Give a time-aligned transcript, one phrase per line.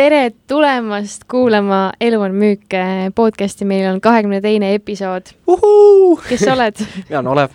[0.00, 5.28] tere tulemast kuulama Elu on müük eh, podcasti, meil on kahekümne teine episood.
[6.28, 6.80] kes sa oled?
[7.08, 7.48] mina olen Olev.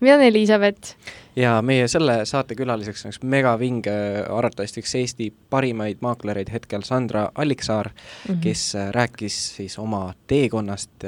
[0.00, 0.94] mina olen Elizabeth.
[1.36, 3.96] ja meie selle saate külaliseks on üks megavinge,
[4.30, 8.40] arvatavasti üks Eesti parimaid maaklereid hetkel, Sandra Alliksaar mm, -hmm.
[8.46, 11.04] kes äh, rääkis siis oma teekonnast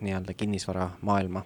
[0.00, 1.44] nii-öelda kinnisvaramaailma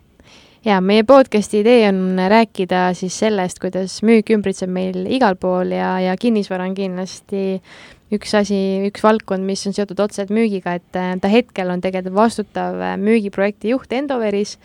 [0.65, 6.01] ja meie podcasti idee on rääkida siis sellest, kuidas müük ümbritseb meil igal pool ja,
[6.01, 7.61] ja kinnisvara on kindlasti
[8.15, 8.57] üks asi,
[8.87, 12.95] üks valdkond, mis on seotud otseselt müügiga, et äh, ta hetkel on tegelikult vastutav äh,
[13.03, 14.57] müügiprojekti juht Endoveris,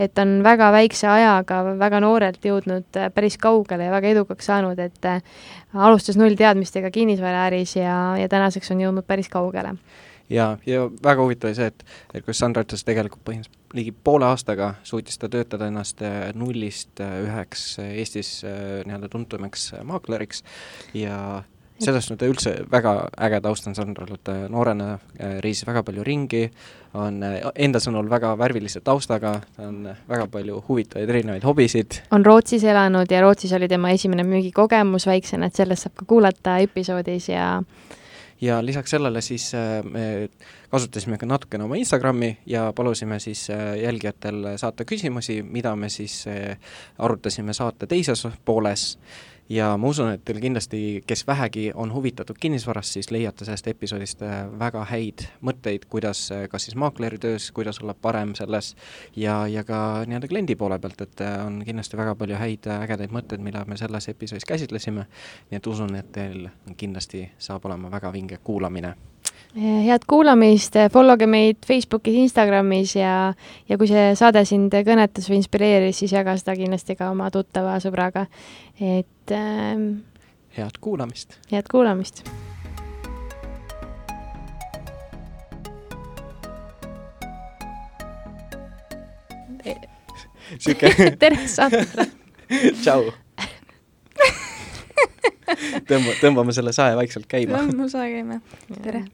[0.00, 4.78] et on väga väikse ajaga väga noorelt jõudnud äh, päris kaugele ja väga edukaks saanud,
[4.78, 5.08] et
[5.72, 9.72] alustas nullteadmistega kinnisvaraäris ja, ja tänaseks on jõudnud päris kaugele.
[10.28, 14.26] ja, ja väga huvitav oli see, et, et kui Sandra ütles, tegelikult põhimõtteliselt ligi poole
[14.26, 16.02] aastaga suutis ta töötada ennast
[16.34, 20.42] nullist üheks Eestis nii-öelda tuntumaks maakleriks
[20.98, 21.44] ja
[21.84, 22.94] sellest on ta üldse väga
[23.26, 26.44] äge taust on Sandral, ta noorena äh, reisis väga palju ringi,
[26.98, 32.02] on äh, enda sõnul väga värvilise taustaga, on väga palju huvitavaid erinevaid hobisid.
[32.10, 36.58] on Rootsis elanud ja Rootsis oli tema esimene müügikogemus väiksena, et sellest saab ka kuulata
[36.64, 37.62] episoodis ja
[38.40, 40.28] ja lisaks sellele siis äh, me
[40.70, 43.48] kasutasime ka natukene oma Instagrami ja palusime siis
[43.82, 46.24] jälgijatel saata küsimusi, mida me siis
[46.98, 48.98] arutasime saate teises pooles
[49.50, 54.22] ja ma usun, et teil kindlasti, kes vähegi on huvitatud kinnisvarast, siis leiate sellest episoodist
[54.22, 58.74] äh, väga häid mõtteid, kuidas äh, kas siis maakleri töös, kuidas olla parem selles
[59.16, 63.14] ja, ja ka nii-öelda kliendi poole pealt, et äh, on kindlasti väga palju häid ägedaid
[63.14, 65.06] mõtteid, mida me selles episoodis käsitlesime,
[65.50, 68.94] nii et usun, et teil kindlasti saab olema väga vinge kuulamine
[69.56, 73.32] head kuulamist, follow ge meid Facebookis, Instagramis ja,
[73.68, 77.78] ja kui see saade sind kõnetas või inspireeris, siis jaga seda kindlasti ka oma tuttava
[77.82, 78.26] sõbraga.
[78.80, 80.04] et ähm,.
[80.56, 81.38] head kuulamist.
[81.50, 82.24] head kuulamist.
[90.58, 90.90] sihuke
[91.22, 92.06] tere, Sandra
[92.82, 93.06] tšau
[95.86, 97.58] tõmba, tõmbame selle sae vaikselt käima.
[97.58, 98.40] tõmbame sae käima,
[98.82, 99.06] tere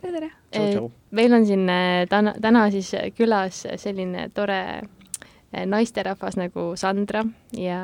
[0.00, 0.30] tere, tere!
[0.52, 0.76] Eh,
[1.10, 7.24] meil on siin eh, täna, täna siis külas selline tore eh, naisterahvas nagu Sandra
[7.56, 7.80] ja,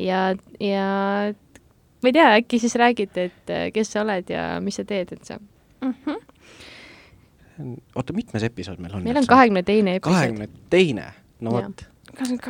[0.00, 0.22] ja,
[0.60, 0.86] ja
[2.02, 5.38] ma ei tea, äkki siis räägite, et kes sa oled ja mis sa teed üldse
[5.38, 5.94] mm?
[6.04, 7.76] -hmm.
[7.94, 9.04] oota, mitmes episood meil on?
[9.04, 10.14] meil on kahekümne teine episood.
[10.14, 11.88] kahekümne teine, no vot.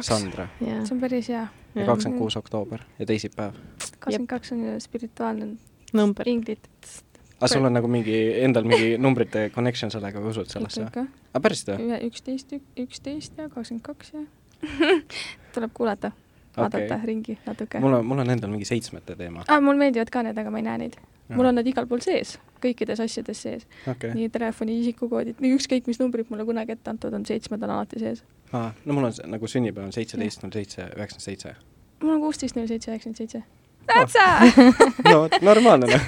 [0.01, 0.49] Sandra.
[0.59, 1.47] see on päris hea.
[1.75, 3.55] ja kakskümmend kuus oktoober ja teisipäev.
[3.99, 5.57] kakskümmend kaks on ju spirituaalne
[5.93, 6.29] number.
[6.29, 6.69] inglit
[7.43, 10.87] aga sul on nagu mingi, endal mingi numbrite connection sellega või usud sellesse?
[10.87, 11.99] aga päriselt või?
[12.09, 14.25] üksteist, üksteist ja kakskümmend kaks ja
[15.55, 16.13] tuleb kuulata,
[16.57, 17.07] vaadata okay.
[17.07, 17.81] ringi natuke.
[17.83, 19.63] mul on, mul on endal mingi seitsmete teema ah,.
[19.65, 21.01] mul meeldivad ka need, aga ma ei näe neid.
[21.33, 24.15] mul on nad igal pool sees, kõikides asjades sees okay..
[24.15, 28.23] nii telefoni isikukoodid, ükskõik mis numbrid mulle kunagi ette antud on, seitsmed on alati sees.
[28.53, 31.57] aa, no mul on nagu sünnipäev on seitseteist null seitse üheksakümmend seitse.
[32.05, 33.43] mul on kuusteist null seitse üheksakümmend seitse
[33.87, 34.27] täitsa
[35.13, 36.01] no normaalne noh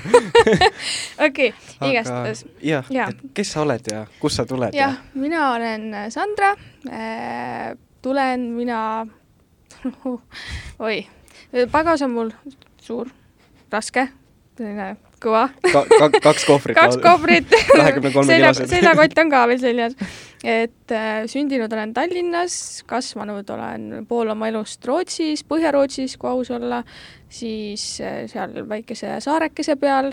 [1.26, 1.54] okei,
[1.90, 2.44] igastahes.
[2.62, 4.74] jah ja., et kes sa oled ja kust sa tuled?
[4.74, 6.54] jah ja., mina olen Sandra
[6.90, 9.06] äh,, tulen mina
[10.86, 11.06] oi,
[11.70, 12.30] pagas on mul
[12.80, 13.08] suur,
[13.72, 14.08] raske,
[14.58, 16.78] selline kõva ka, ka, kaks kohvrit.
[16.78, 17.48] kaks kohvrit
[18.30, 18.68] kilased.
[18.70, 19.96] seljakott on ka veel seljas.
[20.44, 22.58] et äh, sündinud olen Tallinnas,
[22.90, 26.82] kasvanud olen pool oma elust Rootsis, Põhja-Rootsis, kui aus olla,
[27.32, 30.12] siis äh, seal väikese saarekese peal,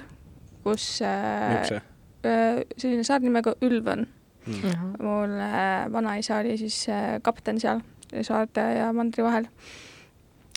[0.64, 1.78] kus äh,
[2.24, 4.08] äh, selline saar nimega Ülvõn
[4.46, 5.04] mm.
[5.04, 7.82] mul äh, vanaisa oli siis äh, kapten seal
[8.22, 9.48] saarte ja mandri vahel.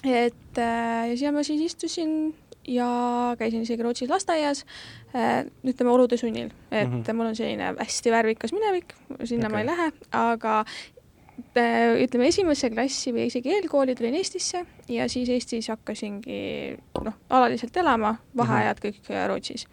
[0.04, 2.34] et äh, ja seal ma siis istusin
[2.68, 2.88] ja
[3.38, 4.64] käisin isegi Rootsis lasteaias
[5.14, 7.12] äh,, ütleme olude sunnil, et mm -hmm.
[7.12, 8.94] mul on selline hästi värvikas minevik,
[9.24, 9.52] sinna okay.
[9.52, 10.64] ma ei lähe, aga
[11.56, 17.76] äh, ütleme, esimesse klassi või isegi eelkooli tulin Eestisse ja siis Eestis hakkasingi noh, alaliselt
[17.76, 19.06] elama, vaheajad mm -hmm.
[19.06, 19.66] kõik Rootsis.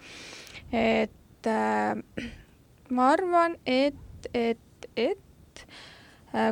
[0.71, 2.25] et äh,
[2.89, 3.95] ma arvan, et,
[4.33, 5.68] et, et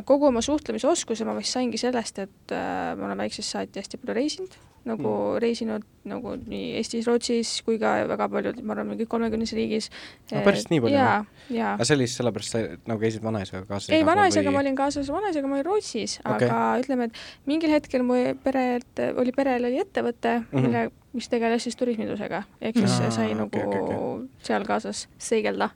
[0.04, 4.14] kogu oma suhtlemisoskuse ma vist saingi sellest, et äh, ma olen väiksest saati hästi palju
[4.14, 5.40] reisinud nagu mm.
[5.42, 9.90] reisinud nagu nii Eestis, Rootsis kui ka väga paljud, ma arvan, mingi kolmekümnes riigis.
[10.30, 10.96] no päris nii palju?
[10.96, 11.18] jaa,
[11.52, 11.74] jaa.
[11.74, 13.92] aga see oli siis sellepärast, sa nagu käisid vanaisaga kaasas?
[13.92, 14.56] ei, vanaisaga või...
[14.56, 19.04] ma olin kaasas, vanaisaga ma olin Rootsis okay., aga ütleme, et mingil hetkel mu perelt,
[19.20, 20.66] oli perel oli ettevõte mm, -hmm.
[20.66, 24.28] mille, mis tegeles siis turismindusega, ehk siis Aa, sai nagu okay, okay, okay.
[24.46, 25.74] seal kaasas seigelda.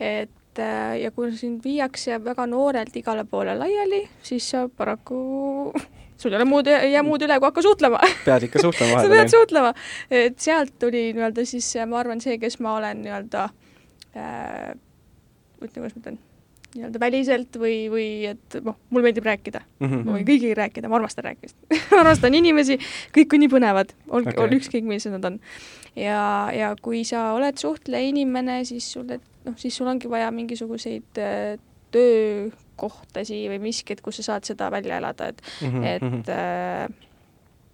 [0.00, 5.22] et äh, ja kui sind viiakse väga noorelt igale poole laiali, siis sa paraku
[6.16, 8.00] sul ei ole muud, ei jää muud üle, kui hakka suhtlema.
[8.24, 9.72] Pead ikka suhtlema sa pead suhtlema,
[10.10, 13.48] et sealt tuli nii-öelda siis ma arvan, see, kes ma olen nii-öelda
[14.16, 14.70] äh,,
[15.64, 16.20] ütleme, kuidas ma ütlen,
[16.74, 19.62] nii-öelda väliselt või, või et noh, mulle meeldib rääkida.
[19.78, 20.06] Mm, -hmm.
[20.06, 21.56] ma võin kõigiga rääkida, ma armastan rääkimist.
[21.92, 22.78] Ma armastan inimesi,
[23.14, 25.38] kõik on nii põnevad, olgu okay., ükskõik millised nad on.
[25.94, 30.30] ja, ja kui sa oled suhtleja inimene, siis sul, et noh, siis sul ongi vaja
[30.34, 31.54] mingisuguseid äh,
[32.74, 35.84] töökohtasi või miskit, kus sa saad seda välja elada, et mm, -hmm.
[35.86, 36.22] et mhm.
[36.28, 36.88] äh,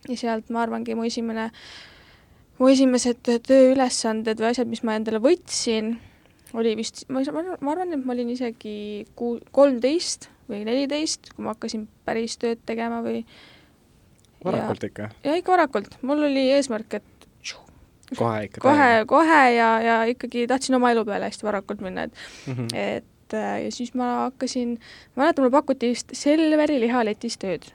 [0.08, 1.50] ja sealt ma arvangi, mu esimene,
[2.58, 5.98] mu esimesed tööülesanded või asjad, mis ma endale võtsin,
[6.54, 7.22] oli vist, ma,
[7.60, 12.58] ma arvan, et ma olin isegi kuu-, kolmteist või neliteist, kui ma hakkasin päris tööd
[12.66, 13.24] tegema või
[14.44, 15.10] varakult ikka?
[15.24, 17.04] ja ikka varakult, mul oli eesmärk, et
[18.16, 22.12] kohe ikka kohe, kohe ja, ja ikkagi tahtsin oma elu peale hästi varakult minna, et
[22.46, 22.68] mm, -hmm.
[22.74, 23.04] et
[23.36, 24.78] äh, ja siis ma hakkasin,
[25.14, 27.68] ma mäletan, mulle pakuti vist Selveri lihaletis tööd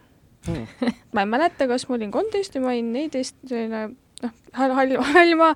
[0.47, 0.89] mm.
[1.13, 3.85] ma ei mäleta, kas ma olin kolmteist või ma olin neliteist, selline
[4.23, 5.53] noh, hall, hall, hall maa,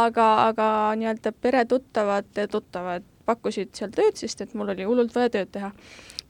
[0.00, 0.68] aga, aga
[1.00, 5.72] nii-öelda peretuttavad, tuttavad pakkusid seal tööd, sest et mul oli hullult vaja tööd teha.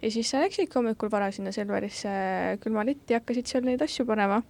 [0.03, 2.11] ja siis sa läksidki hommikul vara sinna Selverisse
[2.63, 4.43] külmalitti ja hakkasid seal neid asju panema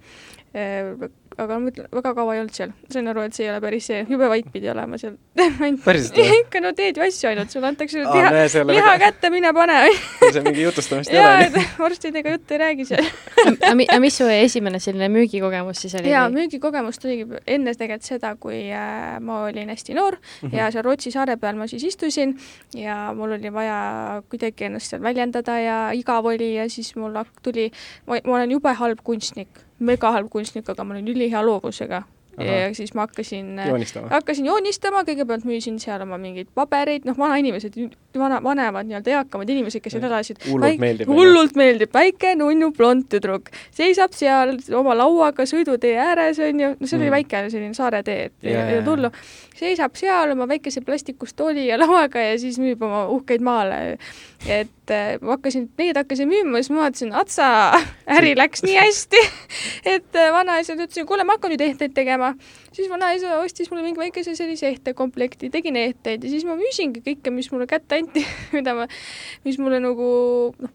[1.38, 3.86] aga ma mõtlen, väga kaua ei olnud seal, sain aru, et see ei ole päris
[3.88, 5.14] see, jube vait pidi olema seal
[5.86, 6.38] päriselt või?
[6.42, 8.96] ikka, no teed ju asju ainult, sulle antakse Aa, liha, liha väga...
[9.04, 9.76] kätte, mine pane
[10.34, 11.46] see mingi jutustamist ei ole.
[11.46, 13.06] jaa, vorstidega juttu ei räägi seal
[13.52, 16.10] aga mis su esimene selline müügikogemus siis oli?
[16.10, 20.58] jaa, müügikogemus tuligi enne tegelikult seda, kui äh, ma olin hästi noor mm -hmm.
[20.58, 22.34] ja seal Rootsi saare peal ma siis istusin
[22.74, 23.78] ja mul oli vaja
[24.28, 27.70] kuidagi ennast seal väljendada ja igav oli ja siis mul tuli,
[28.06, 32.04] ma olen jube halb kunstnik mega halb kunstnik, aga ma olin ülihea loovusega
[32.44, 33.58] ja siis ma hakkasin,
[34.10, 37.74] hakkasin joonistama, kõigepealt müüsin seal oma mingeid pabereid, noh, vanainimesed,
[38.18, 40.40] vana, vanemad nii-öelda eakamad inimesed, kes seal elasid.
[40.46, 41.10] hullult meeldib.
[41.10, 47.00] hullult meeldib, väike nunnu blond tüdruk, seisab seal oma lauaga sõidutee ääres, onju, no see
[47.00, 47.18] oli mm.
[47.18, 48.70] väike selline saare tee, et yeah.
[48.70, 49.12] ei olnud hullu.
[49.58, 53.98] seisab seal oma väikese plastikust tooli ja lauaga ja siis müüb oma uhkeid maale.
[54.46, 57.48] et äh, ma hakkasin, neid hakkasin müüma, siis ma vaatasin, atsa,
[58.18, 59.22] äri läks nii hästi
[59.94, 62.34] et äh, vanaisad ütlesid, kuule, ma hakkan nüüd ehteid tegema.
[62.72, 67.34] siis vanaisa ostis mulle mingi väikese sellise ehtekomplekti, tegin ehteid ja siis ma müüsingi kõike,
[67.34, 68.24] mis mulle kätte anti
[68.56, 68.88] mida ma,
[69.44, 70.08] mis mulle nagu
[70.58, 70.74] noh,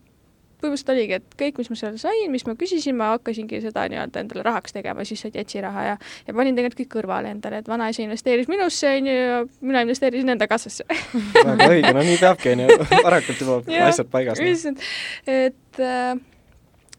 [0.63, 4.23] põhimõtteliselt oligi, et kõik, mis ma seal sain, mis ma küsisin, ma hakkasingi seda nii-öelda
[4.23, 5.95] endale rahaks tegema, siis said jätsi raha ja,
[6.27, 10.47] ja panin tegelikult kõik kõrvale endale, et vanaisa investeeris minusse, onju, ja mina investeerisin enda
[10.51, 10.85] kassasse
[11.47, 14.43] väga õige, no nii peabki, onju, varakult juba asjad paigas.
[14.43, 14.85] issand,
[15.29, 16.13] et äh,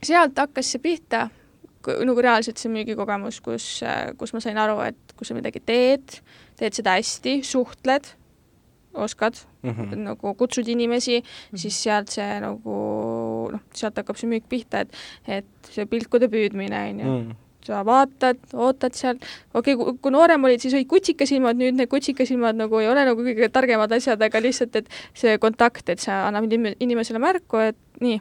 [0.04, 1.28] sealt hakkas see pihta,
[1.84, 6.20] nagu reaalselt see müügikogemus, kus, äh, kus ma sain aru, et kui sa midagi teed,
[6.60, 8.14] teed seda hästi, suhtled
[8.94, 9.96] oskad mm, -hmm.
[9.96, 11.58] nagu kutsud inimesi mm, -hmm.
[11.58, 12.74] siis sealt see nagu
[13.52, 15.00] noh, sealt hakkab see müük pihta, et,
[15.40, 19.18] et see pilkude püüdmine, on ju mm sa vaatad, ootad seal,
[19.54, 23.24] okei okay,, kui noorem olid, siis olid kutsikasilmad, nüüd need kutsikasilmad nagu ei ole nagu
[23.24, 28.20] kõige targemad asjad, aga lihtsalt, et see kontakt, et sa annad inimesele märku, et nii,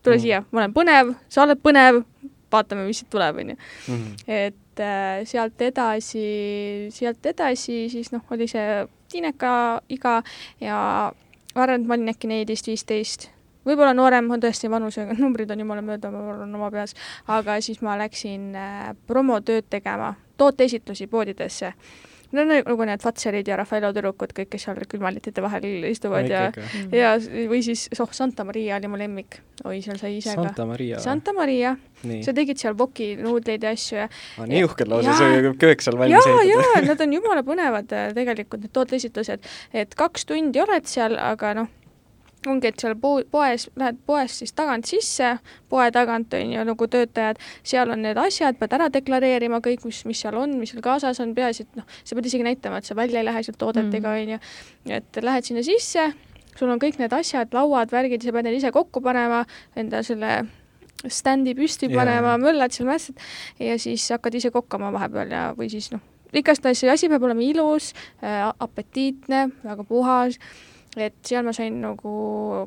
[0.00, 0.24] tule mm.
[0.24, 2.00] siia, ma olen põnev, sa oled põnev,
[2.52, 3.58] vaatame, mis siit tuleb, on ju.
[3.92, 4.12] Mhm.
[4.38, 6.26] et äh, sealt edasi,
[6.94, 9.52] sealt edasi siis noh, oli see tiineka
[9.92, 10.20] iga
[10.62, 10.78] ja
[11.54, 13.28] ma arvan, et ma olin äkki neliteist, viisteist,
[13.66, 16.94] võib-olla noorem on tõesti vanusega, numbrid on jumala mööda, ma arvan oma peas,
[17.26, 21.74] aga siis ma läksin äh, promotööd tegema, tooteesitlusi poodidesse
[22.32, 26.42] no nagu need Fatserid ja Raffaello tüdrukud, kõik, kes seal külmalitite vahel istuvad ja,
[26.92, 27.14] ja
[27.48, 29.40] või siis, oh, Santa Maria oli mu lemmik.
[29.64, 31.00] oi, seal sai ise Santa ka.
[31.02, 31.74] Santa Maria.
[32.24, 34.08] sa tegid seal voki nuudleid ja asju ja
[34.44, 36.50] nii uhked lausa, see köök seal valmis ehitatud.
[36.52, 41.16] jaa, jaa, nad on jumala põnevad äh, tegelikult, need tooteesitlused, et kaks tundi oled seal,
[41.18, 41.72] aga noh,
[42.46, 45.34] ongi, et seal po-, poes, lähed poest siis tagant sisse,
[45.70, 50.04] poe tagant on ju nagu töötajad, seal on need asjad, pead ära deklareerima kõik, mis,
[50.08, 52.88] mis seal on, mis seal kaasas on, peaasi, et noh, sa pead isegi näitama, et
[52.88, 54.22] sa välja ei lähe sealt toodetega, mm.
[54.22, 56.06] on ju, et lähed sinna sisse,
[56.58, 59.44] sul on kõik need asjad, lauad, värgid, sa pead need ise kokku panema,
[59.78, 60.40] enda selle
[61.06, 63.20] standi püsti panema yeah., möllad seal mässad
[63.62, 66.02] ja siis hakkad ise kokkama vahepeal ja, või siis noh,
[66.34, 70.40] igastahes see asi peab olema ilus äh,, apetiitne, väga puhas
[71.04, 72.12] et seal ma sain nagu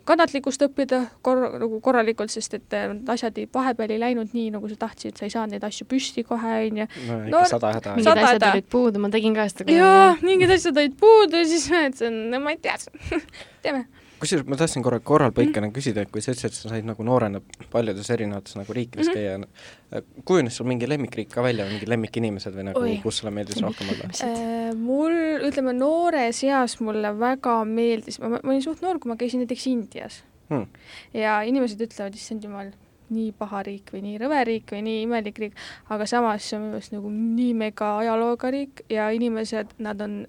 [0.07, 4.69] kannatlikkust õppida kor-, nagu korralikult, sest et äh, asjad ei, vahepeal ei läinud nii, nagu
[4.71, 6.89] sa tahtsid, sa ei saanud neid asju püsti kohe, on ju.
[7.07, 7.95] no ikka sada häda.
[7.97, 9.71] mingid asjad olid puudu, ma tegin ka seda.
[9.75, 12.77] jaa, mingid asjad olid puudu ja siis mõtlesin, no ma ei tea
[13.63, 13.87] teeme
[14.21, 15.75] kusjuures ma tahtsin korra korralpõikena mm.
[15.75, 17.41] küsida, et kui sa ütlesid, et sa said nagu noorena
[17.73, 19.47] paljudes erinevates nagu riikides mm -hmm.
[19.91, 23.61] käia, kujunes sul mingi lemmikriik ka välja või mingid lemmikinimesed või nagu, kus sulle meeldis
[23.63, 24.75] rohkem olla äh,?
[24.77, 25.15] mul,
[25.49, 29.67] ütleme noores eas mulle väga meeldis, ma, ma olin suht noor, kui ma käisin näiteks
[29.67, 30.67] Indias hmm..
[31.13, 32.71] ja inimesed ütlevad, issand jumal,
[33.11, 35.57] nii paha riik või nii rõve riik või nii imelik riik,
[35.89, 40.21] aga samas see on minu meelest nagu nii mega ajalooga riik ja inimesed, nad on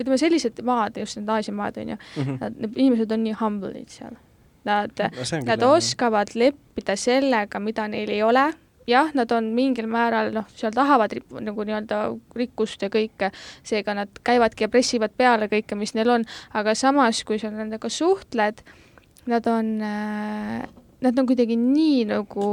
[0.00, 2.56] ütleme, sellised maad, just need Aasia maad, on ju mm, -hmm.
[2.58, 4.18] need inimesed on nii humble'id seal.
[4.64, 8.50] Nad no,, nad oskavad leppida sellega, mida neil ei ole,
[8.90, 12.00] jah, nad on mingil määral noh, seal tahavad nagu nii-öelda
[12.36, 13.30] rikkust ja kõike,
[13.66, 16.26] seega nad käivadki ja pressivad peale kõike, mis neil on,
[16.56, 18.62] aga samas, kui sa nendega suhtled,
[19.30, 20.68] nad on äh,,
[21.00, 22.46] nad on kuidagi nii nagu,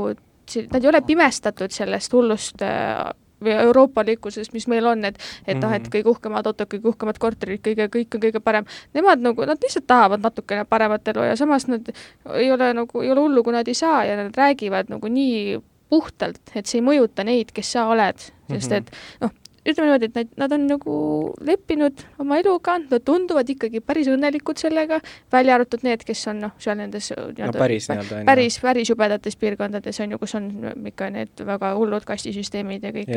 [0.71, 3.07] nad ei ole pimestatud sellest hullust äh,
[3.43, 5.91] või euroopalikkusest, mis meil on, et et ah, et mhm.
[5.93, 8.67] kõige uhkemad autod, kõige uhkemad korterid, kõige, kõik on kõige parem.
[8.97, 11.91] Nemad nagu, nad lihtsalt tahavad natukene paremat elu ja samas nad
[12.35, 15.59] ei ole nagu, ei ole hullu, kui nad ei saa ja nad räägivad nagu nii
[15.89, 18.77] puhtalt, et see ei mõjuta neid, kes sa oled, sest mhm.
[18.81, 19.35] et noh,
[19.67, 20.95] ütleme niimoodi, et nad, nad on nagu
[21.47, 24.99] leppinud oma eluga, nad tunduvad ikkagi päris õnnelikud sellega,
[25.33, 30.01] välja arvatud need, kes on noh, seal nendes no, päris nii-öelda päris, päris jubedates piirkondades
[30.03, 30.49] on ju, kus on
[30.91, 33.13] ikka need väga hullud kastisüsteemid ja kõik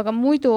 [0.00, 0.54] aga muidu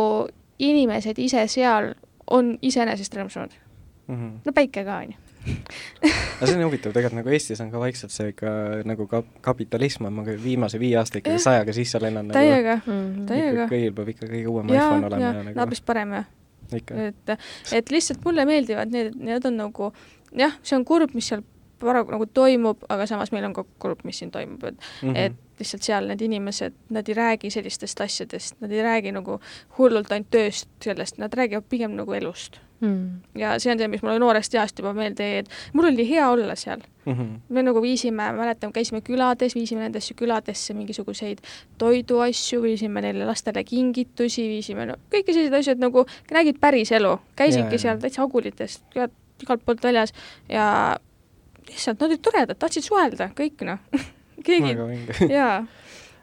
[0.63, 1.93] inimesed ise seal
[2.33, 4.15] on iseenesest rõõmsamad mm.
[4.15, 4.35] -hmm.
[4.45, 8.13] no päike ka, on ju aga see on huvitav, tegelikult nagu Eestis on ka vaikselt
[8.13, 8.51] see ikka
[8.87, 12.35] nagu ka kapitalism on nagu viimase viie aasta ikkagi sajaga sisse lennanud.
[12.35, 13.67] täiega nagu,, täiega.
[13.71, 15.33] kõigil peab ikka kõige uuem iPhone olema.
[15.39, 15.57] nagu...
[15.57, 16.29] naabris parem jah.
[16.73, 17.35] et,
[17.79, 19.91] et lihtsalt mulle meeldivad need, need on nagu
[20.35, 21.45] jah, see on kurb, mis seal
[21.79, 25.17] paraku nagu toimub, aga samas meil on ka kurb, mis siin toimub, et mm, -hmm.
[25.25, 29.39] et lihtsalt seal need inimesed, nad ei räägi sellistest asjadest, nad ei räägi nagu
[29.77, 33.39] hullult ainult tööst, sellest, nad räägivad pigem nagu elust mm..
[33.39, 36.27] ja see on see, mis mulle noorest east juba meelde jäi, et mul oli hea
[36.29, 37.13] olla seal mm.
[37.13, 37.39] -hmm.
[37.49, 41.41] me nagu viisime, mäletan, käisime külades, viisime nendesse küladesse mingisuguseid
[41.77, 47.17] toiduasju, viisime neile lastele kingitusi, viisime no kõiki selliseid asju, et nagu nägid päris elu,
[47.35, 47.81] käisidki yeah.
[47.87, 48.85] seal täitsa agulitest,
[49.43, 50.13] igalt poolt väljas
[50.49, 50.97] ja
[51.67, 53.79] lihtsalt nad olid toredad, tahtsid suhelda, kõik noh
[54.47, 54.77] keegi,
[55.29, 55.65] jaa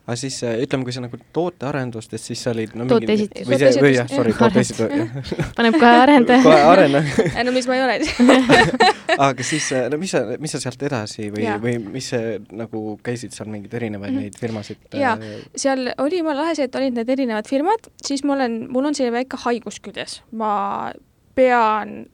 [0.04, 3.46] aga siis ütleme, kui sa nagu tootearendustest, siis sa olid no, tooteesitus.
[3.48, 5.30] või see, või jah, sorry, tooteesitus.
[5.58, 6.42] paneb kohe arendaja.
[6.44, 7.96] kohe arendaja no mis ma ei ole
[9.28, 13.32] aga siis, no mis sa, mis sa sealt edasi või, või mis see nagu, käisid
[13.36, 14.34] seal mingeid erinevaid mm -hmm.
[14.34, 14.82] neid firmasid?
[15.00, 15.16] jaa,
[15.56, 18.98] seal oli jumala lahe see, et olid need erinevad firmad, siis ma olen, mul on
[18.98, 20.92] selline väike haigus küljes, ma
[21.34, 22.04] pean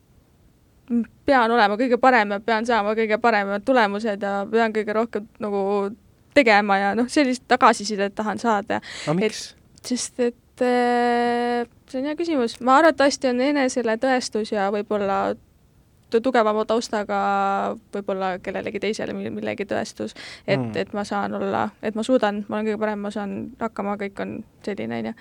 [1.25, 5.91] pean olema kõige parem ja pean saama kõige paremad tulemused ja pean kõige rohkem nagu
[6.33, 8.81] tegema ja noh, sellist tagasisidet tahan saada.
[9.05, 9.51] aga miks?
[9.85, 15.21] sest et äh, see on hea küsimus, ma arvatavasti on enesele tõestus ja võib-olla
[16.11, 17.17] tugevama taustaga
[17.93, 20.15] võib-olla kellelegi teisele millegi tõestus,
[20.47, 23.35] et mm., et ma saan olla, et ma suudan, ma olen kõige parem, ma saan
[23.61, 24.35] hakkama, kõik on
[24.65, 25.15] selline, on ju.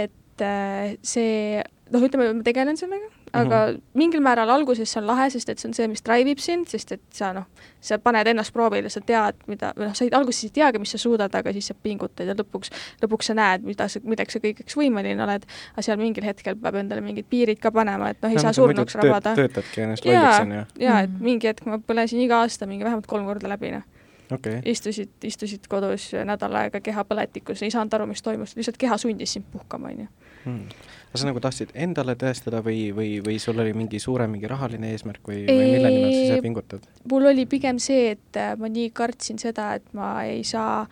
[0.00, 1.60] et äh, see,
[1.92, 3.80] noh, ütleme, ma tegelen sellega, aga mm -hmm.
[3.94, 6.68] mingil määral alguses see on lahe, sest et see on see, mis drive ib sind,
[6.68, 7.44] sest et sa noh,
[7.80, 10.90] sa paned ennast proovile, sa tead, mida, või noh, sa ei, alguses ei teagi, mis
[10.90, 12.70] sa suudad, aga siis sa pingutad ja lõpuks,
[13.02, 16.74] lõpuks sa näed, mida sa, milleks sa kõigeks võimeline oled, aga seal mingil hetkel peab
[16.74, 19.34] endale mingid piirid ka panema, et noh, ei no, saa surnuks rabada.
[19.34, 20.64] töötadki ennast lolliks, on ju.
[20.86, 21.22] jaa, et mhm.
[21.22, 23.82] mingi hetk ma põlesin iga aasta mingi vähemalt kolm korda läbi, noh
[24.30, 24.60] okay..
[24.64, 29.44] istusid, istusid kodus nädal aega kehapõletikus, ei saanud aru, mis toimus, lihtsalt keha sundis sind
[29.52, 30.08] puhkama, on ju
[30.44, 34.50] hmm kas sa nagu tahtsid endale tõestada või, või, või sul oli mingi suurem mingi
[34.50, 36.90] rahaline eesmärk või, või mille nimel sa ise pingutad?
[37.10, 40.84] mul oli pigem see, et äh, ma nii kartsin seda, et ma ei saa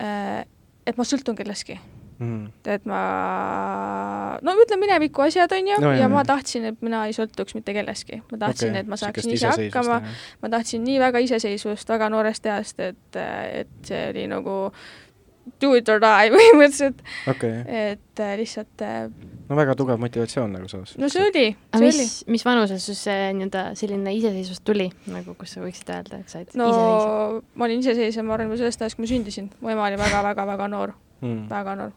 [0.00, 0.42] äh,,
[0.88, 1.78] et ma sõltun kellestki
[2.18, 2.48] Mm.
[2.66, 3.00] et ma,
[4.42, 7.54] no ütleme mineviku asjad, on ju no,, ja, ja ma tahtsin, et mina ei sõltuks
[7.54, 8.18] mitte kellestki.
[8.32, 10.00] ma tahtsin okay., et ma saaksin ise hakkama,
[10.42, 14.56] ma tahtsin nii väga iseseisvust väga noorest east, et, et see oli nagu
[15.60, 17.62] do it or die põhimõtteliselt okay..
[17.66, 19.08] et äh, lihtsalt äh,
[19.48, 20.94] no väga tugev motivatsioon nagu samas.
[21.00, 22.34] no see oli, see mis, oli.
[22.34, 26.52] mis vanuses sul see nii-öelda selline iseseisvus tuli, nagu kus sa võiksid öelda, et said
[26.58, 26.68] no
[27.54, 29.50] ma olin iseseisev, ma arvan, juba sellest ajast, kui ma sündisin.
[29.62, 31.96] mu ema oli väga-väga-väga noor mm., väga noor,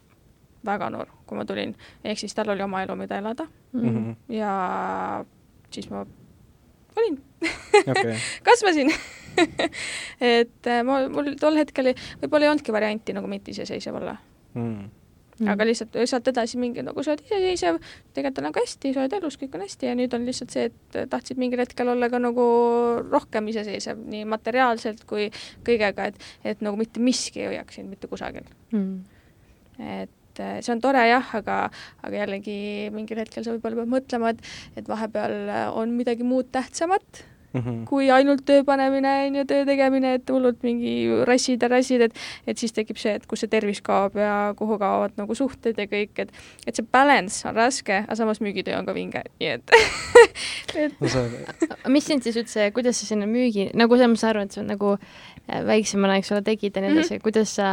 [0.68, 1.76] väga noor, kui ma tulin.
[2.04, 3.90] ehk siis tal oli oma elu, mida elada mm.
[3.90, 4.16] -hmm.
[4.38, 5.26] ja
[5.72, 6.06] siis ma
[6.98, 7.22] olin
[7.88, 8.16] okay.
[8.48, 8.94] kasvasin
[10.38, 14.18] et äh, ma, mul tol hetkel võib-olla ei olnudki varianti nagu mitte iseseisev olla.
[14.56, 14.90] Mm..
[15.50, 17.80] Aga lihtsalt sealt edasi mingi, nagu sa oled iseseisev,
[18.14, 20.68] tegelikult on nagu hästi, sa oled elus, kõik on hästi ja nüüd on lihtsalt see,
[20.70, 22.46] et tahtsid mingil hetkel olla ka nagu
[23.08, 25.32] rohkem iseseisev, nii materiaalselt kui
[25.66, 28.46] kõigega, et, et nagu mitte miski ei hoiaks sind mitte kusagil.
[28.76, 29.02] Mm..
[29.82, 31.58] et äh, see on tore jah, aga,
[32.06, 32.60] aga jällegi
[32.94, 35.40] mingil hetkel sa võib-olla pead mõtlema, et, et vahepeal
[35.74, 37.86] on midagi muud tähtsamat mm -hmm.
[37.90, 42.14] kui ainult töö panemine, on ju, töö tegemine, et hullult mingi rassid ja rassid, et
[42.48, 45.86] et siis tekib see, et kus see tervis kaob ja kuhu kaovad nagu suhted ja
[45.86, 46.32] kõik, et
[46.68, 49.64] et see balance on raske, aga samas müügitöö on ka vinge, nii et
[50.86, 54.52] et no, mis sind siis üldse, kuidas sa sinna müügi, nagu selles mõttes arvan, et
[54.52, 54.98] see on nagu
[55.68, 57.24] väiksemana, eks ole, tegid ja nii edasi mm, -hmm.
[57.26, 57.70] kuidas sa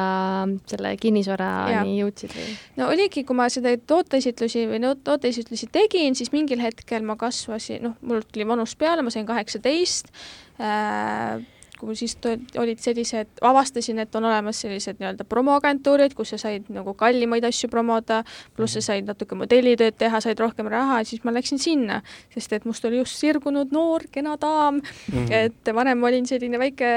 [0.71, 2.57] selle kinnisvarani jõudsid või?
[2.81, 7.83] no oligi, kui ma seda tooteesitlusi või no tooteesitlusi tegin, siis mingil hetkel ma kasvasin,
[7.89, 10.13] noh, mul tuli vanus peale, ma sain kaheksateist
[10.61, 11.39] äh,,
[11.79, 12.17] kui siis
[12.59, 17.71] olid sellised, avastasin, et on olemas sellised nii-öelda promoagentuurid, kus sa said nagu kallimaid asju
[17.73, 18.23] promoda,
[18.57, 22.01] pluss sa said natuke modellitööd teha, said rohkem raha, siis ma läksin sinna,
[22.35, 24.83] sest et must oli just sirgunud noor kena daam.
[25.09, 25.33] Mm, -hmm.
[25.33, 26.91] et varem olin selline väike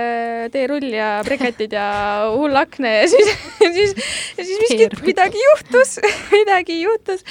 [0.51, 1.87] teerull ja breketid ja
[2.35, 3.31] hull akne ja siis,
[3.63, 3.95] ja siis,
[4.37, 5.99] ja siis miskit, midagi juhtus
[6.37, 7.25] midagi juhtus,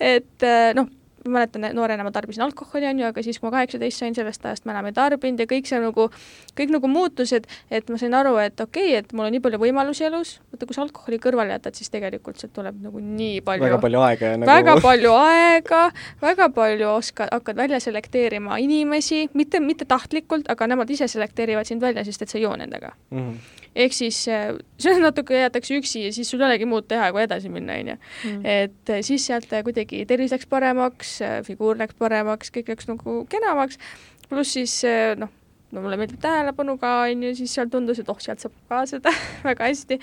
[0.00, 0.88] et noh
[1.28, 4.44] ma mäletan, noorena ma tarbisin alkoholi, on ju, aga siis, kui ma kaheksateist sain, sellest
[4.46, 6.08] ajast ma enam ei tarbinud ja kõik see nagu,
[6.58, 9.42] kõik nagu muutus, et, et ma sain aru, et okei okay,, et mul on nii
[9.44, 13.42] palju võimalusi elus, vaata, kui sa alkoholi kõrvale jätad, siis tegelikult sealt tuleb nagu nii
[13.46, 14.50] palju väga palju aega nagu...
[14.52, 15.82] väga palju aega,
[16.22, 21.84] väga palju oskad, hakkad välja selekteerima inimesi, mitte, mitte tahtlikult, aga nemad ise selekteerivad sind
[21.84, 23.22] välja, sest et sa ei joo nendega mm.
[23.22, 27.10] -hmm ehk siis äh, see natuke jäetakse üksi ja siis sul ei olegi muud teha,
[27.14, 27.96] kui edasi minna, on ju.
[28.24, 28.40] Mm.
[28.44, 31.15] et äh, siis sealt äh, kuidagi tervis läks paremaks,
[31.46, 33.80] figuur läks paremaks, kõik läks nagu kenamaks,
[34.30, 34.78] pluss siis
[35.20, 35.32] noh,
[35.72, 38.82] no mulle meeldib tähelepanu ka, on ju, siis seal tundus, et oh, sealt saab ka
[38.90, 39.14] seda
[39.48, 40.00] väga hästi.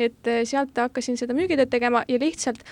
[0.00, 2.62] et sealt hakkasin seda müügitööd tegema ja lihtsalt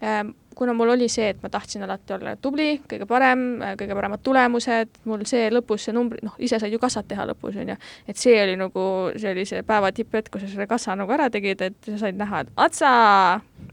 [0.00, 3.44] ähm, kuna mul oli see, et ma tahtsin alati olla tubli, kõige parem,
[3.78, 7.60] kõige paremad tulemused, mul see lõpus see numbri, noh, ise said ju kassat teha lõpus,
[7.62, 7.76] on ju,
[8.10, 11.28] et see oli nagu, see oli see päeva tipphetk, kus sa selle kassa nagu ära
[11.30, 12.90] tegid, et sa said näha, et atsa!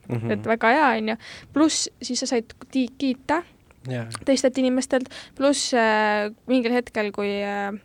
[0.05, 0.31] Mm, -hmm.
[0.33, 1.15] et väga hea, on ju,
[1.53, 3.41] pluss siis sa said kiita
[3.89, 4.21] yeah.
[4.27, 7.75] teistelt inimestelt, pluss äh, mingil hetkel, kui äh,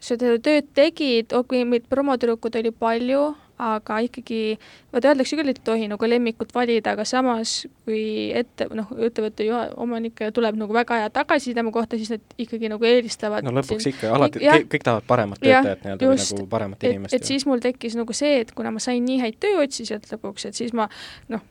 [0.00, 4.56] seda tööd tegid, okei okay,, meid promotüdrukud oli palju, aga ikkagi,
[4.94, 9.44] vaata öeldakse küll, et ei tohi nagu lemmikut valida, aga samas kui ette, noh, ettevõtte
[9.80, 13.84] omanik tuleb nagu väga hea tagasiside mu kohta, siis nad ikkagi nagu eelistavad no lõpuks
[13.84, 17.16] siin, ikka, alati kõik, kõik tahavad paremat töötajat nii-öelda või nagu paremat inimest.
[17.16, 20.56] et siis mul tekkis nagu see, et kuna ma sain nii häid tööotsijad lõpuks, et
[20.56, 20.88] siis ma
[21.28, 21.44] noh,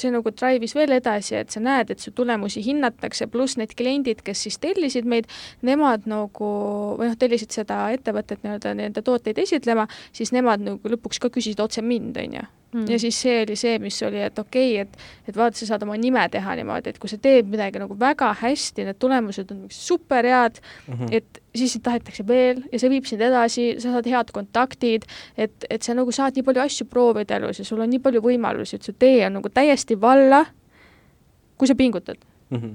[0.00, 4.22] see nagu drive'is veel edasi, et sa näed, et su tulemusi hinnatakse, pluss need kliendid,
[4.26, 5.30] kes siis tellisid meid,
[5.66, 6.50] nemad nagu,
[6.98, 11.62] või noh, tellisid seda ettevõtet nii-öelda nende tooteid esitlema, siis nemad nagu lõpuks ka küsisid
[11.62, 12.90] otse mind, on ju mm..
[12.92, 15.86] ja siis see oli see, mis oli, et okei okay,, et, et vaata, sa saad
[15.86, 19.64] oma nime teha niimoodi, et kui sa teed midagi nagu väga hästi, need tulemused on
[19.72, 21.08] super head mm, -hmm.
[21.16, 25.68] et siis sind tahetakse veel ja see viib sind edasi, sa saad head kontaktid, et,
[25.70, 28.76] et sa nagu saad nii palju asju proovida elus ja sul on nii palju võimalusi,
[28.76, 30.44] et su tee on nagu täiesti valla,
[31.56, 32.18] kui sa pingutad
[32.50, 32.58] mm.
[32.58, 32.74] -hmm.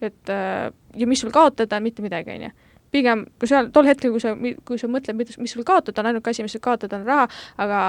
[0.00, 2.50] et äh, ja mis sul kaotada, mitte midagi, on ju
[2.94, 6.12] pigem, kui seal tol hetkel, kui sa, kui sa mõtled, mis, mis sul kaotada on,
[6.12, 7.28] ainuke asi, mis sul kaotada on raha,
[7.64, 7.80] aga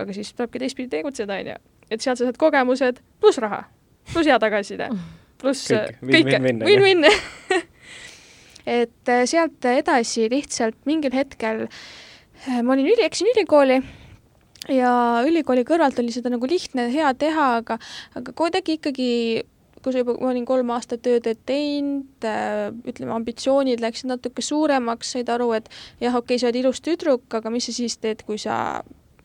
[0.00, 1.56] aga siis tulebki teistpidi tegutseda, on ju.
[1.90, 3.64] et sealt sa saad kogemused pluss raha,
[4.12, 4.88] pluss hea tagasiside,
[5.40, 7.08] pluss kõike, win-win
[8.78, 13.80] et äh, sealt edasi lihtsalt mingil hetkel äh, ma olin üli, läksin ülikooli
[14.72, 14.92] ja
[15.26, 17.78] ülikooli kõrvalt oli seda nagu lihtne, hea teha, aga,
[18.18, 19.10] aga kuidagi ikkagi
[19.82, 25.16] kui sa juba, ma olin kolm aastat tööd teinud äh,, ütleme, ambitsioonid läksid natuke suuremaks,
[25.16, 25.68] said aru, et
[26.00, 28.54] jah, okei okay,, sa oled ilus tüdruk, aga mis sa siis teed, kui sa,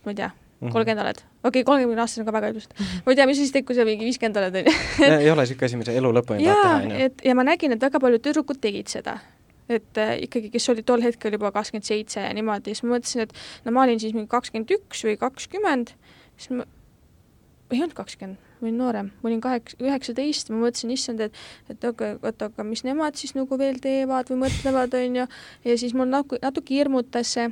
[0.03, 0.32] ma ei tea.
[0.60, 1.22] Kolmkümmend oled.
[1.22, 2.67] okei okay,, kolmekümne aastasena ka väga ilus.
[3.06, 4.76] ma ei tea, mis siis teeb, kui sa mingi viiskümmend oled, onju.
[5.08, 7.02] ei ole niisugune asi, mida elu lõpuni tahad teha, onju.
[7.08, 9.20] et ja ma nägin, et väga paljud tüdrukud tegid seda.
[9.70, 13.28] et äh, ikkagi, kes olid tol hetkel juba kakskümmend seitse ja niimoodi, siis ma mõtlesin,
[13.28, 15.93] et no ma olin siis mingi kakskümmend üks või kakskümmend,
[16.39, 16.65] siis ma,
[17.74, 21.38] ei olnud kakskümmend, ma olin noorem, ma olin kaheksa, üheksateist, ma mõtlesin, issand, et
[21.70, 25.30] et aga, oota, aga mis nemad siis nagu veel teevad või mõtlevad, onju,
[25.67, 27.52] ja siis mul natuke, natuke hirmutas see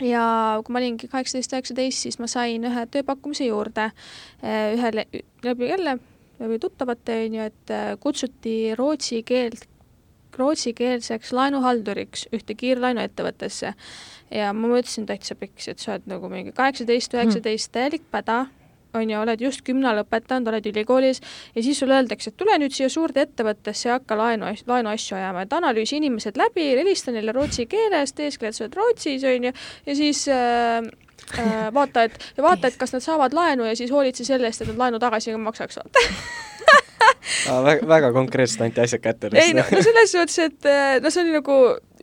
[0.00, 0.24] ja
[0.64, 3.90] kui ma olingi kaheksateist, üheksateist, siis ma sain ühe tööpakkumise juurde.
[4.42, 5.06] Eh, ühele,
[5.44, 5.96] läbi jälle,
[6.40, 9.64] läbi tuttavate, on ju, et eh, kutsuti rootsi keelt,
[10.36, 13.72] rootsikeelseks laenuhalduriks ühte kiirlaenuettevõttesse.
[14.30, 18.46] ja ma mõtlesin täitsa piks, et sa oled nagu mingi kaheksateist, üheksateist, täielik päda
[18.94, 21.20] on ju, oled just gümna lõpetanud, oled ülikoolis
[21.54, 25.46] ja siis sulle öeldakse, et tule nüüd siia suurde ettevõttesse ja hakka laenu, laenuasju ajama,
[25.46, 29.52] et analüüsi inimesed läbi, helista neile rootsi keeles, tee eeskätt sa oled Rootsis, on ju,
[29.86, 30.78] ja siis äh,
[31.38, 34.62] äh, vaata, et, ja vaata, et kas nad saavad laenu ja siis hoolitse selle eest,
[34.62, 36.06] et nad laenu tagasi maksaks, vaata
[37.66, 39.30] väga, väga konkreetselt anti asjad kätte.
[39.32, 41.56] ei no, no selles suhtes, et äh, no see oli nagu,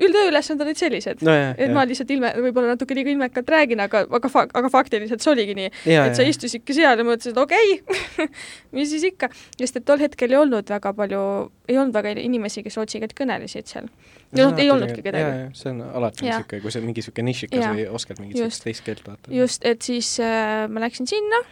[0.04, 1.34] üldtööülesanded olid sellised no,.
[1.54, 1.70] et ja.
[1.76, 5.56] ma lihtsalt ilme, võib-olla natuke liiga ilmekalt räägin, aga, aga fa-, aga faktiliselt see oligi
[5.58, 5.70] nii.
[5.96, 8.30] et sa istusidki seal ja mõtlesid, okei okay,
[8.76, 9.30] mis siis ikka.
[9.60, 11.24] sest et tol hetkel ei olnud väga palju,
[11.70, 13.90] ei olnud väga inimesi, kes rootsi keelt kõnelesid seal.
[14.38, 15.50] no ei olnudki kedagi.
[15.58, 18.88] see on alati niisugune, kui see on mingi niisugune nišikas või oskad mingit sellist teist
[18.88, 19.34] keelt vaata.
[19.34, 21.44] just, et siis äh, ma läksin sinna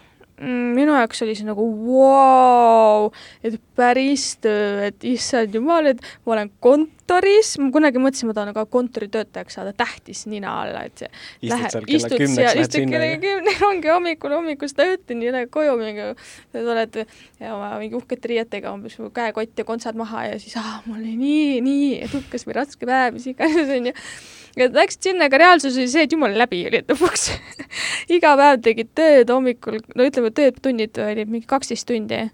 [0.41, 3.11] minu jaoks oli see nagu vau wow,,
[3.45, 6.51] et päris töö, et issand jumal, et ma olen
[7.11, 11.51] kontoris, ma kunagi mõtlesin, ma tahan ka kontoritöötajaks saada, tähtis nina alla, et see istud
[11.51, 12.77] lähe, seal kella lähed
[13.11, 16.07] ja kümne, ongi hommikul, hommikust õhtuni, lähed koju mingi,
[16.53, 16.99] sa oled
[17.51, 21.61] oma mingi uhkete riietega umbes käekott ja kontsad maha ja siis ah, mul oli nii,
[21.65, 23.95] nii edukas või raske päev, mis iganes onju
[24.57, 27.31] ja läksid sinna, aga reaalsus oli see, et jumala läbi olid lõpuks.
[28.15, 32.27] Iga päev tegid tööd hommikul, no ütleme, töötunnid olid mingi kaksteist tundi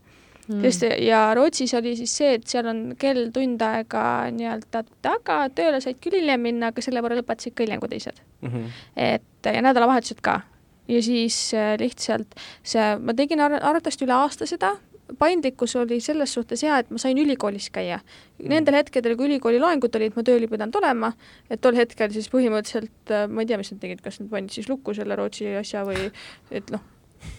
[0.48, 0.64] mm..
[0.66, 5.82] sest ja Rootsis oli siis see, et seal on kell tund aega nii-öelda taga, tööle
[5.84, 8.52] said küll hiljem minna, aga selle võrra lõpetasid ka hiljem kui teised mm.
[8.52, 8.84] -hmm.
[8.96, 10.42] et ja nädalavahetused ka.
[10.88, 14.76] ja siis äh, lihtsalt see, ma tegin ar arvatavasti üle aasta seda,
[15.20, 18.00] paindlikkus oli selles suhtes hea, et ma sain ülikoolis käia.
[18.40, 18.50] Mm.
[18.52, 21.14] Nendel hetkedel, kui ülikooli loengud olid, ma tööl ei pidanud olema,
[21.50, 24.54] et tol hetkel siis põhimõtteliselt äh, ma ei tea, mis nad tegid, kas nad panid
[24.56, 26.10] siis lukku selle Rootsi asja või
[26.52, 26.84] et noh,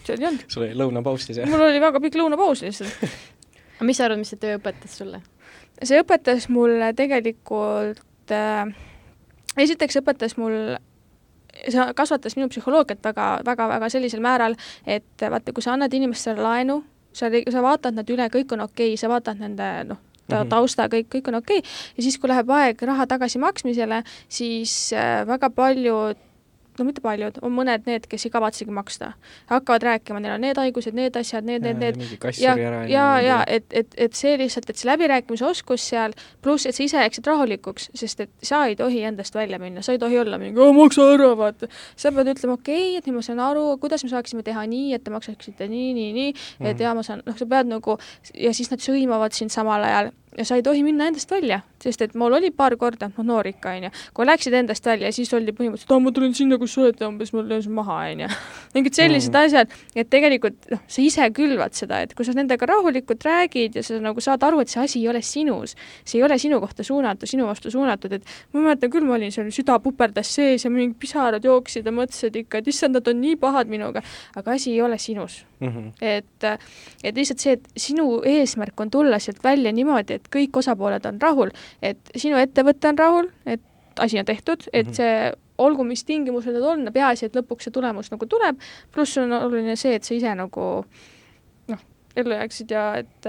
[0.07, 0.45] seal ei olnud.
[0.49, 1.49] sul oli lõunapaus siis, jah?
[1.51, 3.07] mul oli väga pikk lõunapaus lihtsalt
[3.79, 5.23] aga mis sa arvad, mis see töö õpetas sulle?
[5.83, 8.75] see õpetas mulle tegelikult äh,,
[9.57, 10.77] esiteks õpetas mul
[11.67, 14.55] see kasvatas minu psühholoogiat väga, väga, väga sellisel määral,
[14.87, 16.83] et vaata, kui sa annad inimestele laenu,
[17.17, 20.53] sa, sa vaatad nad üle, kõik on okei okay,, sa vaatad nende noh, ta mhm.
[20.53, 21.77] tausta, kõik, kõik on okei okay.
[21.97, 26.25] ja siis, kui läheb aeg raha tagasimaksmisele, siis äh, väga paljud
[26.79, 29.13] no mitte paljud, on mõned need, kes ei kavatsegi maksta.
[29.51, 32.19] hakkavad rääkima, neil on need haigused, need asjad, need, need, need.
[32.41, 36.67] ja, ja, ja, ja et, et, et see lihtsalt, et see läbirääkimise oskus seal, pluss,
[36.67, 40.03] et sa ise jääksid rahulikuks, sest et sa ei tohi endast välja minna, sa ei
[40.03, 41.71] tohi olla mingi, maksa ära, vaata.
[41.97, 44.95] sa pead ütlema, okei okay,, et nüüd ma saan aru, kuidas me saaksime teha nii,
[44.97, 46.83] et te maksaksite nii, nii, nii, et mm -hmm.
[46.83, 47.99] ja ma saan, noh, sa pead nagu,
[48.35, 52.03] ja siis nad sõimavad sind samal ajal ja sa ei tohi minna endast välja, sest
[52.05, 55.55] et mul oli paar korda, noh noor ikka onju, kui läksid endast välja, siis oli
[55.57, 58.29] põhimõtteliselt, aa ma tulen sinna, kus sa oled umbes ma löön su maha onju.
[58.77, 59.49] mingid sellised mm.
[59.49, 63.85] asjad, et tegelikult noh, sa ise külvad seda, et kui sa nendega rahulikult räägid ja
[63.87, 66.87] sa nagu saad aru, et see asi ei ole sinus, see ei ole sinu kohta
[66.87, 70.73] suunatud, sinu vastu suunatud, et ma mäletan küll, ma olin seal, süda puperdas sees ja
[70.73, 74.05] mingid pisarad jooksid ja mõtlesid ikka, et issand, nad on nii pahad minuga,
[74.37, 75.69] aga asi ei ole sinus mm.
[75.69, 75.93] -hmm.
[76.01, 76.45] et,
[77.05, 81.21] et lihtsalt see, et sinu eesmärk on tulla sealt välja niimoodi, et kõik osapooled on
[81.21, 81.51] rahul,
[81.83, 83.61] et sinu ettevõte on rahul, et
[83.99, 84.95] asi on tehtud, et mhm.
[84.95, 88.61] see olgu, mis tingimused need on, peaasi, et lõpuks see tulemus nagu tuleb,
[88.95, 90.69] pluss on oluline see, et sa ise nagu
[91.69, 91.83] noh,
[92.17, 93.27] ellu jääksid ja et,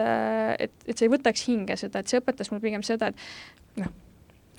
[0.60, 3.92] et, et sa ei võtaks hinge seda, et see õpetas mul pigem seda, et noh,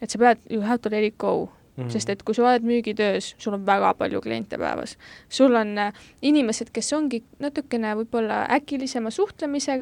[0.00, 1.90] et sa pead, you have to let it go Mm -hmm.
[1.90, 4.98] sest et kui sa oled müügitöös, sul on väga palju kliente päevas.
[5.28, 9.80] sul on äh, inimesed, kes ongi natukene võib-olla äkilisema suhtlemise,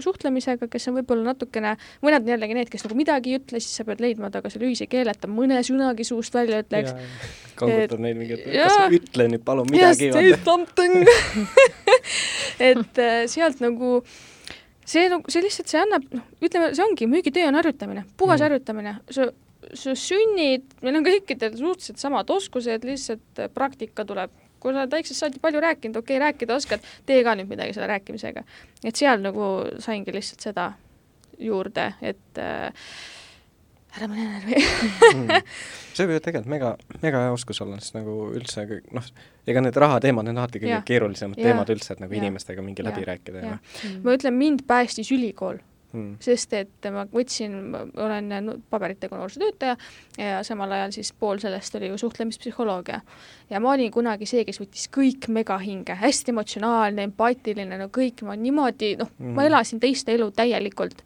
[0.00, 3.76] suhtlemisega, kes on võib-olla natukene, mõned on jällegi need, kes nagu midagi ei ütle, siis
[3.76, 6.94] sa pead leidma temaga selle ühise keele, et ta mõne sõnagi suust välja ütleks.
[7.56, 10.10] kangutad neid mingi, et kas ütle nüüd palun midagi.
[12.70, 14.02] Et äh, sealt nagu
[14.86, 18.46] see nagu, see lihtsalt, see annab, noh, ütleme, see ongi, müügitöö on harjutamine, puhas mm.
[18.46, 19.28] harjutamine, sa
[19.74, 24.30] sünnid, meil on kõikidel suhteliselt samad oskused, lihtsalt praktika tuleb.
[24.60, 27.74] kui sa oled väiksest saati palju rääkinud, okei okay,, rääkida oskad, tee ka nüüd midagi
[27.76, 28.42] selle rääkimisega.
[28.84, 29.50] et seal nagu
[29.84, 30.72] saingi lihtsalt seda
[31.38, 32.72] juurde, et äh,
[33.96, 35.30] ära pane närvi mm.
[35.96, 36.72] see võib ju tegelikult mega,
[37.04, 39.06] mega hea oskus olla, sest nagu üldse noh,
[39.48, 42.22] ega need rahateemad, need on alati kõige keerulisemad teemad üldse, et nagu ja.
[42.22, 42.90] inimestega mingi ja.
[42.90, 43.58] läbi rääkida ja, ja.
[43.60, 44.02] Mm.
[44.04, 45.60] ma ütlen, mind päästis ülikool
[45.96, 46.16] hmm..
[46.22, 49.76] sest et ma võtsin, ma olen paberitega noorsootöötaja
[50.20, 53.00] ja samal ajal siis pool sellest oli ju suhtlemispsühholoogia.
[53.50, 58.36] ja ma olin kunagi see, kes võttis kõik megahinge, hästi emotsionaalne, empaatiline, no kõik, ma
[58.38, 61.02] niimoodi, noh hmm., ma elasin teiste elu täielikult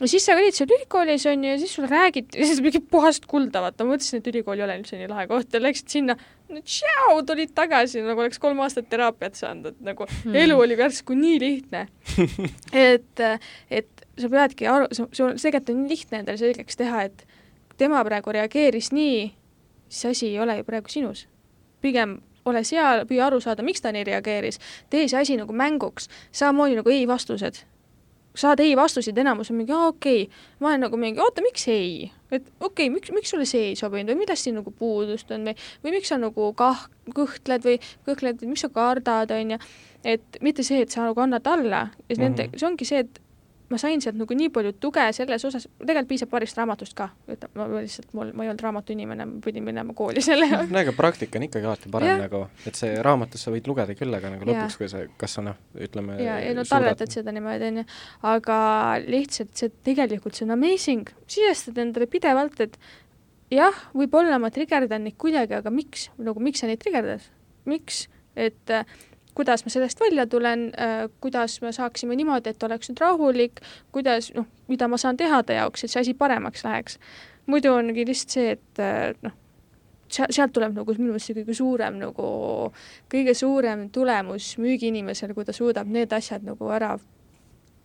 [0.00, 3.62] no siis sa olid seal ülikoolis onju ja siis sulle räägiti, siis mingi puhast kulda,
[3.64, 6.16] vaata, ma mõtlesin, et ülikool ei ole üldse nii lahe koht ja läksid sinna,
[6.50, 10.38] no tšau, tulid tagasi nagu oleks kolm aastat teraapiat saanud, et nagu hmm.
[10.44, 11.86] elu oli järsku nii lihtne
[12.88, 13.24] et,
[13.70, 17.26] et sa peadki aru, sul tegelikult on nii lihtne endale selgeks teha, et
[17.80, 19.26] tema praegu reageeris nii,
[19.88, 21.26] siis asi ei ole ju praegu sinus.
[21.84, 24.60] pigem ole seal, püüa aru saada, miks ta nii reageeris,
[24.92, 27.64] tee see asi nagu mänguks, samamoodi nagu ei vastused.
[28.34, 31.68] saad ei vastuseid, enamus on mingi, aa okei okay., ma olen nagu mingi, oota, miks
[31.70, 32.10] ei?
[32.32, 35.46] et okei okay,, miks, miks sulle see ei sobinud või millest siin nagu puudust on
[35.46, 37.76] või, või miks sa nagu kah-, kõhkled või
[38.08, 39.60] kõhkled, miks sa kardad, on ju,
[40.16, 42.58] et mitte see, et sa nagu annad alla nende mm, -hmm.
[42.58, 43.22] see ongi see, et
[43.74, 47.54] ma sain sealt nagu nii palju tuge selles osas, tegelikult piisab paarist raamatust ka, ütleme,
[47.58, 50.70] ma lihtsalt, mul, ma ei olnud raamatuinimene, ma pidin minema kooli selle jaoks.
[50.74, 52.20] no aga praktika on ikkagi alati parem Jah.
[52.24, 55.44] nagu, et see raamatus sa võid lugeda küll, aga nagu lõpuks, kui sa, kas sa
[55.46, 57.86] noh, ütleme ja, ja no talletad seda niimoodi, onju,
[58.34, 58.58] aga
[59.04, 62.78] lihtsalt see tegelikult, see on amazing, sisestad endale pidevalt, et
[63.54, 67.26] jah, võib-olla ma trigerdan neid kuidagi, aga miks, nagu miks sa neid trigerdad,
[67.68, 68.06] miks,
[68.38, 68.86] et äh,
[69.34, 74.30] kuidas ma sellest välja tulen äh,, kuidas me saaksime niimoodi, et oleks nüüd rahulik, kuidas,
[74.34, 76.98] noh, mida ma saan teha ta jaoks, et see asi paremaks läheks.
[77.46, 79.34] muidu ongi lihtsalt see, et äh, noh,
[80.08, 82.28] seal, sealt tuleb nagu minu meelest see kõige suurem nagu,
[83.12, 86.94] kõige suurem tulemus müügiinimesel, kui ta suudab need asjad nagu ära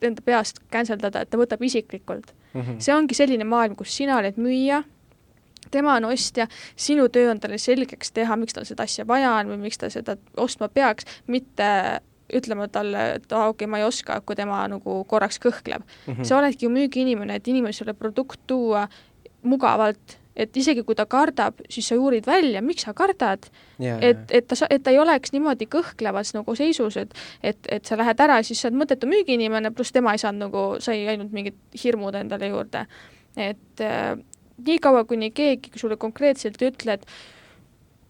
[0.06, 2.32] enda peast cancel dada, et ta võtab isiklikult.
[2.54, 2.62] mm.
[2.62, 2.80] -hmm.
[2.80, 4.84] see ongi selline maailm, kus sina oled müüja,
[5.72, 9.54] tema on ostja, sinu töö on talle selgeks teha, miks tal seda asja vaja on
[9.54, 11.70] või miks ta seda ostma peaks, mitte
[12.34, 16.14] ütlema talle, et aa, okei okay,, ma ei oska, kui tema nagu korraks kõhkleb Mm
[16.14, 16.24] -hmm.
[16.24, 18.88] sa oledki ju müügiinimene, et inimesele produkt tuua
[19.44, 23.50] mugavalt, et isegi kui ta kardab, siis sa uurid välja, miks sa kardad,
[23.82, 27.86] yeah, et, et ta, et ta ei oleks niimoodi kõhklevas nagu seisus, et et, et
[27.86, 31.32] sa lähed ära, siis sa oled mõttetu müügiinimene, pluss tema ei saanud nagu, sai ainult
[31.36, 32.86] mingid hirmud endale juurde.
[33.38, 33.82] et
[34.68, 37.06] niikaua, kuni keegi sulle konkreetselt ei ütle, et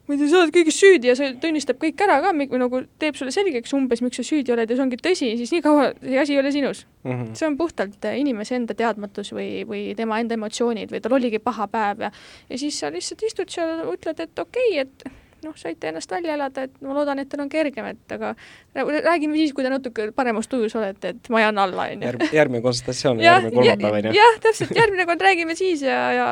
[0.10, 2.82] ma ei tea, sa oled kõiges süüdi ja see tunnistab kõik ära ka, või nagu
[3.02, 5.92] teeb sulle selgeks umbes, miks sa süüdi oled ja see ongi tõsi, siis nii kaua
[6.02, 6.86] see asi ei ole sinus.
[7.04, 7.36] mm -hmm.
[7.38, 11.40] see on puhtalt äh, inimese enda teadmatus või, või tema enda emotsioonid või tal oligi
[11.40, 12.12] paha päev ja
[12.50, 16.36] ja siis sa lihtsalt istud seal, ütled, et okei okay,, et noh, saite ennast välja
[16.38, 18.34] elada, et ma loodan, et teil on kergem, et aga
[18.76, 22.08] räägime siis, kui te natuke paremas tujus olete, et ma jään alla, onju.
[22.10, 24.16] järg, järgmine konsultatsioon on järgmine kolmapäev, onju.
[24.18, 26.28] jah, täpselt, järgmine kord räägime siis ja, ja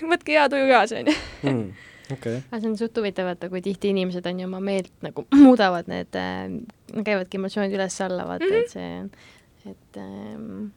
[0.00, 1.16] võtke hea tuju kaasa, onju.
[1.42, 1.62] Mm,
[2.16, 2.40] okei.
[2.50, 5.90] aga see on suht huvitav, vaata, kui tihti inimesed on ju oma meelt nagu muudavad,
[5.92, 6.48] need äh,
[6.96, 8.64] käivadki emotsioonid üles-alla, vaata mm, -hmm.
[8.64, 10.68] et see, et ähm,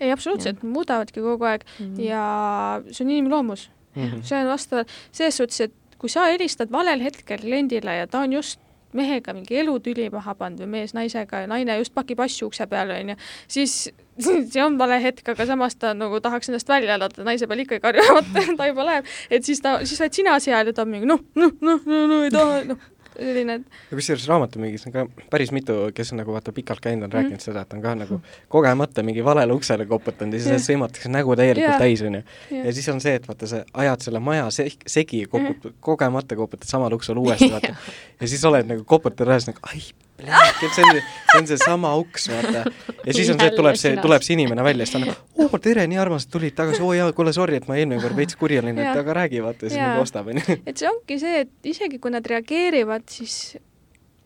[0.00, 2.02] ei, absoluutselt, muudavadki kogu aeg mm -hmm.
[2.08, 4.22] ja see on inimloomus Mhm.
[4.22, 8.36] see on vastavalt selles suhtes, et kui sa helistad valel hetkel kliendile ja ta on
[8.36, 8.60] just
[8.94, 13.00] mehega mingi elutüli maha pannud või mees naisega ja naine just pakib asju ukse peale,
[13.02, 13.16] onju,
[13.50, 13.76] siis
[14.24, 17.78] see on vale hetk, aga samas ta nagu tahaks ennast välja elada, naise peal ikka
[17.78, 18.28] ei karju, vot
[18.60, 21.24] ta juba läheb, et siis ta, siis oled sina seal ja ta on mingi noh,
[21.40, 22.84] noh, noh, noh, no ei taha, noh,
[23.18, 23.52] selline
[23.90, 27.16] ja kusjuures raamatumüügis on ka päris mitu, kes on nagu vaata pikalt käinud, on Mhm.
[27.18, 30.64] rääkinud seda, et on ka nagu kogemata mingi valele uksele koputanud ja siis Jah.
[30.68, 31.78] sõimatakse nägu täielikult Jah.
[31.78, 32.22] täis, onju.
[32.64, 36.36] ja siis on see, et vaata, sa ajad selle maja se-, segi ja koputad, kogemata
[36.36, 37.74] koputad samal uksel uuesti, vaata.
[38.20, 39.80] ja siis oled nagu, koputad üles nagu, ai,
[40.13, 42.64] et see on, see on seesama uks, vaata.
[43.06, 45.46] ja siis on see, et tuleb see, tuleb see inimene välja, siis ta on nagu,
[45.46, 48.16] oo, tere, nii armas, et tulid tagasi, oo jaa, kuule, sorry, et ma eelmine kord
[48.18, 50.60] veits kuri olin, et aga räägi, vaata, siis nagu ostab, onju.
[50.64, 53.56] et see ongi see, et isegi kui nad reageerivad, siis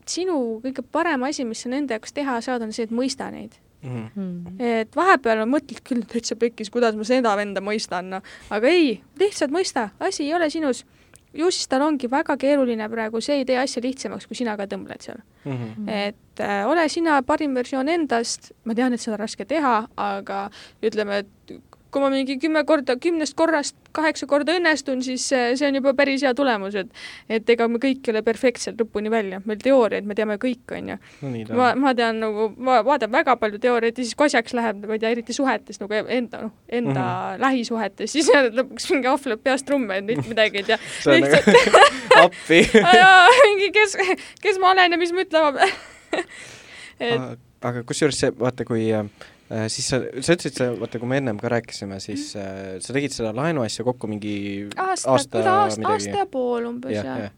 [0.08, 3.56] sinu kõige parem asi, mis sa nende jaoks teha saad, on see, et mõista neid
[3.82, 4.06] Mhm.
[4.16, 4.54] mm.
[4.58, 8.24] et vahepeal on mõtled küll täitsa pekkis, kuidas ma seda venda mõistan, noh.
[8.50, 10.84] aga ei, lihtsalt mõista, asi ei ole sinus.
[11.34, 14.68] Ju siis tal ongi väga keeruline praegu, see ei tee asja lihtsamaks, kui sina ka
[14.70, 15.20] tõmbled seal.
[15.44, 15.88] Mhm.
[15.88, 20.48] et äh, ole sina parim versioon endast, ma tean, et seda on raske teha, aga
[20.82, 21.54] ütleme, et
[21.90, 26.24] kui ma mingi kümme korda, kümnest korrast kaheksa korda õnnestun, siis see, on juba päris
[26.26, 26.90] hea tulemus, et
[27.38, 30.92] et ega me kõik ei ole perfektsed lõpuni välja, meil teooriaid, me teame kõik, on
[30.92, 30.98] ju
[31.56, 34.98] ma, ma tean nagu, ma vaatan väga palju teooriaid ja siis kui asjaks läheb, ma
[34.98, 37.40] ei tea, eriti suhetes nagu enda, noh, enda mm -hmm.
[37.46, 40.78] lähisuhetes, siis lõpuks mingi ahv lööb peast trumme, et mitte midagi ei tea.
[41.02, 41.84] see on nagu
[42.24, 43.96] appi jaa, mingi kes,
[44.42, 46.24] kes ma olen ja mis ma ütlema pean
[47.00, 47.36] et aga,
[47.70, 49.06] aga kusjuures see, vaata, kui äh,
[49.72, 53.14] siis sa, sa ütlesid, sa, vaata, kui me ennem ka rääkisime, siis äh, sa tegid
[53.14, 54.34] seda laenuasja kokku mingi
[54.74, 57.22] aasta, aasta aasta, aasta, ja pool umbes jah, jah.
[57.28, 57.36] jah.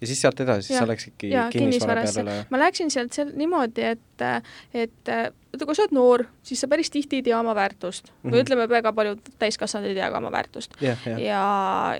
[0.00, 2.38] Ja siis sealt edasi, sa läksidki kinnisvara peale?
[2.50, 4.26] ma läksin sealt seal niimoodi, et,
[4.74, 5.14] et
[5.50, 8.16] vaata, kui sa oled noor, siis sa päris tihti ei tea oma väärtust mm.
[8.22, 8.32] Mhm.
[8.34, 10.76] või ütleme, väga paljud täiskasvanud ei tea ka oma väärtust.
[10.80, 11.20] jah, jah.
[11.22, 11.44] ja,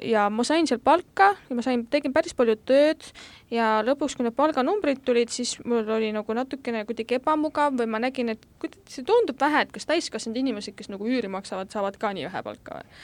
[0.06, 3.06] ja ma sain seal palka ja ma sain, tegin päris palju tööd
[3.50, 8.02] ja lõpuks, kui need palganumbrid tulid, siis mul oli nagu natukene kuidagi ebamugav või ma
[8.02, 11.98] nägin, et kuidagi see tundub vähe, et kas täiskasvanud inimesed, kes nagu üüri maksavad, saavad
[12.00, 13.00] ka nii vähe palka või.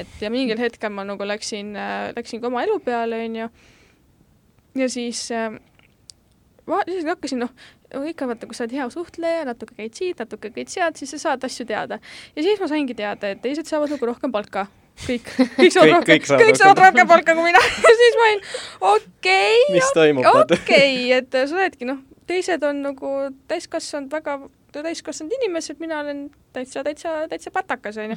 [0.00, 1.76] et ja mingil hetkel ma nagu läksin,
[2.16, 3.50] läksin ka oma elu peale, onju.
[4.78, 5.56] Ja siis äh,
[6.70, 7.54] ma lihtsalt hakkasin, noh,
[8.10, 11.22] ikka vaata, kui sa oled hea suhtleja, natuke käid siit, natuke käid sealt, siis sa
[11.24, 11.98] saad asju teada.
[12.36, 14.66] ja siis ma saingi teada, et teised saavad nagu rohkem palka.
[15.00, 15.26] kõik,
[15.60, 17.10] kõik saavad rohkem, kõik saavad kõik saavad rohkem.
[17.10, 18.46] palka kui mina ja siis ma olin,
[18.94, 19.82] okei
[20.26, 20.60] vaata?
[20.60, 23.14] okei, et sa oledki noh, teised on nagu
[23.50, 24.38] täiskasvanud väga
[24.72, 28.16] täiskasvanud inimesed, mina olen täitsa, täitsa, täitsa patakas, onju.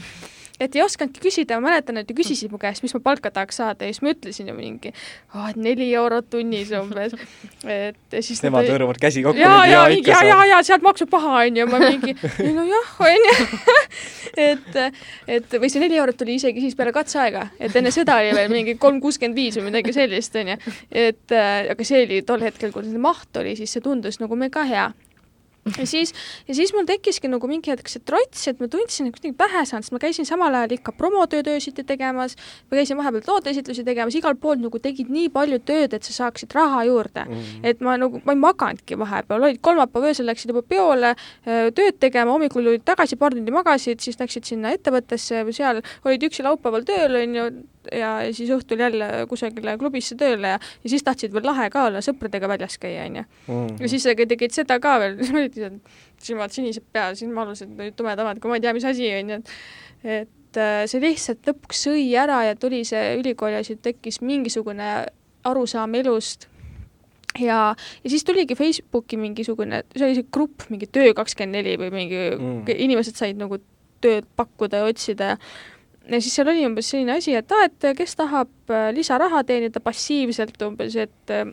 [0.59, 3.59] et ei osanudki küsida, ma mäletan, et ta küsisid mu käest, mis ma palka tahaks
[3.61, 4.93] saada ja siis ma ütlesin ju mingi
[5.33, 7.15] oh,, et neli eurot tunnis umbes.
[7.65, 9.41] et siis nemad hõõruvad käsi kokku.
[9.41, 12.15] ja, ja, ja, ja, ja sealt maksub paha, onju, ma mingi,
[12.57, 13.37] nojah, onju.
[14.49, 14.81] et,
[15.37, 18.53] et või see neli eurot tuli isegi siis peale katseaega, et enne seda oli veel
[18.53, 20.59] mingi kolm kuuskümmend viis või midagi sellist, onju.
[20.89, 24.65] et aga see oli tol hetkel, kui see maht oli, siis see tundus nagu mega
[24.69, 24.91] hea
[25.79, 26.13] ja siis,
[26.47, 29.63] ja siis mul tekkiski nagu mingi hetk see trots, et ma tundsin, et kuidagi pähe
[29.69, 32.35] saan, sest ma käisin samal ajal ikka promotööd öösiti tegemas,
[32.69, 36.51] ma käisin vahepeal tooteesitlusi tegemas, igalt poolt nagu tegid nii palju tööd, et sa saaksid
[36.55, 37.33] raha juurde mm.
[37.33, 37.67] -hmm.
[37.71, 42.31] et ma nagu, ma ei maganudki vahepeal, olid kolmapäeva öösel läksid juba peole tööd tegema,
[42.31, 46.83] hommikul tulid tagasi, paar tundi magasid, siis läksid sinna ettevõttesse või seal olid üksi laupäeval
[46.87, 47.45] tööl, on ju,
[47.91, 52.03] ja siis õhtul jälle kusagile klubisse tööle ja, ja siis tahtsid veel lahe ka olla,
[52.03, 53.25] sõpradega väljas käia, onju.
[53.47, 53.81] Mhm.
[53.81, 55.17] ja siis tegid seda ka veel,
[55.61, 55.79] olid
[56.23, 59.53] silmad sinised pea, silmaalused olid tumedamad, kui ma ei tea, mis asi, onju, et
[60.03, 64.89] et äh, see lihtsalt lõpuks sõi ära ja tuli see ülikooli asi, tekkis mingisugune
[65.49, 66.47] arusaam elust.
[67.39, 71.89] Ja, ja siis tuligi Facebooki mingisugune, see oli see grupp, mingi Töö kakskümmend neli või
[71.95, 72.67] mingi mm.
[72.75, 73.57] inimesed said nagu
[74.03, 75.31] tööd pakkuda ja otsida.
[75.33, 75.39] Ja
[76.09, 79.81] ja siis seal oli umbes selline asi, et aa, et kes tahab äh, lisaraha teenida
[79.83, 81.47] passiivselt umbes, et äh,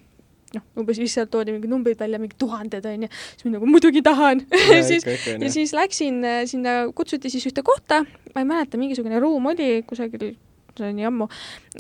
[0.57, 4.03] noh, umbes siis sealt toodi mingeid numbreid välja, mingi tuhanded onju, siis ma nagu muidugi
[4.07, 4.45] tahan.
[4.75, 8.03] ja siis, ja siis läksin äh, sinna, kutsuti siis ühte kohta,
[8.35, 10.35] ma ei mäleta, mingisugune ruum oli kusagil,
[10.77, 11.31] see on nii ammu,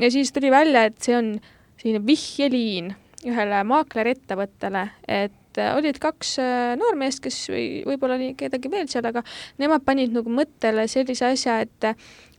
[0.00, 1.35] ja siis tuli välja, et see on
[1.80, 2.94] selline vihjeliin
[3.28, 6.37] ühele maaklerettevõttele, et olid kaks
[6.78, 9.24] noormeest, kes või võib-olla oli kedagi veel seal, aga
[9.61, 11.90] nemad panid nagu mõttele sellise asja, et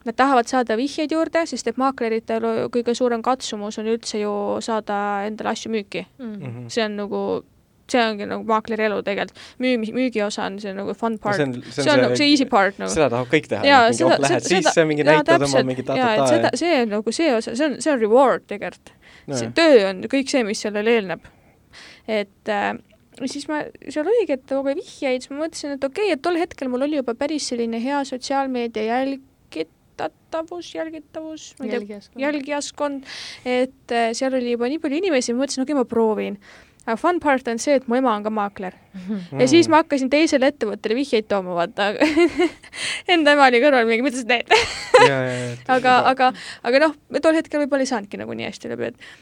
[0.05, 4.33] Nad tahavad saada vihjeid juurde, sest et maakleritel kõige suurem katsumus on üldse ju
[4.65, 6.35] saada endale asju müüki mm.
[6.35, 6.69] -hmm.
[6.73, 7.21] see on nagu
[7.91, 9.39] see ongi nagu maakleri elu tegelikult.
[9.63, 11.35] müümi, müügiosa on see nagu fun part.
[11.37, 12.91] see on, see on, see on nagu see easy part nagu.
[12.93, 13.63] seda tahab kõik teha.
[13.67, 16.29] jaa, seda, oh, lähed seda, sisse, mingi näitad oma mingi ta-ta-ta.
[16.31, 19.39] seda, see on nagu see osa, see on, see on reward tegelikult no,.
[19.39, 21.27] see töö on kõik see, mis sellele eelneb.
[22.21, 22.69] et äh,
[23.25, 26.39] siis ma, seal oligi, et kogu vihjeid, siis ma mõtlesin, et okei okay,, et tol
[26.39, 29.27] hetkel mul oli juba päris selline hea sotsiaalmeedia jälg
[29.91, 33.03] jälgitatavus, jälgitavus, ma ei tea, jälgijaskond,
[33.45, 36.37] et äh, seal oli juba nii palju inimesi, ma mõtlesin, okei okay,, ma proovin.
[36.85, 38.73] aga fun part on see, et mu ema on ka maakler.
[38.95, 39.39] Mm..
[39.39, 41.91] ja siis ma hakkasin teisele ettevõttele vihjeid tooma, vaata
[43.13, 44.49] Enda ema oli kõrval mingi, mida sa teed
[45.67, 46.31] aga, aga,
[46.63, 49.19] aga noh, tol hetkel võib-olla ei saanudki nagu nii hästi läbi, et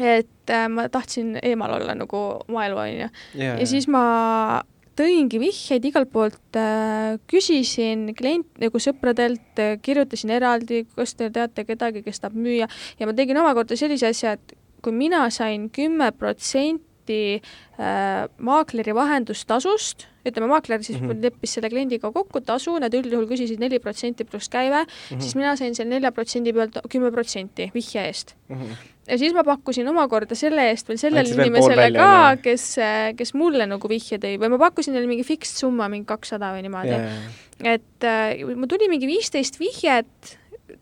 [0.00, 3.08] et äh, ma tahtsin eemal olla nagu maaelu, onju.
[3.36, 3.56] ja.
[3.68, 4.62] siis ma
[5.00, 11.64] tõingi vihjeid igalt poolt äh,, küsisin klient, nagu sõpradelt äh,, kirjutasin eraldi, kas te teate
[11.68, 12.68] kedagi, kes tahab müüa
[13.00, 20.06] ja ma tegin omakorda sellise asja, et kui mina sain kümme protsenti äh, maakleri vahendustasust,
[20.28, 21.22] ütleme, maakler siis mm -hmm.
[21.24, 25.20] leppis selle kliendiga kokku tasu, nad üldjuhul küsisid neli protsenti pluss käive mm, -hmm.
[25.20, 28.56] siis mina sain selle nelja protsendi pealt kümme protsenti vihje eest mm.
[28.56, 32.10] -hmm ja siis ma pakkusin omakorda selle eest veel sellele inimesele ka,
[32.42, 32.66] kes,
[33.18, 34.36] kes mulle nagu vihje tõi.
[34.40, 36.96] Või ma pakkusin neile mingi fixed summa, mingi kakssada või niimoodi.
[36.96, 37.30] Yeah..
[37.76, 40.36] et äh, mul tuli mingi viisteist vihjet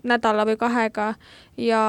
[0.06, 1.12] nädala või kahega
[1.58, 1.82] ja,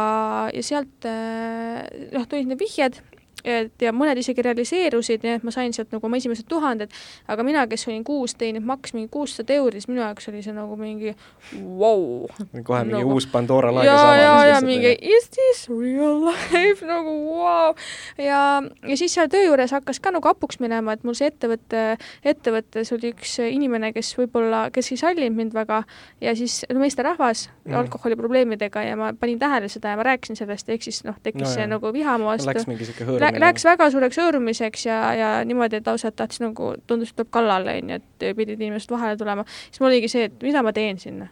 [0.53, 1.83] ja sealt äh,
[2.15, 3.01] noh, tulid need vihjed
[3.49, 6.93] et ja mõned isegi realiseerusid, nii et ma sain sealt nagu oma esimesed tuhanded,
[7.29, 10.55] aga mina, kes olin kuus teeninud maks mingi kuussada euri, siis minu jaoks oli see
[10.55, 11.15] nagu mingi
[11.53, 12.27] vau wow..
[12.63, 14.15] kohe mingi nagu, uus Pandora laega sama.
[14.15, 17.75] ja, ja, ja mingi is this real life nagu vau wow..
[18.17, 18.41] ja,
[18.87, 21.83] ja siis seal töö juures hakkas ka nagu hapuks minema, et mul see ettevõte,
[22.23, 25.83] ettevõttes oli üks inimene, kes võib-olla, kes ei sallinud mind väga
[26.23, 27.77] ja siis no meesterahvas mm.
[27.83, 31.53] alkoholiprobleemidega ja ma panin tähele seda ja ma rääkisin sellest, ehk siis noh, tekkis no,
[31.53, 32.49] see nagu viha mu vastu.
[32.49, 36.73] Läks mingi siuke hõõr läks väga suureks hõõrumiseks ja, ja niimoodi, et lausa tahtis nagu,
[36.87, 39.45] tundus, et tuleb kallale, onju, et pidid inimesed vahele tulema.
[39.67, 41.29] siis mul oligi see, et mida ma teen sinna.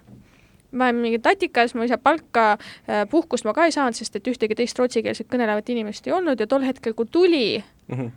[0.72, 2.46] ma olen mingi tatikas, ma ei saa palka,
[2.90, 6.40] äh, puhkust ma ka ei saanud, sest et ühtegi teist rootsikeelset kõnelevat inimest ei olnud
[6.40, 8.16] ja tol hetkel, kui tuli mm, -hmm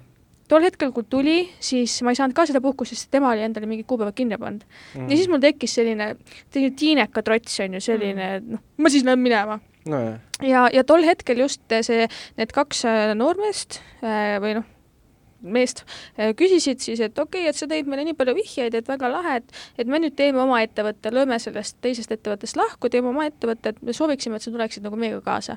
[0.51, 3.69] tol hetkel, kui tuli, siis ma ei saanud ka seda puhkust, sest tema oli endale
[3.71, 4.65] mingid kuupäevad kinni pannud.
[4.99, 5.07] Mm..
[5.11, 6.17] ja siis mul tekkis selline,
[6.51, 10.03] selline tiineka trots on ju, selline, noh, ma siis lähen minema no,.
[10.43, 12.09] ja, ja tol hetkel just see,
[12.41, 14.69] need kaks äh, noormeest äh, või noh,
[15.41, 15.85] meest
[16.19, 19.11] äh, küsisid siis, et okei okay,, et sa tõid meile nii palju vihjeid, et väga
[19.13, 23.29] lahe, et, et me nüüd teeme oma ettevõtte, lööme sellest teisest ettevõttest lahku, teeme oma
[23.31, 25.57] ettevõtte, et me sooviksime, et sa tuleksid nagu meiega kaasa.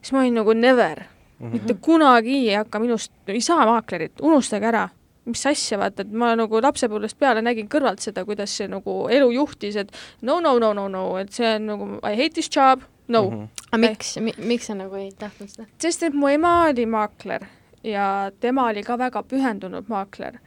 [0.00, 1.52] siis ma olin nagu never mm, -hmm.
[1.52, 4.88] mitte kunagi ei hakka minust, ei saa maaklerit, unustage ära
[5.24, 9.30] mis asja, vaata, et ma nagu lapsepõlvest peale nägin kõrvalt seda, kuidas see nagu elu
[9.30, 12.82] juhtis, et no, no, no, no, no, et see on nagu I hate this job,
[13.08, 13.36] no mm.
[13.36, 13.48] -hmm.
[13.72, 15.66] aga miks mi,, miks sa nagu ei tahtnud seda?
[15.78, 17.46] sest et mu ema oli maakler
[17.84, 20.38] ja tema oli ka väga pühendunud maakler.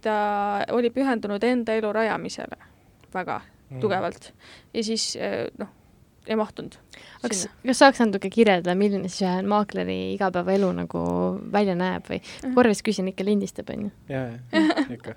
[0.00, 2.56] ta oli pühendunud enda elu rajamisele
[3.14, 3.40] väga
[3.74, 3.80] Mm.
[3.80, 4.32] tugevalt
[4.74, 5.68] ja siis eh, noh,
[6.28, 6.76] ei mahtunud
[7.22, 11.02] kas, kas saaks natuke kirjeldada, milline siis ühe maakleri igapäevaelu nagu
[11.52, 12.54] välja näeb või Mhm.
[12.54, 13.90] korvis küsin, ikka lindistab, on ju?
[14.08, 15.14] jaa, jaa, ikka.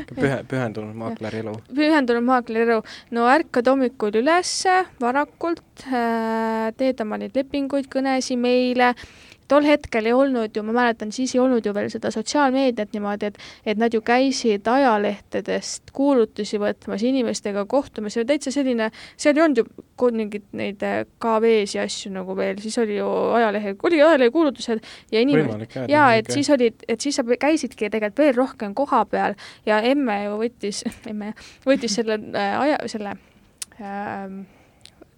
[0.00, 1.54] ikka pühe, pühendunud maakleri elu.
[1.74, 2.80] pühendunud maakleri elu,
[3.16, 5.62] no ärkad hommikul ülesse varakult,
[6.78, 8.92] teed oma neid lepinguid, kõnesid, meile,
[9.48, 13.30] tol hetkel ei olnud ju, ma mäletan, siis ei olnud ju veel seda sotsiaalmeediat niimoodi,
[13.30, 13.38] et
[13.74, 19.44] et nad ju käisid ajalehtedest kuulutusi võtmas, inimestega kohtumas, see oli täitsa selline, seal ei
[19.44, 19.66] olnud ju
[20.14, 24.82] mingeid neid äh, KV-si asju nagu veel, siis oli ju ajalehe, oli ajalehekuulutused
[25.12, 29.38] ja inimesed jaa, et siis olid, et siis sa käisidki tegelikult veel rohkem koha peal
[29.66, 31.34] ja emme ju võttis, emme
[31.66, 33.16] võttis selle äh, aja, selle
[33.80, 34.28] äh,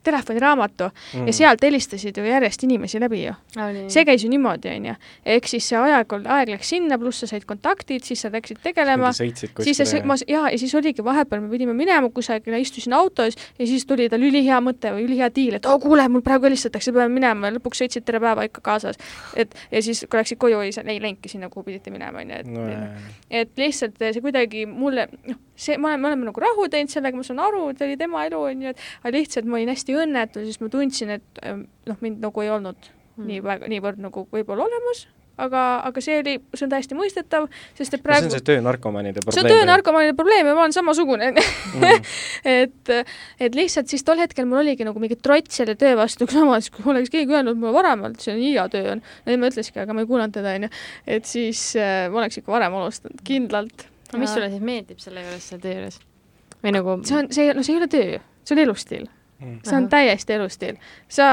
[0.06, 1.26] telefoniraamatu mm.
[1.28, 3.34] ja sealt helistasid ju järjest inimesi läbi ju.
[3.92, 4.94] see käis ju niimoodi, onju.
[5.34, 9.12] ehk siis see aeg, aeg läks sinna, pluss sa said kontaktid, siis sa läksid tegelema,
[9.12, 13.66] siis sa, ma, jaa, ja siis oligi vahepeal, me pidime minema kusagile, istusin autos ja
[13.66, 17.12] siis tuli tal ülihea mõte või ülihea diil, et oo kuule, mul praegu helistatakse, peame
[17.14, 19.00] minema ja lõpuks sõitsid tere päeva ikka kaasas.
[19.36, 22.52] et ja siis, kui läksid koju, ei, ei läinudki sinna, kuhu pidite minema, onju, et
[22.52, 22.68] no,
[23.42, 27.18] et lihtsalt see kuidagi mulle, noh, see, ma olen, me oleme nagu rahu teinud sellega,
[27.18, 30.46] ma saan aru, et oli tema elu, onju, et aga lihtsalt ma olin hästi õnnetu,
[30.46, 33.28] sest ma tundsin, et noh, mind nagu ei olnud mm.
[33.30, 35.06] nii väga, niivõrd nagu võib-olla olemas,
[35.40, 37.46] aga, aga see oli, see on täiesti mõistetav,
[37.76, 39.36] sest et praegu no see on see töönarkomaanide probleem.
[39.36, 42.06] see on töönarkomaanide probleem ja ma olen samasugune mm.
[42.62, 42.94] et,
[43.48, 46.88] et lihtsalt siis tol hetkel mul oligi nagu mingi trots selle töö vastu, samas kui
[46.92, 49.96] oleks keegi öelnud mulle varem, et see on hea töö on, no tema ütleski, aga
[49.96, 50.72] ma ei kuulanud teda, onju,
[51.18, 53.88] et siis äh, ma oleks ikka varem alustanud, kindlalt.
[54.10, 55.98] Aga mis sulle siis meeldib selle juures, selle töö juures?
[56.62, 59.08] või nagu see on, see, no see ei ole töö, see on elustiil.
[59.36, 59.58] Mm..
[59.66, 60.78] see on täiesti elustiil.
[61.12, 61.26] sa,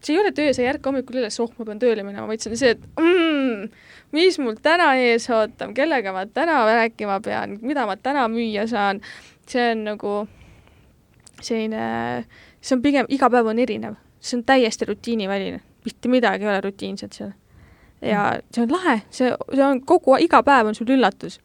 [0.00, 2.44] see ei ole töö, sa ei ärka hommikul üles, oh, ma pean tööle minema, vaid
[2.44, 3.70] see on see, et mm,
[4.16, 9.02] mis mul täna ees ootab, kellega ma täna rääkima pean, mida ma täna müüa saan.
[9.50, 10.14] see on nagu
[11.40, 12.24] selline,
[12.60, 16.60] see on pigem, iga päev on erinev, see on täiesti rutiiniväline, mitte midagi ei ole
[16.68, 17.32] rutiinset seal.
[18.04, 21.40] ja see on lahe, see, see on kogu, iga päev on sul üllatus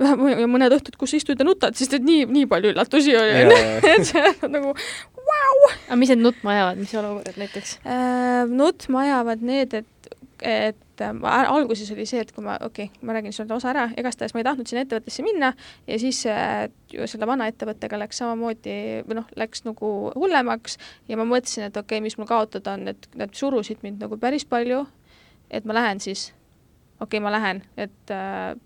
[0.00, 3.60] ja mõned õhtud, kus istud ja nutad, sest et nii, nii palju üllatusi oli,
[3.92, 5.70] et see on nagu vau.
[5.88, 8.44] aga mis need nutma ajavad, mis olukorrad näiteks äh,?
[8.48, 13.16] nutma ajavad need, et, et äh, alguses oli see, et kui ma, okei okay,, ma
[13.16, 15.52] räägin sulle osa ära, igastahes ma ei tahtnud sinna ettevõttesse minna
[15.88, 18.78] ja siis äh, ju selle vana ettevõttega läks samamoodi
[19.08, 20.80] või noh, läks nagu hullemaks
[21.10, 24.20] ja ma mõtlesin, et okei okay,, mis mul kaotada on, et nad surusid mind nagu
[24.20, 24.86] päris palju,
[25.50, 26.30] et ma lähen siis,
[27.00, 28.56] okei okay,, ma lähen, et äh,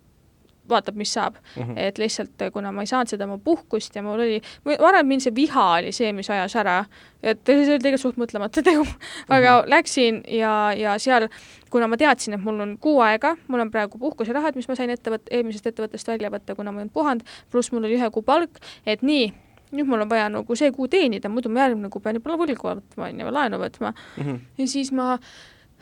[0.69, 1.62] vaatab, mis saab mm.
[1.62, 1.75] -hmm.
[1.77, 4.41] et lihtsalt, kuna ma ei saanud seda oma puhkust ja mul oli,
[4.81, 6.85] varem mind see viha oli see, mis ajas ära,
[7.23, 8.87] et see oli tegelikult suht mõtlemata tegu,
[9.29, 9.71] aga mm -hmm.
[9.71, 11.29] läksin ja, ja seal,
[11.71, 14.91] kuna ma teadsin, et mul on kuu aega, mul on praegu puhkuserahad, mis ma sain
[14.91, 18.23] ettevõtte, eelmisest ettevõttest välja võtta, kuna ma ei olnud puhanud, pluss mul oli ühe kuu
[18.23, 19.33] palk, et nii,
[19.73, 22.71] nüüd mul on vaja nagu see kuu teenida, muidu ma järgmine kuu pean juba võlgu
[22.71, 24.23] võtma, on ju, laenu võtma mm.
[24.25, 24.41] -hmm.
[24.59, 25.19] ja siis ma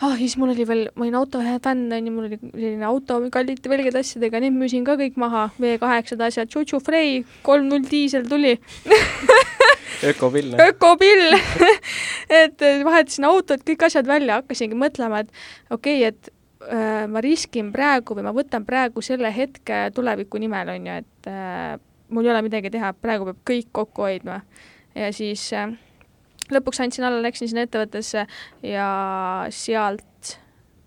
[0.03, 3.19] ah, ja siis mul oli veel, ma olin autofänn, on ju, mul oli selline auto
[3.33, 8.27] kallite velgede asjadega, need müüsin ka kõik maha, V8-d asjad, Chuchu Frey, kolm null diisel
[8.31, 8.57] tuli
[10.11, 10.57] ökopill.
[10.67, 11.39] ökopill
[12.43, 15.31] et vahetasin autod, kõik asjad välja, hakkasingi mõtlema, et
[15.71, 16.33] okei okay,, et
[16.67, 21.31] äh, ma riskin praegu või ma võtan praegu selle hetke tuleviku nimel, on ju, et
[21.31, 21.79] äh,
[22.13, 24.43] mul ei ole midagi teha, praegu peab kõik kokku hoidma.
[24.99, 25.71] ja siis äh,
[26.55, 28.27] lõpuks andsin alla, läksin sinna ettevõttesse
[28.67, 28.89] ja
[29.51, 30.07] sealt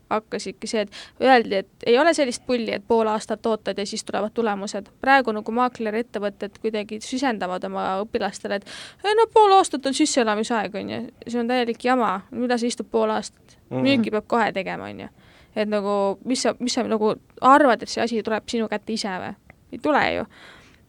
[0.09, 4.03] hakkasidki see, et öeldi, et ei ole sellist pulli, et pool aastat ootad ja siis
[4.05, 4.89] tulevad tulemused.
[5.01, 11.01] praegu nagu maaklerettevõtted kuidagi sisendavad oma õpilastele, et no pool aastat on sisseelamisaeg, on ju,
[11.28, 13.86] see on täielik jama, mida sa istud pool aastat, mhm.
[13.88, 15.09] müüki peab kohe tegema, on ju.
[15.55, 19.18] et nagu, mis sa, mis sa nagu arvad, et see asi tuleb sinu kätte ise
[19.24, 19.34] või?
[19.74, 20.30] ei tule ju.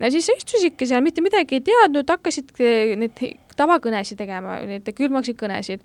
[0.01, 2.53] ja siis sa istusidki seal, mitte midagi ei teadnud, hakkasid
[3.01, 3.25] neid
[3.57, 5.85] tavakõnesid tegema, neid külmaksid kõnesid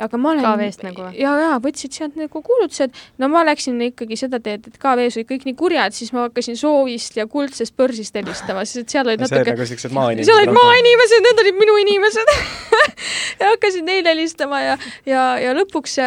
[0.00, 1.06] aga ma olen KV-st nagu?
[1.16, 5.28] ja, ja võtsid sealt nagu kuulutused, no ma läksin ikkagi seda teed, et KV-s olid
[5.28, 9.22] kõik nii kurjad, siis ma hakkasin soovist ja kuldsest börsist helistama, sest et seal olid
[9.22, 10.30] natuke nagu siuksed maainimesed.
[10.30, 12.34] seal olid maainimesed, need olid minu inimesed
[13.40, 15.98] ja hakkasin neile helistama ja, ja, ja lõpuks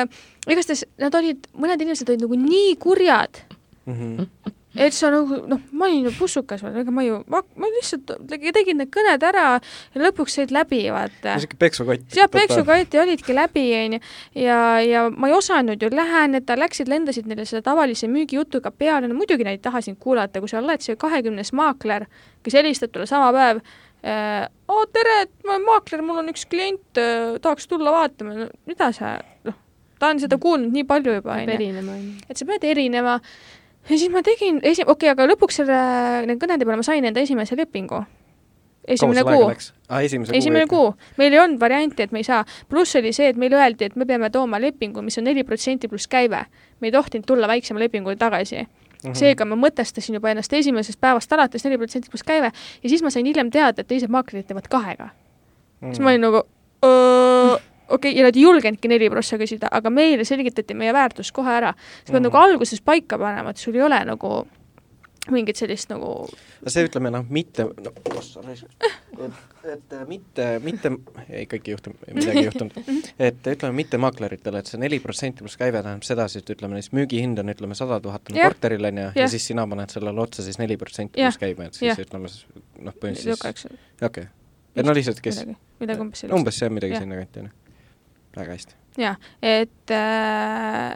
[0.50, 3.44] igastahes nad olid, mõned inimesed olid nagu nii kurjad
[3.86, 3.96] mm.
[3.96, 8.12] -hmm et sa nagu noh, ma olin ju pussukas ega ma ju, ma, ma lihtsalt
[8.32, 11.38] tegin need kõned ära ja lõpuks said läbi, vaata.
[11.42, 12.06] siuke peksukott.
[12.16, 14.02] jah, peksukott ja olidki läbi, onju.
[14.42, 19.18] ja, ja ma ei osanud ju läheneda, läksid, lendasid neile selle tavalise müügijutuga peale, no
[19.18, 22.10] muidugi nad ei taha sind kuulata, kui sa oled see kahekümnes maakler,
[22.44, 23.62] kes helistab sulle sama päev
[24.06, 24.48] äh,.
[24.68, 28.50] oo, tere, et ma olen maakler, mul on üks klient äh,, tahaks tulla vaatama no,,
[28.70, 29.18] mida sa,
[29.48, 29.58] noh,
[30.00, 32.02] ta on seda kuulnud nii palju juba, onju.
[32.30, 33.20] et sa pead erinema
[33.90, 35.80] ja siis ma tegin esi-, okei okay,, aga lõpuks selle,
[36.26, 38.04] nende kõnede peale ma sain enda esimese lepingu.
[38.88, 39.50] esimene kuu.
[39.90, 40.38] Ah, esimese kuu.
[40.38, 42.46] esimene kuu, meil ei olnud varianti, et me ei saa.
[42.70, 45.88] pluss oli see, et meile öeldi, et me peame tooma lepingu, mis on neli protsenti
[45.88, 46.46] pluss käive.
[46.80, 48.58] me ei tohtinud tulla väiksema lepinguga tagasi
[49.06, 49.12] mm.
[49.12, 49.16] -hmm.
[49.16, 52.52] seega ma mõtestasin juba ennast esimesest päevast alates neli protsenti pluss käive
[52.84, 55.12] ja siis ma sain hiljem teada, et teised maaklerid teevad kahega mm.
[55.82, 55.94] -hmm.
[55.94, 56.44] siis ma olin nagu
[57.90, 61.58] okei okay,, ja nad ei julgenudki neli prossa küsida, aga meile selgitati meie väärtus kohe
[61.58, 61.74] ära.
[62.04, 62.30] sa pead mm.
[62.30, 64.46] nagu alguses paika panema, et sul ei ole nagu
[65.32, 67.92] mingit sellist nagu no see ütleme noh, mitte no,
[69.66, 70.92] et, et mitte, mitte,
[71.42, 72.78] ikkagi ei juhtunud, midagi ei juhtunud,
[73.30, 76.94] et ütleme mitte maakleritele, et see neli protsenti pluss käive tähendab sedasi, et ütleme siis
[76.96, 80.46] müügihind on ütleme sada tuhat on korteril on ju, ja siis sina paned sellele otsa
[80.46, 82.00] siis neli protsenti pluss käive, et siis ja.
[82.06, 84.08] ütleme noh, põhimõtteliselt okei.
[84.10, 84.32] Okay.,
[84.76, 85.46] et no lihtsalt kes
[85.82, 87.65] midagi umbes see on midagi sinnakanti, on ju
[88.36, 88.80] väga hästi.
[89.02, 90.96] jah, et äh,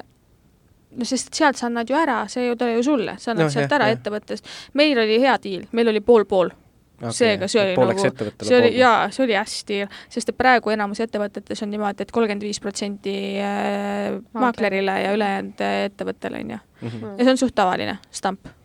[0.97, 3.53] no sest sealt sa annad ju ära, see ei tule ju sulle, sa annad no,
[3.53, 3.99] sealt jah, ära jah.
[3.99, 4.49] ettevõttest.
[4.79, 6.51] meil oli hea diil, meil oli pool-pool
[6.99, 8.11] okay, seega see oli nagu,
[8.43, 9.81] see oli, jaa, see oli hästi,
[10.11, 15.65] sest et praegu enamus ettevõtetes on niimoodi, et kolmkümmend viis protsenti äh, maaklerile ja ülejäänud
[15.69, 16.61] ettevõttele, on ju.
[16.85, 17.11] Mhm.
[17.17, 18.55] ja see on suht tavaline stamp.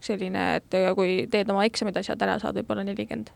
[0.00, 3.32] selline, et kui teed oma eksamid, asjad ära, saad võib-olla nelikümmend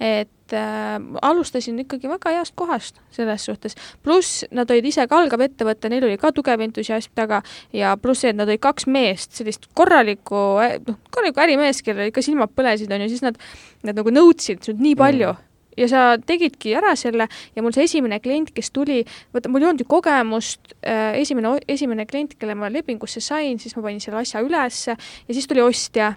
[0.00, 5.44] et äh, alustasin ikkagi väga heast kohast selles suhtes, pluss nad olid ise ka algav
[5.44, 7.42] ettevõte, neil oli ka tugev entusiasm taga
[7.76, 10.40] ja pluss see, et nad olid kaks meest, sellist korralikku,
[10.86, 13.38] noh, korralikku ärimeest, kellel ikka silmad põlesid, on ju, siis nad,
[13.84, 15.34] nad nagu nõudsid sult nii palju.
[15.36, 15.46] Mm.
[15.78, 19.68] Ja sa tegidki ära selle ja mul see esimene klient, kes tuli, vaata, mul ei
[19.68, 24.18] olnud ju kogemust äh,, esimene, esimene klient, kelle ma lepingusse sain, siis ma panin selle
[24.20, 26.10] asja ülesse ja siis tuli ostja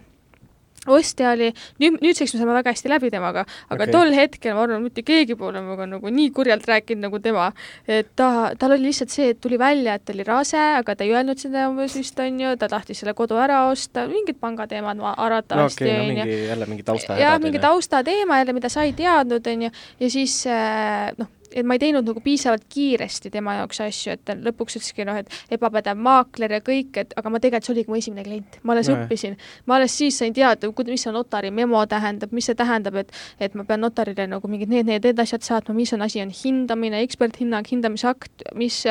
[0.88, 1.50] ostja oli,
[1.82, 3.94] nüüd, nüüdseks me saame väga hästi läbi temaga, aga okay.
[3.94, 7.52] tol hetkel ma arvan, mitte keegi pole minuga nagu nii kurjalt rääkinud nagu tema.
[7.88, 11.06] et ta, tal oli lihtsalt see, et tuli välja, et ta oli rase, aga ta
[11.06, 15.00] ei öelnud seda umbes vist, on ju, ta tahtis selle kodu ära osta, mingid pangateemad
[15.14, 16.28] arvatavasti, on ju.
[16.50, 20.44] jälle mingi tausta jah, mingi taustateema jälle, mida sa ei teadnud, on ju, ja siis
[20.48, 24.78] äh, noh, et ma ei teinud nagu piisavalt kiiresti tema jaoks asju, et ta lõpuks
[24.80, 28.26] ütleski noh, et ebapädev maakler ja kõik, et aga ma tegelikult, see oligi mu esimene
[28.26, 29.38] klient, ma alles no, õppisin.
[29.70, 33.56] ma alles siis sain teada, mis see notari memo tähendab, mis see tähendab, et et
[33.58, 37.02] ma pean notarile nagu mingid need, need, need asjad saatma, mis on asi, on hindamine,
[37.06, 38.84] eksperthinnang, hindamisakt, mis,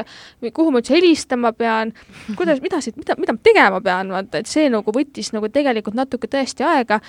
[0.53, 1.95] kuhu ma üldse helistama pean,
[2.39, 5.99] kuidas, mida siit, mida, mida ma tegema pean, vaata, et see nagu võttis nagu tegelikult
[5.99, 7.01] natuke tõesti aega,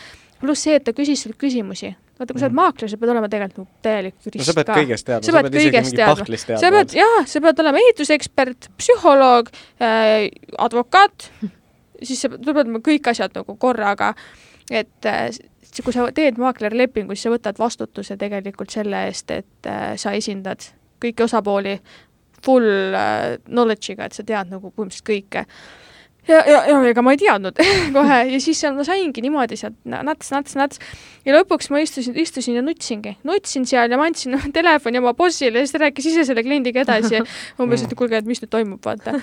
[0.42, 2.60] pluss see, et ta küsis sult küsimusi vaata, kui sa oled mhm.
[2.62, 4.78] maakler, sa pead olema tegelikult nagu täielik jurist no, sa pead ka.
[4.80, 6.40] kõigest teadma, sa pead kõigest teadma.
[6.62, 9.52] sa pead, jaa, sa pead olema ehitusekspert, psühholoog
[9.82, 10.30] äh,,
[10.68, 11.30] advokaat,
[12.08, 14.14] siis sa pead, pead olema kõik asjad nagu korraga,
[14.72, 15.28] et äh,
[15.82, 20.70] kui sa teed maaklerlepingu, siis sa võtad vastutuse tegelikult selle eest, et äh, sa esindad
[21.04, 21.80] kõiki osapooli
[22.44, 25.48] full äh, knowledge'iga, et sa tead nagu põhimõtteliselt kõike
[26.28, 27.60] ja, ja, ja ega ma ei teadnud
[27.96, 28.20] kohe.
[28.32, 30.82] Ja siis seal ma saingi niimoodi sealt nats, nats, nats.
[31.28, 35.62] Ja lõpuks ma istusin, istusin ja nutsingi, nutsin seal ja ma andsin telefoni oma bossile
[35.62, 37.24] ja siis ta rääkis ise selle kliendiga edasi
[37.62, 39.18] umbes, et kuulge, et mis nüüd toimub, vaata.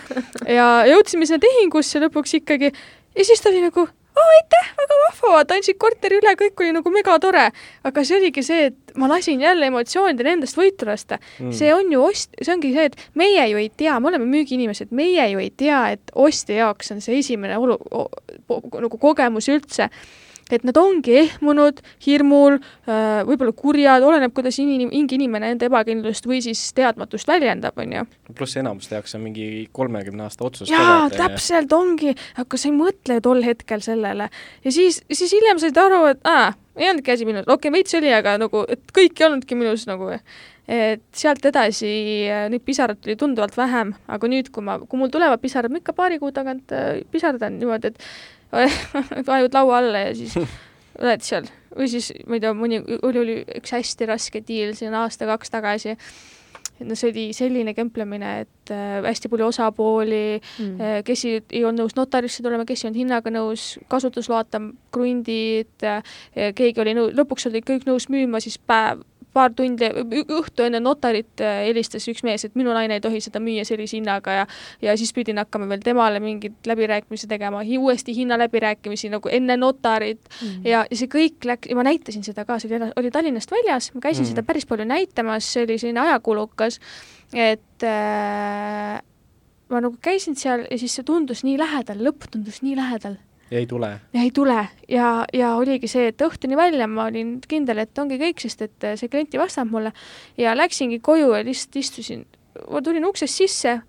[0.48, 2.74] ja jõudsime sinna tehingusse lõpuks ikkagi.
[3.16, 3.88] Ja siis ta oli nagu
[4.20, 7.48] oo aitäh, väga vahva, vaata andsid korteri üle, kõik oli nagu megatore.
[7.84, 11.52] aga see oligi see, et ma lasin jälle emotsioonidel endast võitu lasta mm..
[11.56, 14.94] see on ju ost-, see ongi see, et meie ju ei tea, me oleme müügiinimesed,
[14.96, 17.80] meie ju ei tea, et ostja jaoks on see esimene olu-,
[18.50, 19.90] nagu kogemus üldse
[20.50, 26.26] et nad ongi ehmunud, hirmul, äh, võib-olla kurjad, oleneb, kuidas inim-, mingi inimene enda ebakindlust
[26.28, 28.06] või siis teadmatust väljendab, on ju.
[28.36, 33.20] pluss enamuste jaoks on mingi kolmekümne aasta otsus jaa, täpselt ongi, aga sa ei mõtle
[33.24, 34.30] tol hetkel sellele.
[34.64, 37.98] ja siis, siis hiljem said aru, et aa, ei olnudki asi minus, okei okay,, veits
[37.98, 40.14] oli, aga nagu, et kõik ei olnudki minus nagu.
[40.70, 41.88] Et sealt edasi
[42.30, 45.80] äh, neid pisaraid tuli tunduvalt vähem, aga nüüd, kui ma, kui mul tulevad pisarad, ma
[45.80, 48.04] ikka paari kuu tagant äh, pisardan niimoodi, et
[49.30, 50.36] vajud laua alla ja siis
[51.02, 54.94] oled seal või siis ma ei tea, mõni, oli, oli üks hästi raske diil siin
[54.96, 55.96] aasta-kaks tagasi.
[56.80, 61.64] no see oli selline kemplemine, et äh, hästi palju osapooli mm., äh, kes ei, ei
[61.64, 66.02] olnud nõus notarisse tulema, kes ei olnud hinnaga nõus, kasutusloata krundid äh,,
[66.56, 69.88] keegi oli nõus, lõpuks olid kõik nõus müüma siis päev, paar tundi,
[70.34, 73.98] õhtu enne notarit äh, helistas üks mees, et minu naine ei tohi seda müüa sellise
[73.98, 74.46] hinnaga ja
[74.82, 80.48] ja siis pidin hakkama veel temale mingeid läbirääkimisi tegema, uuesti hinnaläbirääkimisi nagu enne notarit mm
[80.48, 80.68] -hmm.
[80.68, 83.94] ja, ja see kõik läks, ja ma näitasin seda ka, see oli, oli Tallinnast väljas,
[83.94, 84.34] ma käisin mm -hmm.
[84.34, 86.80] seda päris palju näitamas, see oli selline ajakulukas,
[87.34, 89.00] et äh,
[89.70, 93.16] ma nagu käisin seal ja siis see tundus nii lähedal, lõpp tundus nii lähedal
[93.50, 93.90] ja ei tule?
[94.14, 94.58] ja ei tule.
[94.88, 98.90] Ja, ja oligi see, et õhtuni välja ma olin kindel, et ongi kõik, sest et
[99.00, 99.92] see klient ei vastanud mulle.
[100.38, 102.24] Ja läksingi koju ja lihtsalt istusin,
[102.70, 103.80] ma tulin uksest sisse,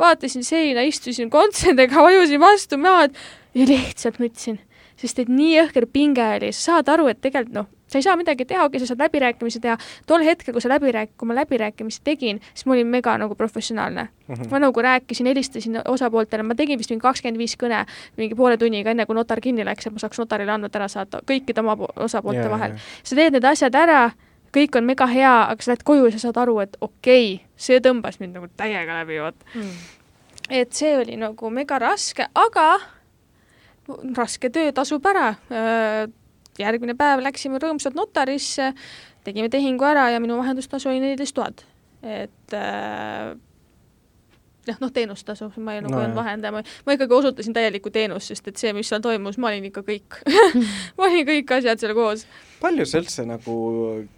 [0.00, 3.16] vaatasin seina, istusin kontserdega, vajusin vastu maad
[3.54, 4.60] ja lihtsalt nutsin,
[5.00, 8.16] sest et nii jõhker pinge oli, sa saad aru, et tegelikult noh, sa ei saa
[8.16, 9.76] midagi teha, okei okay,, sa saad läbirääkimisi teha,
[10.06, 14.08] tol hetkel, kui sa läbirääk-, kui ma läbirääkimisi tegin, siis ma olin mega nagu professionaalne.
[14.28, 14.34] Mm.
[14.34, 14.50] -hmm.
[14.50, 17.84] ma nagu rääkisin, helistasin osapooltele, ma tegin vist mingi kakskümmend viis kõne
[18.16, 21.20] mingi poole tunniga, enne kui notar kinni läks, et ma saaks notarile andmed ära saata
[21.26, 22.70] kõikide oma osapoolte yeah, vahel.
[22.70, 22.82] yeah..
[23.02, 24.10] sa teed need asjad ära,
[24.54, 27.46] kõik on mega hea, aga sa lähed koju ja sa saad aru, et okei okay,,
[27.56, 29.74] see tõmbas mind nagu täiega läbi, vot mm..
[30.62, 32.70] et see oli nagu mega raske, aga
[34.16, 35.34] raske töö tasub ära
[36.60, 38.72] järgmine päev läksime rõõmsalt notarisse,
[39.26, 41.64] tegime tehingu ära ja minu vahendustasu oli neliteist tuhat.
[42.02, 43.36] et äh,
[44.70, 48.50] jah, noh, teenustasu, ma ei nagu no, olnud vahendaja, ma, ikkagi osutasin täielikku teenust, sest
[48.50, 50.20] et see, mis seal toimus, ma olin ikka kõik.
[50.98, 52.24] Ma olin kõik asjad seal koos.
[52.60, 53.54] palju sa üldse nagu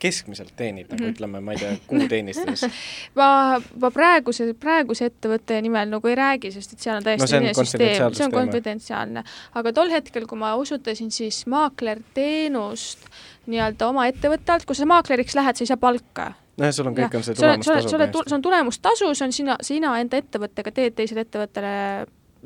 [0.02, 1.14] keskmiselt teenid, nagu mm -hmm.
[1.14, 2.64] ütleme, ma ei tea, kuuteenistus
[3.18, 7.30] ma, ma praeguse, praeguse ettevõtte nimel nagu ei räägi, sest et seal on täiesti no,
[7.30, 9.24] teine süsteem, see on konfidentsiaalne.
[9.54, 13.06] aga tol hetkel, kui ma osutasin siis maaklerteenust
[13.46, 16.96] nii-öelda oma ettevõtte alt, kui sa maakleriks lähed, sa ei saa palka nojah, sul on
[16.96, 17.88] kõik, on see tulemustasu.
[17.88, 21.72] sul on, see on tulemustasu, see on sina, sina enda ettevõttega teed teisele ettevõttele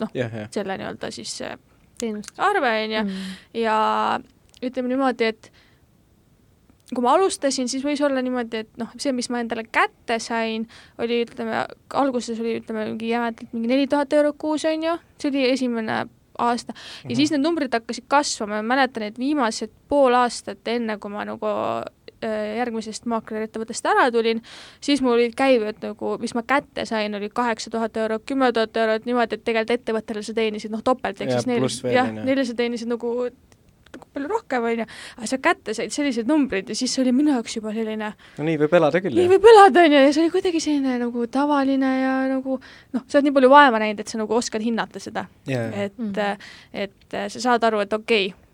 [0.02, 0.16] noh,
[0.54, 1.34] selle nii-öelda siis
[1.98, 3.38] teenust, arve, on ju, mm.
[3.62, 3.76] ja
[4.64, 5.50] ütleme niimoodi, et
[6.92, 10.68] kui ma alustasin, siis võis olla niimoodi, et noh, see, mis ma endale kätte sain,
[11.02, 11.64] oli ütleme,
[11.98, 16.04] alguses oli ütleme mingi jämedalt mingi neli tuhat eurot kuus, on ju, see oli esimene
[16.38, 16.72] aasta.
[16.72, 17.16] Ja mm -hmm.
[17.16, 21.46] siis need numbrid hakkasid kasvama, ma mäletan, et viimased pool aastat enne, kui ma nagu
[21.48, 24.42] Äh, järgmisest maaklerettevõttest ära tulin,
[24.80, 28.76] siis mul olid käived nagu, mis ma kätte sain, oli kaheksa tuhat eurot, kümme tuhat
[28.76, 32.56] eurot, niimoodi, et tegelikult ettevõttele sa teenisid noh, topelt, ehk siis neil, jah, neile sa
[32.56, 33.12] teenisid nagu
[33.96, 34.86] nagu palju rohkem, on ju,
[35.16, 38.46] aga sa kätte said sellised numbrid ja siis see oli minu jaoks juba selline no
[38.48, 41.26] nii võib elada küll, nii võib elada, on ju, ja see oli kuidagi selline nagu
[41.32, 45.02] tavaline ja nagu noh, sa oled nii palju vaeva näinud, et sa nagu oskad hinnata
[45.02, 45.26] seda.
[45.48, 45.72] Yeah..
[45.86, 46.50] et mm, -hmm.
[46.72, 48.45] et sa saad aru, et okei okay,,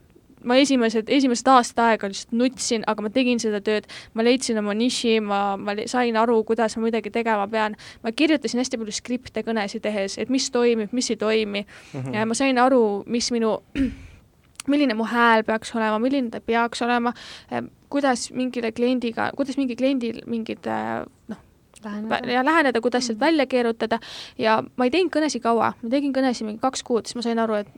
[0.45, 4.74] ma esimesed, esimesed aasta aega lihtsalt nutsin, aga ma tegin seda tööd, ma leidsin oma
[4.76, 7.76] niši, ma, ma sain aru, kuidas ma midagi tegema pean.
[8.03, 12.01] ma kirjutasin hästi palju skripte kõnesid tehes, et mis toimib, mis ei toimi mm.
[12.01, 12.14] -hmm.
[12.14, 13.59] ja ma sain aru, mis minu
[14.72, 17.12] milline mu hääl peaks olema, milline ta peaks olema,
[17.51, 21.43] eh, kuidas mingile kliendiga, kuidas mingi kliendil mingid eh, noh,
[21.84, 22.32] läheneda.
[22.32, 23.26] ja läheneda, kuidas sealt mhm.
[23.26, 23.99] välja keerutada
[24.38, 27.38] ja ma ei teinud kõnesid kaua, ma tegin kõnesid mingi kaks kuud, siis ma sain
[27.38, 27.68] aru, et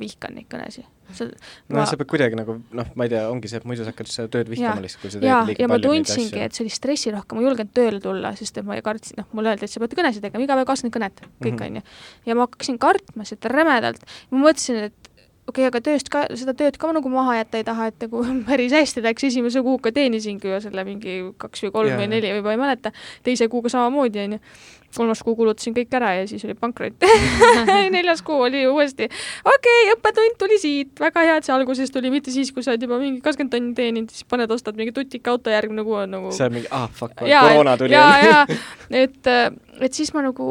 [0.00, 1.84] vihkan neid kõnesid sa no ma...
[1.88, 4.32] sa pead kuidagi nagu noh, ma ei tea, ongi see, et muidu sa hakkad seda
[4.32, 6.42] tööd vihkama lihtsalt, kui sa teed ja, liiga ja palju neid asju.
[6.46, 9.54] et see oli stressirohkem, ma ei julgenud tööle tulla, sest et ma kartsin, noh, mulle
[9.54, 11.94] öeldi, et sa pead kõnesid tegema, iga päev kakskümmend kõnet, kõik mm, on -hmm.
[11.94, 12.30] ju.
[12.30, 15.12] ja ma hakkasin kartma seda rämedalt, ma mõtlesin, et
[15.48, 18.22] okei okay,, aga tööst ka, seda tööd ka nagu maha jätta ei taha, et nagu
[18.48, 22.02] päris hästi läks, esimese kuuga teenisingi ju selle mingi kaks või kolm yeah.
[22.02, 22.94] või neli või ma ei mäleta,
[23.26, 24.42] teise kuuga samamoodi, on ju
[24.96, 27.06] kolmas kuu kulutasin kõik ära ja siis oli pankrot
[27.96, 32.12] neljas kuu oli uuesti, okei okay,, õppetund tuli siit, väga hea, et see alguses tuli,
[32.14, 35.34] mitte siis, kui sa oled juba mingi kakskümmend tonni teeninud, siis paned, ostad mingi tutika
[35.34, 37.96] auto, järgmine kuu on nagu see on mingi, ah fuck, koroona tuli.
[37.96, 38.44] ja, ja,
[39.04, 39.32] et,
[39.80, 40.48] et siis ma nagu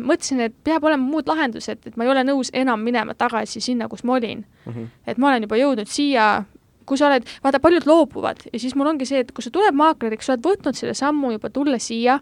[0.00, 3.88] mõtlesin, et peab olema muud lahendused, et ma ei ole nõus enam minema tagasi sinna,
[3.92, 4.72] kus ma olin mm.
[4.72, 4.90] -hmm.
[5.06, 6.44] et ma olen juba jõudnud siia,
[6.86, 9.76] kui sa oled, vaata, paljud loobuvad ja siis mul ongi see, et kui sa tuled
[9.76, 12.18] maakleriks, sa oled võtnud selle sammu juba tulla siia,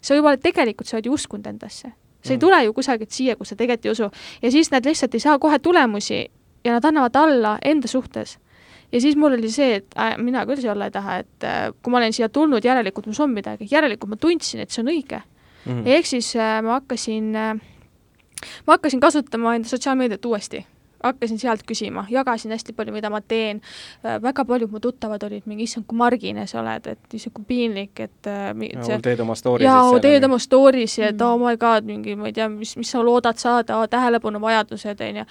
[0.00, 1.92] sa juba oled, tegelikult sa oled ju uskunud endasse.
[2.22, 2.40] sa ei mm.
[2.40, 4.10] tule ju kusagilt siia, kus sa tegelikult ei usu.
[4.42, 6.26] ja siis nad lihtsalt ei saa kohe tulemusi
[6.64, 8.38] ja nad annavad alla enda suhtes.
[8.92, 11.68] ja siis mul oli see, et äh, mina küll siia olla ei taha, et äh,
[11.82, 14.92] kui ma olen siia tulnud, järelikult mul on midagi, järelikult ma tundsin, et see on
[14.94, 15.22] õige
[15.66, 15.84] mm..
[15.86, 17.54] ehk siis äh, ma hakkasin äh,,
[18.66, 20.64] ma hakkasin kasutama enda sotsiaalmeediat uuesti
[21.04, 23.60] hakkasin sealt küsima, jagasin hästi palju, mida ma teen,
[24.04, 27.46] äh, väga paljud mu tuttavad olid mingi, issand, kui margine sa oled, et issand, kui
[27.48, 28.48] piinlik, et äh,
[28.86, 29.68] see, teed oma story'si.
[29.68, 31.28] jaa, teed oma story'si, et mm.
[31.28, 35.28] oh my god, mingi, ma ei tea, mis, mis sa loodad saada, tähelepanuvajadused, on ju.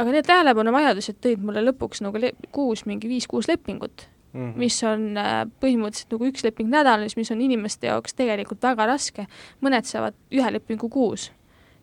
[0.00, 4.58] aga need tähelepanuvajadused tõid mulle lõpuks nagu kuus mingi viis-kuus lepingut Mm -hmm.
[4.58, 9.26] mis on äh, põhimõtteliselt nagu üks leping nädalas, mis on inimeste jaoks tegelikult väga raske.
[9.60, 11.30] mõned saavad ühe lepingu kuus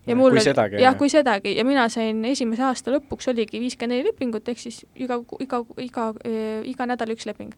[0.07, 0.81] ja mul kui sedagi?
[0.83, 4.83] jah, kui sedagi ja mina sain esimese aasta lõpuks oligi viiskümmend neli lepingut, ehk siis
[4.95, 6.09] iga, iga, iga,
[6.67, 7.53] iga nädal üks leping.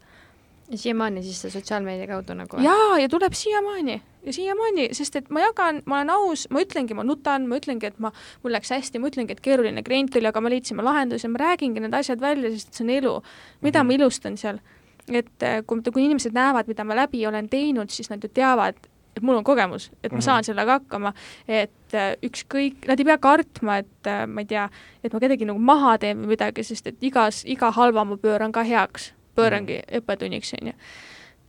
[0.71, 2.61] ja siiamaani siis see sotsiaalmeedia kaudu nagu?
[2.63, 6.97] jaa, ja tuleb siiamaani ja siiamaani, sest et ma jagan, ma olen aus, ma ütlengi,
[6.97, 8.11] ma nutan, ma ütlengi, et ma,
[8.43, 11.81] mul läks hästi, ma ütlengi, et keeruline klient oli, aga me leidsime lahenduse, ma räägingi
[11.81, 13.15] need asjad välja, sest see on elu.
[13.61, 13.97] mida mm -hmm.
[13.97, 14.61] ma ilustan seal?
[15.09, 18.75] et kui, kui inimesed näevad, mida ma läbi olen teinud, siis nad ju teavad,
[19.17, 20.25] et mul on kogemus, et ma mm -hmm.
[20.25, 21.13] saan sellega hakkama,
[21.47, 24.69] et äh, ükskõik, nad ei pea kartma, et äh, ma ei tea,
[25.03, 28.51] et ma kedagi nagu maha teen või midagi, sest et igas, iga halva ma pööran
[28.51, 29.97] ka heaks, pöörangi mm -hmm.
[30.01, 30.73] õppetunniks, on ju.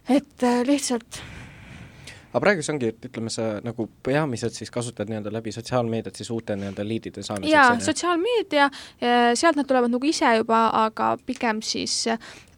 [0.08, 1.22] et äh, lihtsalt
[2.32, 6.30] aga praegu see ongi, et ütleme, sa nagu peamiselt siis kasutad nii-öelda läbi sotsiaalmeediat siis
[6.30, 7.52] uute nii-öelda liidide saamiseks?
[7.52, 8.70] jaa, sotsiaalmeedia,
[9.34, 12.08] sealt nad tulevad nagu ise juba, aga pigem siis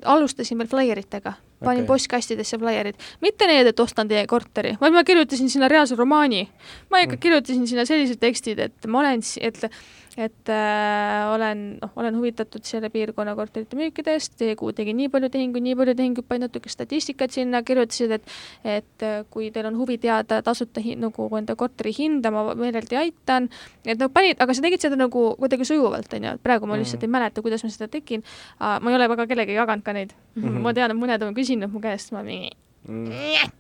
[0.04, 1.32] alustasin veel flaieritega
[1.64, 1.92] panin okay.
[1.94, 6.46] postkastidesse flaierid, mitte need, et ostan teie korteri, vaid ma kirjutasin sinna reaalse romaani.
[6.90, 7.22] ma ikka mm.
[7.26, 9.68] kirjutasin sinna sellised tekstid, et ma olen, et
[10.16, 15.74] et äh, olen, noh, olen huvitatud selle piirkonna korterite müükidest, tegin nii palju tehinguid, nii
[15.78, 18.34] palju tehinguid, panin natuke statistikat sinna, kirjutasid, et
[18.64, 22.98] et äh, kui teil on huvi teada tasuta hi-, nagu enda korteri hinda, ma meeleldi
[23.00, 23.48] aitan,
[23.84, 26.78] et noh, panid, aga sa tegid seda nagu kuidagi sujuvalt, on ju, et praegu ma
[26.78, 28.22] lihtsalt mm ei mäleta, kuidas ma seda tegin,
[28.58, 30.42] ma ei ole väga kellegagi jaganud ka neid mm.
[30.42, 30.62] -hmm.
[30.62, 32.52] ma tean, et mõned on küsinud mu käest, ma mingi
[32.88, 33.52] mm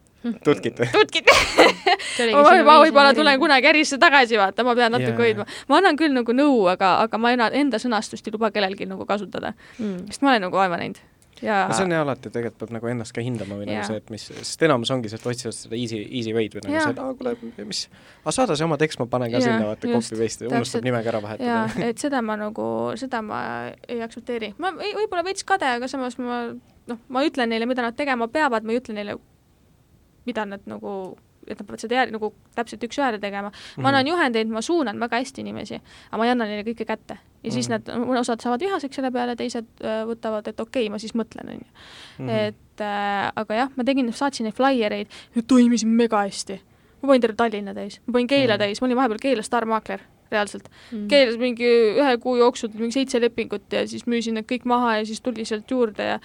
[0.44, 0.90] tutkit või?
[0.96, 1.28] tutkit
[2.32, 5.24] ma, ma võib-olla tulen kunagi ärisse tagasi, vaata, ma pean natuke yeah.
[5.24, 5.48] hoidma.
[5.68, 9.54] ma annan küll nagu nõu, aga, aga ma enda sõnastust ei luba kellelgi nagu kasutada
[9.78, 10.06] mm..
[10.12, 11.02] sest ma olen nagu vaeva näinud
[11.44, 14.00] ja no see on jah alati, tegelikult peab nagu ennast ka hindama või nagu see,
[14.00, 16.84] et mis, sest enamus ongi see, et otsivad seda easy, easy way'd või nagu ja.
[16.86, 17.82] see, et aa, kuule, mis,
[18.22, 21.10] aga saada see oma tekst, ma panen ka ja, sinna, vaata, copy paste, unustab nimega
[21.12, 21.88] ära vahetada.
[21.90, 22.68] et seda ma nagu,
[23.00, 23.40] seda ma
[23.90, 24.54] ei aktsepteeri.
[24.62, 26.44] ma võib-olla veits kade, aga samas ma
[26.90, 29.18] noh, ma ütlen neile, mida nad tegema peavad, ma ei ütle neile
[30.26, 31.14] mida nad nagu,
[31.44, 33.50] et nad peavad seda jär, nagu täpselt üks-ühele tegema
[33.82, 37.18] ma annan juhendeid, ma suunan väga hästi inimesi, aga ma ei anna neile kõike kätte.
[37.44, 38.08] ja siis -hmm.
[38.08, 41.50] nad, osad saavad vihaseks selle peale, teised äh, võtavad, et okei okay,, ma siis mõtlen,
[41.50, 41.68] on ju.
[42.18, 42.28] Mhm.
[42.28, 46.60] et äh, aga jah, ma tegin, saatsin neid flaiereid ja toimisin mega hästi.
[47.02, 50.68] ma panin terve Tallinna täis, ma panin Keila täis, ma olin vahepeal Keila staarmaakler reaalselt
[50.92, 51.08] mm..
[51.08, 51.68] Keelas mingi
[52.00, 55.44] ühe kuu jooksul mingi seitse lepingut ja siis müüsin need kõik maha ja siis tuli
[55.44, 56.18] sealt juurde ja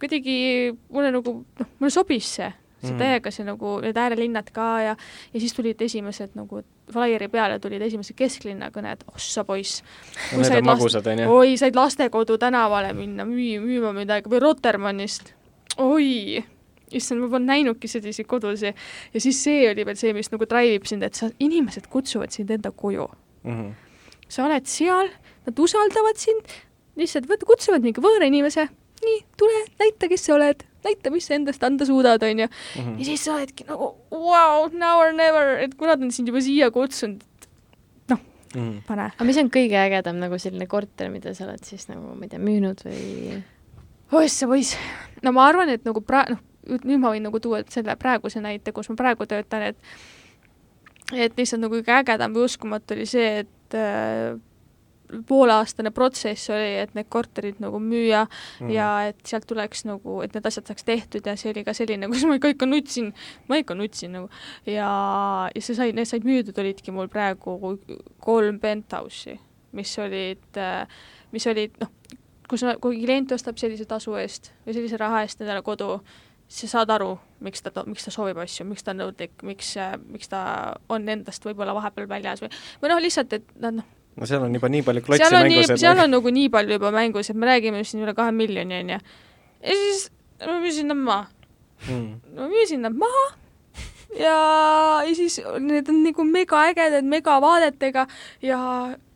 [0.00, 0.38] kuidagi
[0.92, 2.52] mulle nagu, noh, mulle sobis see
[2.86, 2.98] see mm.
[3.00, 4.96] täiega see nagu, need äärelinnad ka ja
[5.32, 6.60] ja siis tulid esimesed nagu
[6.92, 9.82] flaieri peale tulid esimesed kesklinna kõned, ossa poiss.
[10.32, 11.30] no need on magusad, on ju?
[11.38, 15.32] oi, said lastekodu tänavale minna müü-, müüma midagi või Rotermannist,
[15.82, 16.44] oi,
[16.92, 20.78] issand, ma polnud näinudki selliseid kodusid ja siis see oli veel see, mis nagu drive
[20.78, 23.08] ib sind, et sa, inimesed kutsuvad sind enda koju
[23.42, 23.52] mm.
[23.52, 23.72] -hmm.
[24.28, 25.10] sa oled seal,
[25.48, 26.58] nad usaldavad sind,
[26.96, 28.68] lihtsalt võt-, kutsuvad mingi võõra inimese,
[29.06, 32.48] nii, tule, näita, kes sa oled näita, mis sa endast anda suudad, onju.
[32.78, 32.98] Mhm.
[32.98, 36.42] ja siis sa oledki nagu wow, now or never, et kui nad on sind juba
[36.44, 37.22] siia kutsunud,
[38.12, 38.22] noh
[38.54, 39.10] mm pane.
[39.14, 42.34] aga mis on kõige ägedam nagu selline korter, mida sa oled siis nagu, ma ei
[42.34, 43.40] tea, müünud või?
[44.16, 44.76] oissa poiss,
[45.26, 48.74] no ma arvan, et nagu pra-, noh, nüüd ma võin nagu tuua selle praeguse näite,
[48.74, 49.78] kus ma praegu töötan, et
[51.14, 54.34] et lihtsalt nagu kõige ägedam või uskumatu oli see, et äh,
[55.28, 58.70] pooleaastane protsess oli, et need korterid nagu müüa mm.
[58.72, 62.08] ja et sealt tuleks nagu, et need asjad saaks tehtud ja see oli ka selline,
[62.12, 63.12] kus ma ikka, ikka nutsin,
[63.50, 64.30] ma ikka nutsin nagu
[64.68, 64.90] ja,
[65.52, 67.76] ja see sai, need said müüdud, olidki mul praegu
[68.24, 69.38] kolm penthouse'i,
[69.76, 70.62] mis olid,
[71.34, 71.92] mis olid noh,
[72.50, 75.98] kus, kui klient ostab sellise tasu eest või sellise raha eest endale kodu,
[76.48, 79.72] sa saad aru, miks ta, miks ta soovib asju, miks ta on nõudlik, miks,
[80.06, 80.40] miks ta
[80.92, 82.52] on endast võib-olla vahepeal väljas või,
[82.82, 85.72] või noh, lihtsalt, et nad noh, no seal on juba nii palju klotsi mängus.
[85.80, 89.00] seal on nagu nii palju juba mängus, et me räägime siin üle kahe miljoni, onju.
[89.62, 90.06] ja siis
[90.44, 91.26] ma müüsin nad maha
[91.86, 92.36] hmm..
[92.36, 93.26] ma müüsin nad maha
[94.16, 94.36] ja,
[95.06, 98.06] ja siis need on nagu megaägedad, megavaadetega
[98.42, 98.60] ja,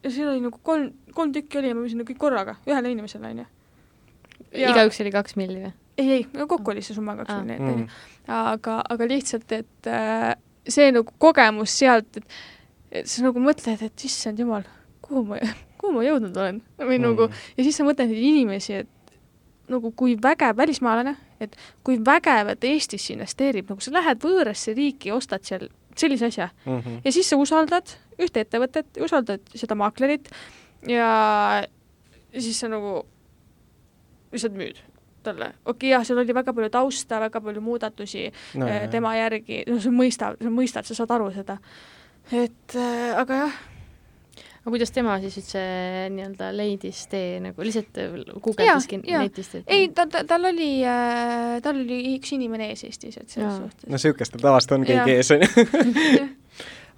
[0.04, 2.92] ja seal oli nagu kolm, kolm tükki oli ja ma müüsin nad kõik korraga, ühele
[2.92, 3.48] inimesele, onju.
[4.66, 5.74] igaüks oli kaks milli või?
[6.00, 7.40] ei, ei, no kokku oli see summa kaks ah.
[7.44, 8.02] miljonit, onju.
[8.40, 10.34] aga, aga lihtsalt, et äh,
[10.68, 12.36] see nagu kogemus sealt, et,
[13.00, 14.68] et sa nagu mõtled, et issand jumal
[15.10, 15.40] kuhu ma,
[15.80, 17.04] kuhu ma jõudnud olen või mm.
[17.08, 19.16] nagu ja siis sa mõtled neid inimesi, et
[19.70, 21.54] nagu kui vägev välismaalane, et
[21.86, 26.78] kui vägev, et Eestisse investeerib, nagu sa lähed võõrasse riiki, ostad seal sellise asja mm
[26.78, 27.00] -hmm.
[27.04, 30.30] ja siis sa usaldad ühte ettevõtet, usaldad seda maaklerit
[30.88, 31.10] ja
[32.38, 33.02] siis sa nagu
[34.32, 34.78] lihtsalt müüd
[35.22, 35.52] talle.
[35.64, 39.64] okei okay,, jah, seal oli väga palju tausta, väga palju muudatusi no, äh, tema järgi,
[39.66, 41.58] no sa mõistad, sa mõistad, sa saad aru seda.
[42.32, 43.69] et äh, aga jah
[44.60, 45.62] aga kuidas tema siis üldse
[46.14, 49.60] nii-öelda leidis tee nagu lihtsalt äh, guugeldaski netist?
[49.64, 53.56] ei, ta, ta, tal oli äh,, tal oli üks inimene ees Eestis, et selles ja.
[53.62, 53.88] suhtes.
[53.88, 56.28] no niisugustel tavaliselt on keegi ees, on ju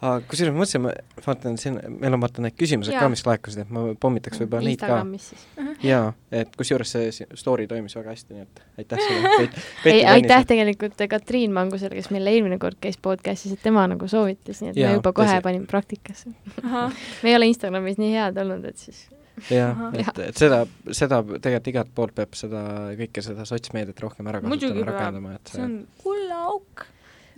[0.02, 0.92] aga kusjuures ma mõtlesin, ma
[1.26, 3.04] vaatan siin, meil on vaata need küsimused ja.
[3.04, 4.98] ka, mis laekusid, et ma pommitaks võib-olla neid ka.
[5.22, 5.44] siis.
[5.54, 5.70] -huh.
[5.86, 6.10] jaa,
[6.42, 9.48] et kusjuures see story toimis väga hästi, nii et aitäh sulle
[9.94, 14.62] ei, aitäh tegelikult Katriin Mangusele, kes meil eelmine kord käis podcast'is, et tema nagu soovitas,
[14.62, 15.46] nii et ja, me juba kohe tõsi.
[15.46, 16.34] panime praktikasse
[17.22, 19.04] me ei ole Instagramis nii head olnud, et siis
[19.50, 22.64] jah, et, et seda, seda tegelikult igalt poolt peab seda,
[22.98, 26.86] kõike seda sotsmeediat rohkem ära kasutama, rakendama, et see, on kulla auk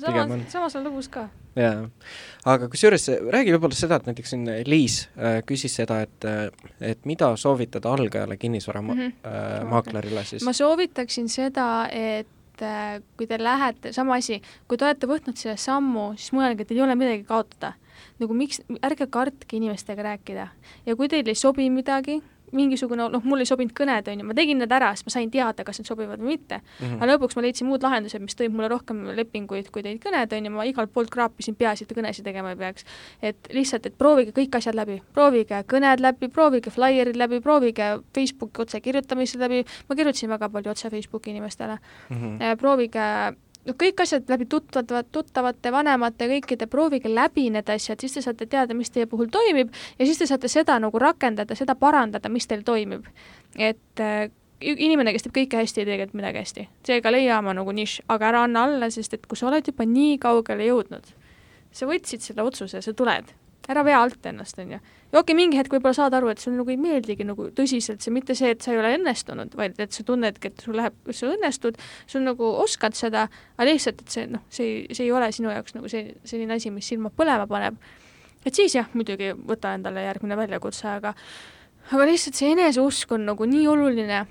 [0.00, 1.28] samas, samas on lõbus ka.
[1.58, 1.86] jaa,
[2.50, 6.48] aga kusjuures räägi võib-olla seda, et näiteks siin Liis äh, küsis seda, et äh,
[6.80, 10.18] et mida soovitada algajale kinnisvaramaaklerile mm -hmm.
[10.18, 10.44] äh, siis?
[10.44, 15.56] ma soovitaksin seda, et äh, kui te lähete, sama asi, kui te olete võtnud selle
[15.56, 17.72] sammu, siis mõelge, teil ei ole midagi kaotada.
[18.18, 20.48] nagu miks, ärge kartke inimestega rääkida
[20.86, 22.22] ja kui teil ei sobi midagi,
[22.56, 25.30] mingisugune, noh, mul ei sobinud kõned, on ju, ma tegin need ära, sest ma sain
[25.32, 26.86] teada, kas need sobivad või mitte mm.
[26.86, 27.02] -hmm.
[27.02, 30.48] aga lõpuks ma leidsin muud lahendused, mis tõid mulle rohkem lepinguid, kui teid kõned, on
[30.48, 32.84] ju, ma igalt poolt kraapisin, peaasi, et kõnesid tegema ei peaks.
[33.22, 38.62] et lihtsalt, et proovige kõik asjad läbi, proovige kõned läbi, proovige flaierid läbi, proovige Facebooki
[38.62, 41.78] otsekirjutamised läbi, ma kirjutasin väga palju otse Facebooki inimestele
[42.10, 42.16] mm.
[42.16, 42.56] -hmm.
[42.56, 43.34] proovige
[43.64, 48.48] noh, kõik asjad läbi tuttavad, tuttavate, vanemate, kõikide, proovige läbi need asjad, siis te saate
[48.50, 52.48] teada, mis teie puhul toimib ja siis te saate seda nagu rakendada, seda parandada, mis
[52.50, 53.06] teil toimib.
[53.58, 56.68] et äh, inimene, kes teeb kõike hästi, ei tee tegelikult midagi hästi.
[56.86, 59.86] seega leia oma nagu nišš, aga ära anna alla, sest et kui sa oled juba
[59.88, 61.14] nii kaugele jõudnud,
[61.72, 63.32] sa võtsid selle otsuse, sa tuled
[63.68, 64.78] ära vea alt ennast, on ju.
[65.12, 68.12] ja okei mingi hetk võib-olla saad aru, et sulle nagu ei meeldigi nagu tõsiselt see,
[68.14, 71.30] mitte see, et sa ei ole õnnestunud, vaid et sa tunnedki, et sul läheb, sa
[71.32, 75.52] õnnestud, sul nagu oskad seda, aga lihtsalt, et see noh, see, see ei ole sinu
[75.52, 77.80] jaoks nagu see, selline asi, mis silma põlema paneb.
[78.44, 81.14] et siis jah, muidugi võta endale järgmine väljakutse, aga
[81.92, 84.24] aga lihtsalt see eneseusk on nagu nii oluline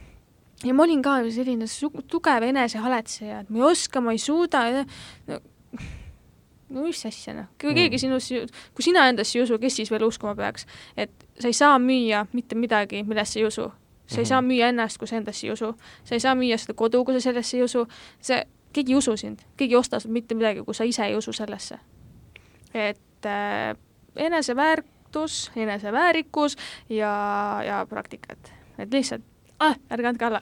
[0.63, 1.67] ja ma olin ka selline
[2.09, 4.63] tugev enesehaletseja, et ma ei oska, ma ei suuda
[5.27, 5.39] no,
[6.73, 8.43] no mis asja noh, kui keegi sinusse,
[8.75, 10.67] kui sina endasse ei usu, kes siis veel uskuma peaks,
[10.97, 13.71] et sa ei saa müüa mitte midagi, millesse ei usu.
[14.07, 14.27] sa ei -hmm.
[14.27, 17.13] saa müüa ennast, kui sa endasse ei usu, sa ei saa müüa seda kodu, kui
[17.13, 17.87] sa sellesse ei usu,
[18.21, 18.43] see,
[18.73, 21.33] keegi ei usu sind, keegi ei osta sult mitte midagi, kui sa ise ei usu
[21.33, 21.79] sellesse.
[22.73, 23.77] et äh,
[24.15, 26.57] eneseväärtus, eneseväärikus
[26.89, 29.21] ja, ja praktikat, et lihtsalt
[29.59, 30.41] ah,, ärge andke alla.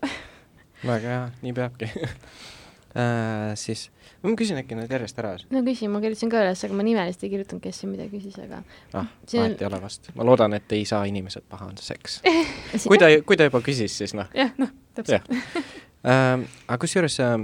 [0.87, 1.91] Väga hea, nii peabki
[2.95, 3.87] äh, siis
[4.21, 5.33] ma küsin äkki need järjest ära.
[5.53, 8.37] no küsi, ma kirjutasin ka üles, aga ma nimeliselt ei kirjutanud, kes siin midagi küsis,
[8.41, 8.61] aga
[8.93, 9.57] ah, vahet on...
[9.57, 10.11] ei ole vast.
[10.17, 12.19] ma loodan, et ei saa inimesed pahanduseks
[12.89, 14.29] kui ta, kui ta juba küsis, siis noh.
[14.37, 17.37] jah, noh, täpselt ähm, aga kusjuures äh,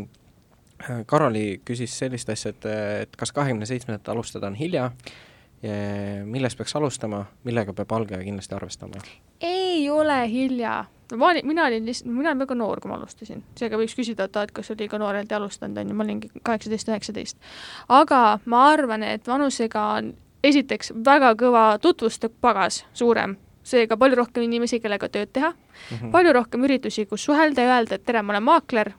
[1.09, 2.67] Karoli küsis sellist asja, et,
[3.07, 4.91] et kas kahekümne seitsmendat alustada on hilja,
[6.25, 9.01] millest peaks alustama, millega peab algaja kindlasti arvestama?
[9.41, 10.85] ei ole hilja.
[11.15, 14.27] Ma olin, mina olin lihtsalt, mina olin väga noor, kui ma alustasin, seega võiks küsida,
[14.27, 17.37] et aa, et kas sa liiga noorelt ei alustanud, on ju, ma olingi kaheksateist, üheksateist.
[17.89, 20.11] aga ma arvan, et vanusega on
[20.43, 25.53] esiteks väga kõva tutvuste pagas suurem, seega palju rohkem inimesi, kellega tööd teha.
[25.53, 26.11] Mm, -hmm.
[26.11, 28.91] palju rohkem üritusi, kus suhelda ja öelda, et tere, ma olen maakler,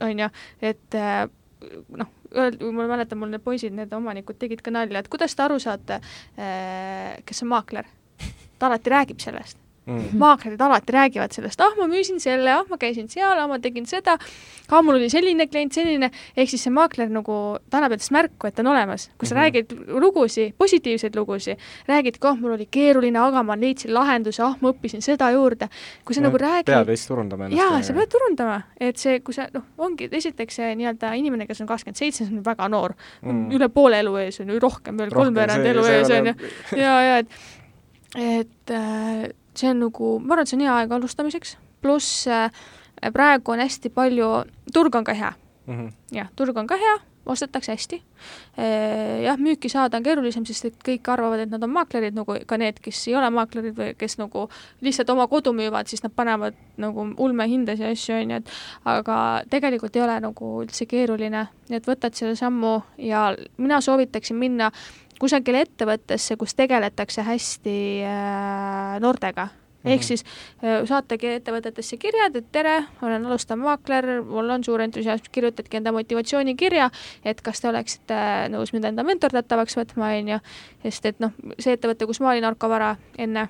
[0.00, 0.30] on ju,
[0.62, 1.28] et äh,
[2.34, 5.60] noh, ma mäletan, mul need poisid, need omanikud tegid ka nalja, et kuidas te aru
[5.62, 6.00] saate,
[6.38, 7.88] äh, kes on maakler?
[8.58, 10.18] ta alati räägib sellest mm..
[10.18, 13.86] maaklerid alati räägivad sellest, ah, ma müüsin selle, ah, ma käisin seal, ah, ma tegin
[13.88, 14.16] seda,
[14.68, 17.36] ah, mul oli selline klient, selline, ehk siis see maakler nagu,
[17.72, 19.08] annab endast märku, et ta on olemas.
[19.18, 19.44] kui sa mm -hmm.
[19.44, 21.56] räägid lugusid, positiivseid lugusid,
[21.88, 25.68] räägid, ah, mul oli keeruline, aga ma leidsin lahenduse, ah, ma õppisin seda juurde.
[26.04, 27.62] kui sa ja, nagu räägid pead vist turundama ennast.
[27.62, 31.60] jaa, sa pead turundama, et see, kui sa, noh, ongi esiteks see nii-öelda inimene, kes
[31.60, 34.98] on kakskümmend seitse, see on väga noor mm., üle poole elu ees on ju, rohkem
[34.98, 36.34] veel, kolmveerand elu ees on ju,
[36.84, 37.28] ja, ja et
[38.16, 39.28] et äh,
[39.58, 42.48] see on nagu, ma arvan, et see on hea aeg alustamiseks, pluss äh,
[43.14, 44.32] praegu on hästi palju,
[44.74, 45.32] turg on ka hea
[45.66, 45.74] mm.
[45.74, 45.92] -hmm.
[46.16, 46.98] jah, turg on ka hea,
[47.28, 48.02] ostetakse hästi.
[48.58, 52.38] Äh, jah, müüki saada on keerulisem, sest et kõik arvavad, et nad on maaklerid, nagu
[52.46, 54.46] ka need, kes ei ole maaklerid või kes nagu
[54.80, 58.50] lihtsalt oma kodu müüvad, siis nad panevad nagu ulmehindasid ja asju, on ju, et
[58.84, 59.18] aga
[59.50, 63.28] tegelikult ei ole nagu üldse keeruline, et võtad selle sammu ja
[63.58, 64.72] mina soovitaksin minna
[65.20, 69.48] kusagile ettevõttesse, kus tegeletakse hästi äh, noortega
[69.84, 70.06] ehk mm -hmm.
[70.06, 70.24] siis
[70.64, 75.92] äh, saategi ettevõtetesse kirjad, et tere, olen alustav maakler, mul on suur entusiasm, kirjutadki enda
[75.92, 76.90] motivatsioonikirja,
[77.24, 78.14] et kas te oleksite
[78.48, 80.38] nõus mind enda mentordatavaks võtma, on ju,
[80.82, 83.48] sest et noh, see ettevõte, kus ma olin, Arkovara, enne,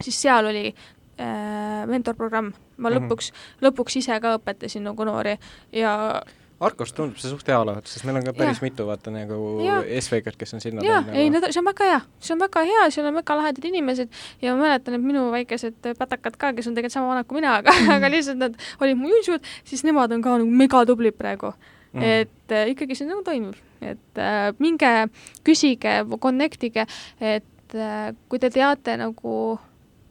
[0.00, 0.74] siis seal oli
[1.20, 3.02] äh, mentorprogramm, ma mm -hmm.
[3.02, 5.38] lõpuks, lõpuks ise ka õpetasin nagu noori
[5.72, 6.22] ja
[6.62, 8.66] Arkost tundub see suht hea olevat, sest meil on ka päris ja.
[8.66, 9.38] mitu vaata nagu
[9.98, 11.50] SVG-d, kes on sinna jaa, ei nagu...
[11.50, 14.22] see on väga hea, see on väga hea, seal on väga lahedad inimesed.
[14.44, 17.56] Ja ma mäletan, et minu väikesed pätakad ka, kes on tegelikult sama vanad kui mina,
[17.62, 21.54] aga mm., aga lihtsalt nad olid mu junsud, siis nemad on ka nagu megatublid praegu.
[21.92, 22.02] Mm..
[22.22, 24.92] et äh, ikkagi see nagu toimib, et äh, minge,
[25.44, 26.86] küsige, connect ige,
[27.20, 29.34] et äh, kui te teate nagu,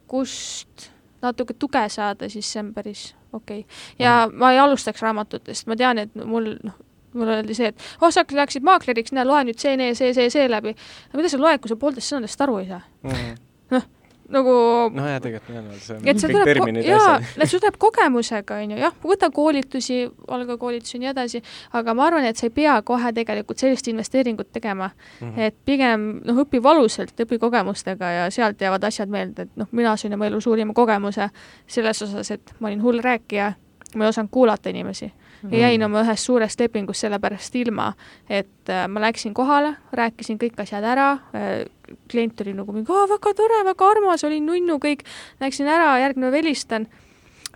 [0.06, 0.91] kust
[1.22, 3.76] natuke tuge saada, siis see on päris okei okay..
[3.98, 4.38] ja mm.
[4.38, 6.78] ma ei alustaks raamatutest, ma tean, et mul noh,
[7.14, 10.50] mulle öeldi see, et oh, sa läksid maakleriks, näe, loe nüüd see, see, see, see
[10.50, 10.76] läbi.
[11.10, 13.42] aga mida sa loed, kui sa poolteist sõnadest aru ei saa mm.?
[13.76, 13.90] noh
[14.32, 14.52] nagu
[14.94, 17.14] no jaa, tegelikult nii on, see on et see tuleb, jaa,
[17.44, 19.98] see tuleb kogemusega, on ju, jah, võta koolitusi,
[20.36, 21.42] algakoolitusi ja nii edasi,
[21.78, 24.90] aga ma arvan, et sa ei pea kohe tegelikult sellist investeeringut tegema.
[25.20, 25.28] Mm.
[25.28, 25.40] -hmm.
[25.48, 29.96] et pigem noh, õpi valusalt, õpi kogemustega ja sealt jäävad asjad meelde, et noh, mina
[29.96, 31.28] sain oma elu suurima kogemuse
[31.66, 33.52] selles osas, et ma olin hull rääkija
[33.94, 35.12] ma ei osanud kuulata inimesi.
[35.50, 37.92] Ja jäin oma ühest suurest lepingust sellepärast ilma,
[38.30, 41.64] et äh, ma läksin kohale, rääkisin kõik asjad ära äh,,
[42.10, 45.04] klient oli nagu mingi, väga tore, väga armas, oli nunnu kõik,
[45.42, 46.88] läksin ära, järgmine päev helistan,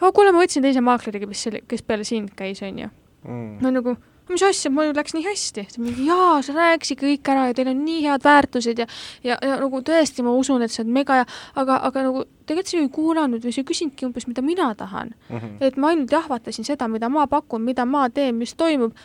[0.00, 2.90] kuule, ma võtsin teise maakleri, kes, kes peale sind käis, onju.
[3.24, 3.56] mm.
[3.64, 3.96] no nagu
[4.28, 5.66] mis asja, mul läks nii hästi.
[6.06, 8.86] jaa, sa rääkisid kõik ära ja teil on nii head väärtused ja,
[9.24, 12.72] ja, ja nagu tõesti, ma usun, et sa oled mega ja aga, aga nagu tegelikult
[12.72, 15.36] sa ju ei kuulanud või sa ei küsinudki umbes, mida mina tahan mm.
[15.36, 15.56] -hmm.
[15.60, 18.96] et ma ainult jahvatasin seda, mida ma pakun, mida ma teen, mis toimub,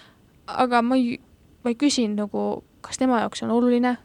[0.48, 1.20] aga ma ei,
[1.64, 3.98] ma ei küsinud nagu, kas tema jaoks on oluline,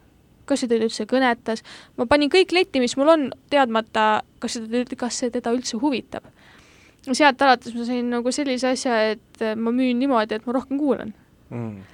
[0.47, 1.63] kas see teda üldse kõnetas,
[1.99, 4.07] ma panin kõik letti, mis mul on, teadmata,
[4.43, 6.25] kas seda, kas see teda üldse huvitab.
[7.07, 11.13] Sealt alates ma sain nagu sellise asja, et ma müün niimoodi, et ma rohkem kuulan.
[11.47, 11.85] Mm.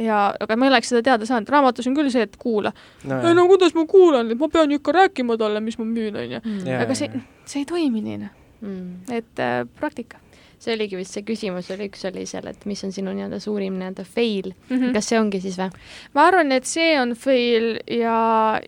[0.00, 2.72] ja, aga ma ei oleks seda teada saanud, raamatus on küll see, et kuula.
[3.04, 3.18] No,.
[3.36, 6.36] no kuidas ma kuulan, et ma pean ju ikka rääkima talle, mis ma müün, on
[6.38, 6.40] ju.
[6.40, 6.70] Mm.
[6.80, 8.38] aga see, see ei toimi nii, noh.
[8.62, 8.90] Mm..
[9.10, 10.22] et äh, praktika
[10.62, 13.78] see oligi vist see küsimus oli, üks oli seal, et mis on sinu nii-öelda suurim
[13.80, 14.94] nii-öelda fail mm, -hmm.
[14.96, 15.70] kas see ongi siis või?
[16.14, 18.16] ma arvan, et see on fail ja,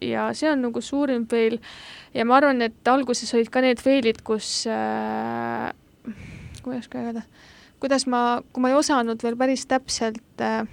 [0.03, 1.59] ja see on nagu suurim fail
[2.15, 5.71] ja ma arvan, et alguses olid ka need fail'id, kus äh,
[6.65, 7.23] kuidas ka öelda,
[7.83, 10.65] kuidas ma, kui ma ei osanud veel päris täpselt äh,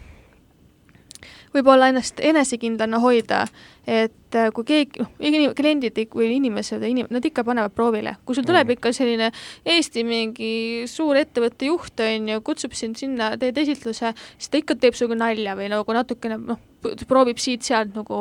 [1.56, 3.44] võib-olla ennast enesekindlana hoida,
[3.88, 8.16] et äh, kui keegi, noh, kliendid või inimesed, inim-, nad ikka panevad proovile.
[8.26, 8.78] kui sul tuleb mm.
[8.78, 9.32] ikka selline
[9.66, 10.52] Eesti mingi
[10.90, 15.20] suur ettevõtte juht, on ju, kutsub sind sinna, teed esitluse, siis ta ikka teeb sinuga
[15.26, 16.62] nalja või nagu natukene noh,
[17.08, 18.18] proovib siit-sealt nagu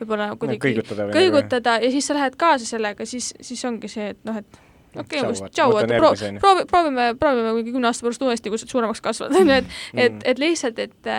[0.00, 4.22] võib-olla kuidagi kõigutada, kõigutada ja siis sa lähed kaasa sellega, siis, siis ongi see, et
[4.28, 6.12] noh, et okei okay,, tšau, et pro-,
[6.42, 9.68] proovi, proovime, proovime mingi kümne aasta pärast uuesti, kui sa suuremaks kasvad, on ju, et
[9.94, 10.22] et, mm.
[10.32, 11.10] et lihtsalt, et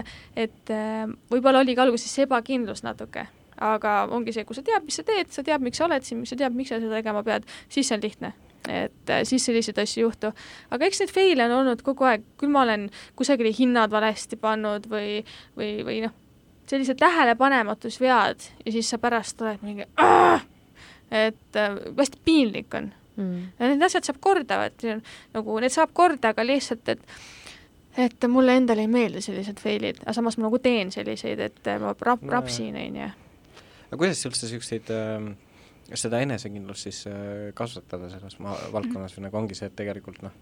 [0.46, 0.74] et
[1.32, 3.26] võib-olla oli ka alguses ebakindlus natuke,
[3.62, 6.24] aga ongi see, kui sa tead, mis sa teed, sa tead, miks sa oled siin,
[6.28, 8.34] sa tead, miks sa seda tegema pead, siis see on lihtne.
[8.70, 10.30] Et siis selliseid asju ei juhtu.
[10.70, 14.86] aga eks neid fail'e on olnud kogu aeg, küll ma olen kusagile hinnad valesti pannud
[14.92, 15.24] või,
[15.58, 16.14] või, või noh,
[16.70, 19.88] sellised tähelepanematusvead ja siis sa pärast oled mingi,
[21.26, 23.44] et äh, hästi piinlik on mm..
[23.60, 24.88] ja need asjad saab korda, et
[25.36, 27.06] nagu need saab korda, aga lihtsalt, et
[28.00, 31.92] et mulle endale ei meeldi sellised fail'id, aga samas ma nagu teen selliseid, et ma
[32.08, 33.10] rap-, rapsin, on ju.
[33.90, 35.32] aga kuidas üldse niisuguseid äh,
[36.00, 40.36] seda enesekindlust siis äh, kasvatada selles ma-, valdkonnas või nagu ongi see, et tegelikult noh,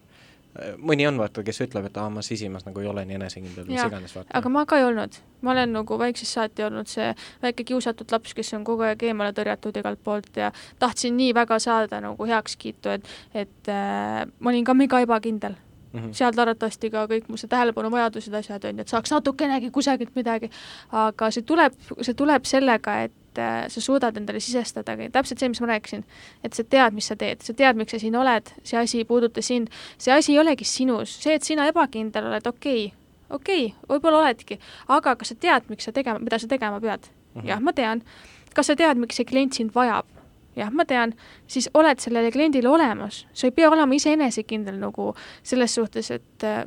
[0.82, 3.84] mõni on vaata, kes ütleb, et aa, ma sisimas nagu ei ole nii enesekindel, mis
[3.84, 5.20] iganes aga ma ka ei olnud.
[5.46, 9.32] ma olen nagu väiksest saati olnud see väike kiusatud laps, kes on kogu aeg eemale
[9.38, 14.66] tõrjatud igalt poolt ja tahtsin nii väga saada nagu heakskiitu, et, et äh, ma olin
[14.66, 15.56] ka mega ebakindel
[15.94, 16.14] mm -hmm.
[16.14, 20.50] sealt arvatavasti ka kõik mu see tähelepanuvajadused, asjad on ju, et saaks natukenegi kusagilt midagi,
[20.92, 25.62] aga see tuleb, see tuleb sellega, et äh, sa suudad endale sisestadagi, täpselt see, mis
[25.64, 26.06] ma rääkisin,
[26.44, 29.08] et sa tead, mis sa teed, sa tead, miks sa siin oled, see asi ei
[29.10, 33.66] puuduta sind, see asi ei olegi sinus, see, et sina ebakindel oled, okei okay,, okei
[33.72, 37.42] okay,, võib-olla oledki, aga kas sa tead, miks sa tegema, mida sa tegema pead mm?
[37.42, 37.48] -hmm.
[37.48, 38.04] jah, ma tean.
[38.54, 40.06] kas sa tead, miks see klient sind vajab?
[40.56, 41.14] jah, ma tean,
[41.48, 45.14] siis oled sellele kliendile olemas, sa ei pea olema ise enesekindel nagu
[45.44, 46.66] selles suhtes, et äh,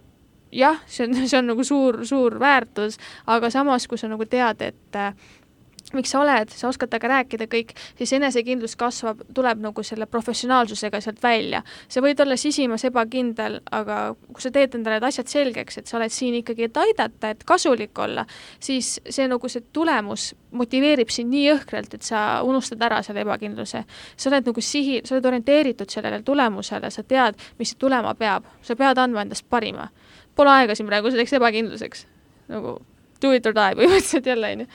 [0.53, 4.63] jah, see on, see on nagu suur, suur väärtus, aga samas, kui sa nagu tead,
[4.63, 5.15] et äh,
[5.93, 11.01] miks sa oled, sa oskad temaga rääkida kõik, siis enesekindlus kasvab, tuleb nagu selle professionaalsusega
[11.05, 11.63] sealt välja.
[11.89, 15.99] sa võid olla sisimas ebakindel, aga kui sa teed endale need asjad selgeks, et sa
[15.99, 18.25] oled siin ikkagi, et aidata, et kasulik olla,
[18.61, 23.85] siis see nagu see tulemus motiveerib sind nii jõhkralt, et sa unustad ära selle ebakindluse.
[24.17, 28.77] sa oled nagu sihi, sa oled orienteeritud sellele tulemusele, sa tead, mis tulema peab, sa
[28.77, 29.89] pead andma endast parima.
[30.35, 32.07] Pole aega siin praegu selleks ebakindluseks,
[32.49, 32.81] nagu
[33.21, 34.67] do it or die põhimõtteliselt jälle, on ju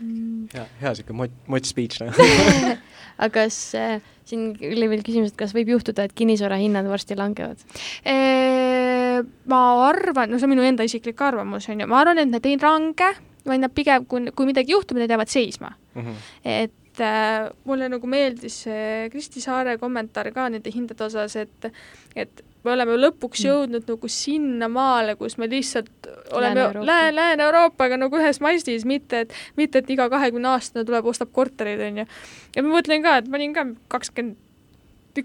[0.00, 2.14] hea, hea niisugune mot-, mot speech noh
[3.22, 7.18] aga kas äh, siin oli veel küsimus, et kas võib juhtuda, et kinnisvara hinnad varsti
[7.18, 7.62] langevad
[8.04, 9.22] eee,?
[9.48, 12.48] ma arvan, no see on minu enda isiklik arvamus, on ju, ma arvan, et need
[12.50, 13.12] ei lange,
[13.46, 16.02] vaid nad pigem, kui, kui midagi juhtub, need jäävad seisma mm.
[16.02, 16.26] -hmm.
[16.44, 21.72] et äh, mulle nagu meeldis see Kristi Saare kommentaar ka nende hindade osas, et
[22.16, 23.48] et me oleme lõpuks mm.
[23.48, 29.82] jõudnud nagu sinnamaale, kus me lihtsalt oleme Lääne-Euroopaga Lääne nagu ühes mastis, mitte et, mitte
[29.82, 32.08] et iga kahekümne aastane tuleb, ostab korterid, on ju.
[32.56, 34.42] ja ma mõtlen ka, et ma olin ka kakskümmend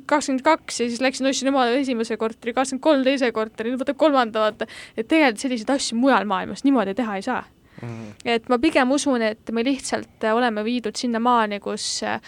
[0.08, 3.98] kakskümmend kaks ja siis läksin, ostsin omale esimese korteri, kakskümmend kolm teise korteri, nüüd võtab
[4.00, 4.68] kolmanda, vaata.
[4.96, 7.42] et tegelikult selliseid asju mujal maailmas niimoodi teha ei saa
[7.82, 7.90] mm.
[7.90, 8.14] -hmm.
[8.36, 12.22] et ma pigem usun, et me lihtsalt oleme viidud sinnamaani, kus äh,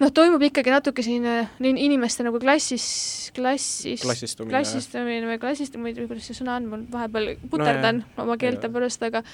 [0.00, 2.88] noh, toimub ikkagi natuke selline inimeste nagu klassis,
[3.36, 8.70] klassis, klassistumine, klassistumine või klassistumine, kuidas see sõna on, mul vahepeal puterdan no, oma keelte
[8.72, 9.24] pärast, aga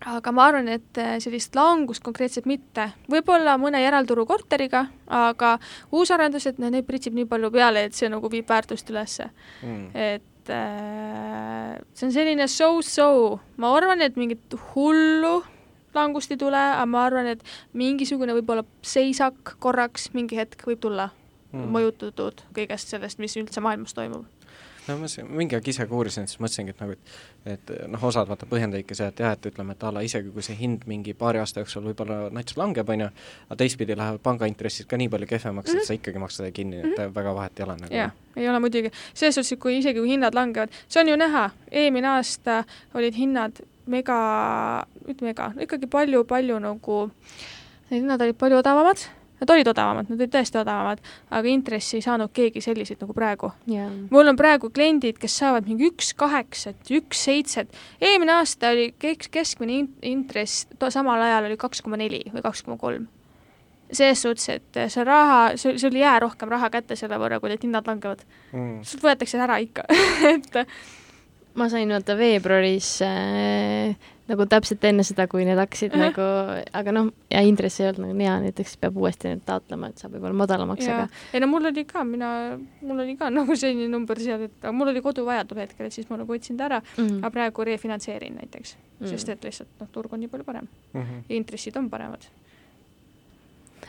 [0.00, 5.58] aga ma arvan, et äh, sellist langust konkreetselt mitte, võib-olla mõne järelturu korteriga, aga
[5.92, 9.28] uusarendused, no neid pritsib nii palju peale, et see nagu viib väärtust ülesse.
[9.60, 9.86] Mm..
[9.92, 15.40] et äh, see on selline so-so, ma arvan, et mingit hullu
[15.94, 21.10] langust ei tule, aga ma arvan, et mingisugune võib-olla seisak korraks mingi hetk võib tulla
[21.52, 24.28] mm., mõjutatud kõigest sellest, mis üldse maailmas toimub
[24.88, 28.28] no ma mingi aeg ise ka uurisin, siis mõtlesingi, et nagu, et et noh, osad
[28.28, 31.14] vaata põhjendavadki seda, et jah, et ütleme, et a la isegi kui see hind mingi
[31.16, 33.08] paari aasta jooksul võib-olla nats langeb, on ju,
[33.48, 35.80] aga teistpidi lähevad pangaintressid ka nii palju kehvemaks mm, -hmm.
[35.80, 37.14] et sa ikkagi maksad seda kinni, et mm -hmm.
[37.14, 37.94] väga vahet ei ole nagu.
[37.94, 41.16] jah, ei ole muidugi, selles suhtes, et kui isegi, kui hinnad langevad, see on ju
[41.16, 42.64] näha, eelmine aasta
[42.94, 44.18] olid hinnad mega,
[45.06, 47.00] mitte mega, ikkagi palju-palju nagu,
[47.90, 49.08] hinnad olid palju odavamad.
[49.40, 50.98] Nad olid odavamad, nad olid tõesti odavamad,
[51.32, 53.48] aga intressi ei saanud keegi selliseid nagu praegu.
[53.64, 53.88] Yeah..
[54.12, 57.72] mul on praegu kliendid, kes saavad mingi üks kaheksat, üks seitset,
[58.04, 62.76] eelmine aasta oli kesk, keskmine intress samal ajal oli kaks koma neli või kaks koma
[62.82, 63.08] kolm.
[63.90, 67.64] selles suhtes, et see raha, sul ei jää rohkem raha kätte selle võrra, kui need
[67.64, 68.20] hinnad langevad.
[68.52, 68.82] Mm..
[68.84, 69.88] sult võetakse ära ikka.
[70.34, 70.60] Et
[71.60, 76.10] ma sain vaata veebruaris äh, nagu täpselt enne seda, kui need hakkasid uh -huh.
[76.10, 80.02] nagu, aga noh, ja intress ei olnud nagu hea, näiteks peab uuesti need taotlema, et
[80.02, 83.88] saab võib-olla madalamaks, aga ei no mul oli ka, mina, mul oli ka nagu selline
[83.90, 86.58] number seal, et aga mul oli kodu vaja tol hetkel, et siis ma nagu võtsin
[86.58, 87.18] ta ära mm, -hmm.
[87.18, 89.10] aga praegu refinantseerin näiteks mm, -hmm.
[89.10, 91.00] sest et lihtsalt noh, turg on nii palju parem mm.
[91.00, 91.24] -hmm.
[91.28, 92.28] ja intressid on paremad.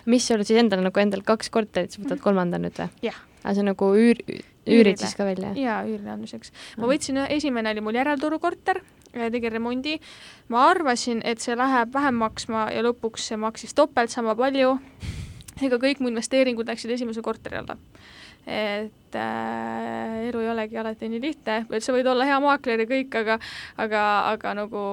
[0.05, 2.24] mis sul siis endal nagu endal kaks korterit, sa võtad mhm.
[2.24, 2.89] kolmanda nüüd või?
[3.01, 3.22] jah.
[3.43, 4.17] aga see on nagu üür,
[4.68, 5.53] üürid siis ka välja?
[5.57, 6.53] jaa, üürile andmiseks.
[6.78, 8.82] ma võtsin, esimene oli mul järelturukorter
[9.12, 9.99] tegin remondi.
[10.47, 14.78] ma arvasin, et see läheb vähem maksma ja lõpuks see maksis topelt sama palju.
[15.62, 17.78] ega kõik mu investeeringud läksid esimese korteri alla.
[18.47, 20.01] et äh,
[20.32, 23.38] elu ei olegi alati nii lihtne, et sa võid olla hea maakler ja kõik, aga
[23.82, 24.04] aga,
[24.34, 24.86] aga nagu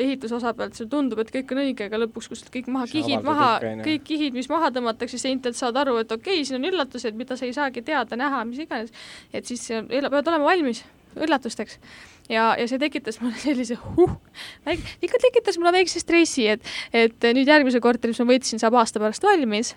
[0.00, 2.88] ehituse osa pealt sulle tundub, et kõik on õige, aga lõpuks, kui sul kõik maha,
[2.90, 3.50] kihid maha,
[3.84, 7.18] kõik kihid, mis maha tõmmatakse, sa ilmselt saad aru, et okei okay,, siin on üllatused,
[7.18, 8.94] mida sa ei saagi teada, näha, mis iganes.
[9.32, 10.84] et siis peavad olema valmis
[11.18, 11.78] üllatusteks
[12.30, 14.16] ja, ja see tekitas mulle sellise huh,
[15.02, 19.02] ikka tekitas mulle väikse stressi, et, et nüüd järgmise korteri, mis ma võtsin, saab aasta
[19.02, 19.74] pärast valmis.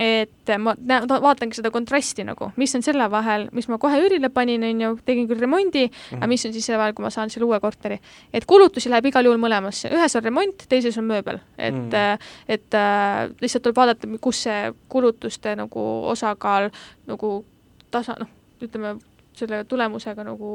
[0.00, 4.64] Et ma vaatangi seda kontrasti nagu, mis on selle vahel, mis ma kohe üürile panin,
[4.66, 6.16] on ju, tegin küll remondi mm, -hmm.
[6.22, 8.00] aga mis on siis selle vahel, kui ma saan selle uue korteri.
[8.32, 12.18] et kulutusi läheb igal juhul mõlemasse, ühes on remont, teises on mööbel, et mm, -hmm.
[12.48, 16.70] et äh, lihtsalt tuleb vaadata, kus see kulutuste nagu osakaal
[17.06, 17.44] nagu
[17.90, 18.28] tasa, noh,
[18.62, 18.96] ütleme
[19.34, 20.52] selle tulemusega nagu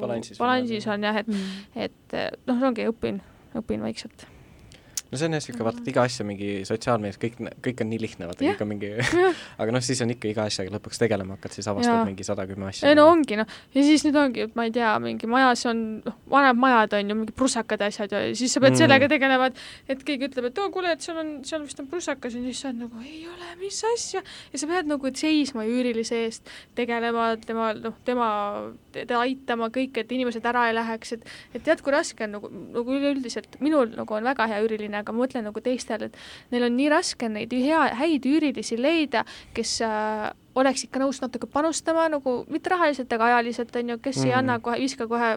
[0.00, 1.40] balansis, balansis on jah, et mm.,
[1.76, 3.20] et noh, ongi, õpin,
[3.56, 4.33] õpin vaikselt
[5.10, 8.00] no see on jah niisugune, vaata, et iga asja mingi sotsiaalmeedias, kõik, kõik on nii
[8.02, 8.90] lihtne, vaata, kõik on mingi
[9.62, 12.06] aga noh, siis on ikka iga asjaga lõpuks tegelema hakkad, siis avastad ja.
[12.08, 12.90] mingi sada kümme asja.
[12.90, 15.84] ei no ongi noh, ja siis nüüd ongi, et ma ei tea, mingi majas on,
[16.06, 18.82] noh, vanemad majad on ju, mingi prussakad ja asjad ja siis sa pead mm.
[18.82, 21.90] sellega tegelema, et et keegi ütleb, et oo, kuule, et seal on, seal vist on
[21.90, 25.66] prussakas ja siis sa oled nagu, ei ole, mis asja, ja sa pead nagu seisma
[25.68, 28.28] üürilise eest, tegelema tema, noh, tema,
[28.94, 32.50] teda aitama kõik, et inimesed ära ei läheks, et et tead, kui raske on nagu,
[32.74, 36.18] nagu üleüldiselt, minul nagu on väga hea üüriline, aga ma mõtlen nagu teistel, et
[36.54, 39.24] neil on nii raske neid hea, häid üürilisi leida,
[39.56, 44.22] kes äh, oleks ikka nõus natuke panustama nagu mitte rahaliselt, aga ajaliselt on ju, kes
[44.22, 44.30] mm.
[44.30, 45.36] ei anna kohe, viska kohe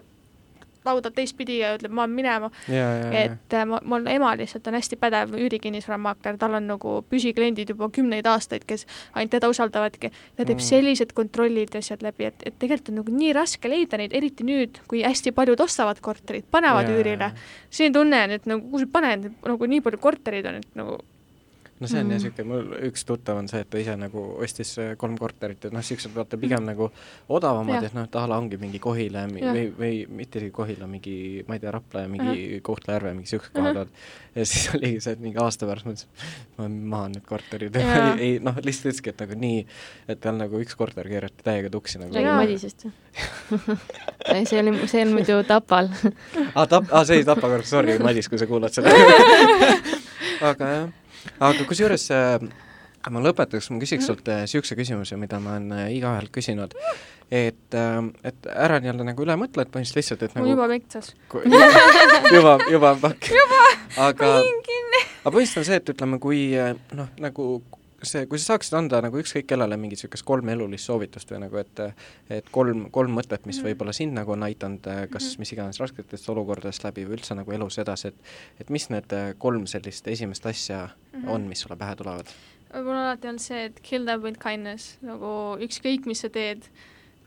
[0.88, 2.52] lauda teistpidi ja ütleb, ma olen minema.
[2.68, 7.90] et äh, ma, mul ema lihtsalt on hästi pädev üürikinnisvaramaakler, tal on nagu püsikliendid juba
[7.94, 10.12] kümneid aastaid, kes ainult teda usaldavadki.
[10.38, 10.68] ta teeb mm.
[10.70, 14.48] sellised kontrollid ja asjad läbi, et, et tegelikult on nagu nii raske leida neid, eriti
[14.48, 17.02] nüüd, kui hästi paljud ostavad korterit, panevad yeah.
[17.02, 17.32] üürile.
[17.70, 21.00] selline tunne on, et nagu kuhu sa paned, nagu nii palju korterid on, et nagu
[21.80, 22.12] no see on mm.
[22.12, 25.60] jah niisugune, mul üks tuttav on see, et ta ise nagu ostis äh, kolm korterit,
[25.68, 26.72] et noh, niisugused vaata pigem mm.
[26.72, 26.90] nagu
[27.38, 29.54] odavamad, et noh, et a la ongi mingi Kohila ja.
[29.54, 31.18] või, või mitte isegi Kohila, mingi,
[31.48, 32.62] ma ei tea, Rapla ja mingi ja.
[32.66, 34.04] Kohtla-Järve, mingi niisugused kohad olid.
[34.36, 37.82] ja siis oligi see, et mingi aasta pärast mõtlesin, ma olen maha need korterid.
[37.82, 39.64] ei, ei noh, lihtsalt ütleski, et nagu nii,
[40.10, 42.16] et tal nagu üks korter keerati täiega tuksi nagu.
[42.18, 42.88] räägi Madisest
[44.46, 47.98] see oli, see on muidu Tapal aa, ah, Tap-, aa, see oli Tapa korter, sorry,
[48.04, 48.94] Madis, kui sa kuulad seda
[50.52, 50.88] aga jah
[51.40, 52.48] aga kusjuures äh,
[53.14, 56.76] ma lõpetuseks, ma küsiks sult niisuguse äh, küsimuse, mida ma olen äh, igaühelt küsinud,
[57.28, 61.14] et, et ära nii-öelda nagu üle mõtle, et põhimõtteliselt lihtsalt, et nagu juba metsas.
[62.36, 63.32] juba, juba pakk.
[63.96, 66.42] aga, aga põhimõtteliselt on see, et ütleme, kui
[67.00, 67.50] noh, nagu
[68.04, 71.58] see, kui sa saaksid anda nagu ükskõik kellele mingit niisugust kolm elulist soovitust või nagu,
[71.62, 71.82] et
[72.30, 73.70] et kolm, kolm mõtet, mis mhm.
[73.70, 75.40] võib-olla sind nagu on aidanud kas mm -hmm.
[75.40, 78.16] mis iganes rasketest olukordadest läbi või üldse nagu elus edasi, et
[78.60, 81.30] et mis need kolm sellist esimest asja mm -hmm.
[81.30, 82.28] on, mis sulle pähe tulevad?
[82.74, 86.68] mul alati on see, et kill them with kindness, nagu ükskõik, mis sa teed,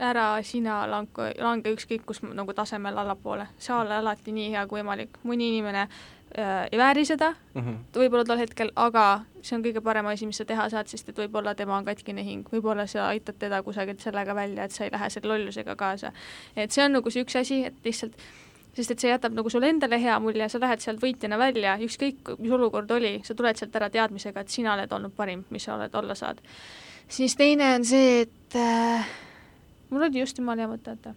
[0.01, 4.81] ära sina lange, lange ükskõik kus nagu tasemel allapoole, sa ole alati nii hea kui
[4.81, 5.89] võimalik, mõni inimene
[6.37, 7.79] ei vääri seda mm -hmm.
[7.95, 11.19] võib-olla tol hetkel, aga see on kõige parem asi, mis sa teha saad, sest et
[11.19, 14.93] võib-olla tema on katkine hing, võib-olla sa aitad teda kusagilt sellega välja, et sa ei
[14.93, 16.13] lähe selle lollusega kaasa.
[16.57, 18.17] et see on nagu see üks asi, et lihtsalt
[18.77, 22.35] sest et see jätab nagu sulle endale hea mulje, sa lähed sealt võitjana välja, ükskõik
[22.39, 25.75] mis olukord oli, sa tuled sealt ära teadmisega, et sina oled olnud parim, mis sa
[25.75, 26.41] oled olla saad.
[27.09, 29.09] siis teine on see, et äh,
[29.91, 31.15] mul oli just jumala hea mõte, oota.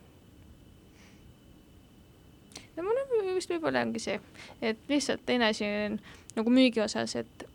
[2.75, 4.19] No mul on vist võib-olla ongi see,
[4.61, 5.99] et lihtsalt teine asi on
[6.35, 7.45] nagu müügi osas, et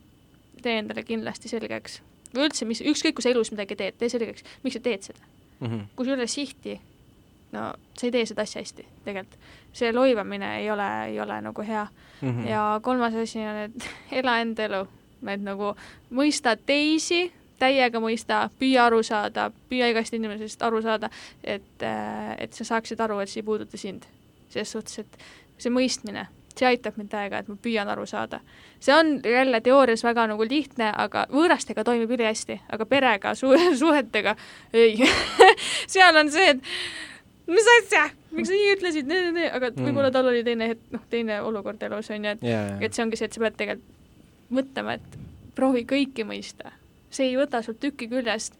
[0.61, 2.01] tee endale kindlasti selgeks
[2.33, 5.19] või üldse, mis, ükskõik kui sa elus midagi teed, tee selgeks, miks sa teed seda
[5.59, 5.85] mm -hmm.
[5.95, 6.79] kusjuures sihti
[7.51, 9.39] no sa ei tee seda asja hästi tegelikult.
[9.73, 11.87] see loivamine ei ole, ei ole nagu hea
[12.21, 12.29] mm.
[12.29, 12.49] -hmm.
[12.49, 13.89] ja kolmas asi on, et
[14.21, 14.87] ela enda elu,
[15.27, 15.75] et nagu
[16.11, 21.09] mõista teisi, täiega mõista, püüa aru saada, püüa igast inimesest aru saada,
[21.43, 21.83] et,
[22.37, 24.05] et sa saaksid aru, et see ei puuduta sind.
[24.49, 25.17] Selles suhtes, et
[25.59, 28.41] see mõistmine, see aitab mind täiega, et ma püüan aru saada.
[28.79, 33.51] see on jälle teoorias väga nagu lihtne, aga võõrastega toimib ülihästi, aga perega su,
[33.81, 34.35] suhetega
[34.73, 34.97] ei
[35.93, 36.61] seal on see, et
[37.49, 39.13] mis asja, miks sa nii ütlesid,
[39.49, 39.85] aga mm.
[39.85, 42.83] võib-olla tal oli teine noh, teine olukord elus on ju, et yeah, yeah.
[42.83, 43.95] et see ongi see, et sa pead tegelikult
[44.49, 45.17] mõtlema, et
[45.57, 46.73] proovi kõiki mõista.
[47.09, 48.53] see ei võta sul tükki küljest,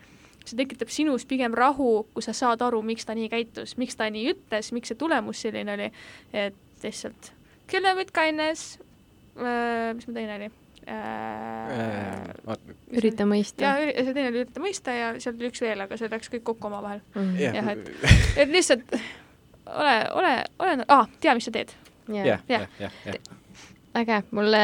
[0.45, 4.10] see tekitab sinus pigem rahu, kui sa saad aru, miks ta nii käitus, miks ta
[4.11, 5.91] nii ütles, miks see tulemus selline oli,
[6.34, 7.34] et lihtsalt
[7.70, 8.80] kill them with kindness
[9.38, 10.49] äh,, mis mu teine oli
[10.90, 12.57] äh,?
[12.98, 13.64] ürita mõista.
[13.64, 16.45] ja see teine oli ürita mõista ja seal oli üks veel, aga see läks kõik
[16.49, 17.36] kokku omavahel mm..
[17.44, 17.91] jah, et,
[18.44, 21.74] et lihtsalt ole, ole, ole ah,, tea, mis sa teed.
[22.14, 23.20] jah, jah, jah, jah.
[24.02, 24.64] äge, mulle,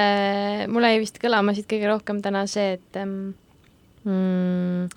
[0.72, 4.90] mulle jäi vist kõlama siit kõige rohkem täna see, et mm,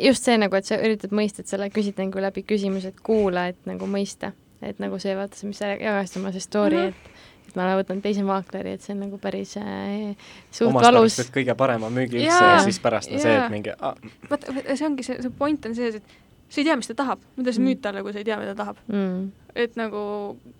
[0.00, 3.48] just see nagu, et sa üritad mõista, et sa küsid nagu läbi küsimuse, et kuula,
[3.52, 4.32] et nagu mõista,
[4.64, 7.12] et nagu see, vaata see, mis sa jagasid oma see story mm, -hmm.
[7.12, 10.16] et et ma võtan teise maakleri, et see on nagu päris äh,
[10.50, 11.18] suht Omast valus.
[11.34, 13.94] kõige parema müügi üldse ja, ja siis pärast on see, et mingi ah.
[14.30, 16.02] vaata, see ongi see, see point on see, et
[16.48, 18.54] sa ei tea, mis ta tahab, mida sa müüd talle, kui sa ei tea, mida
[18.54, 20.00] ta tahab mm et nagu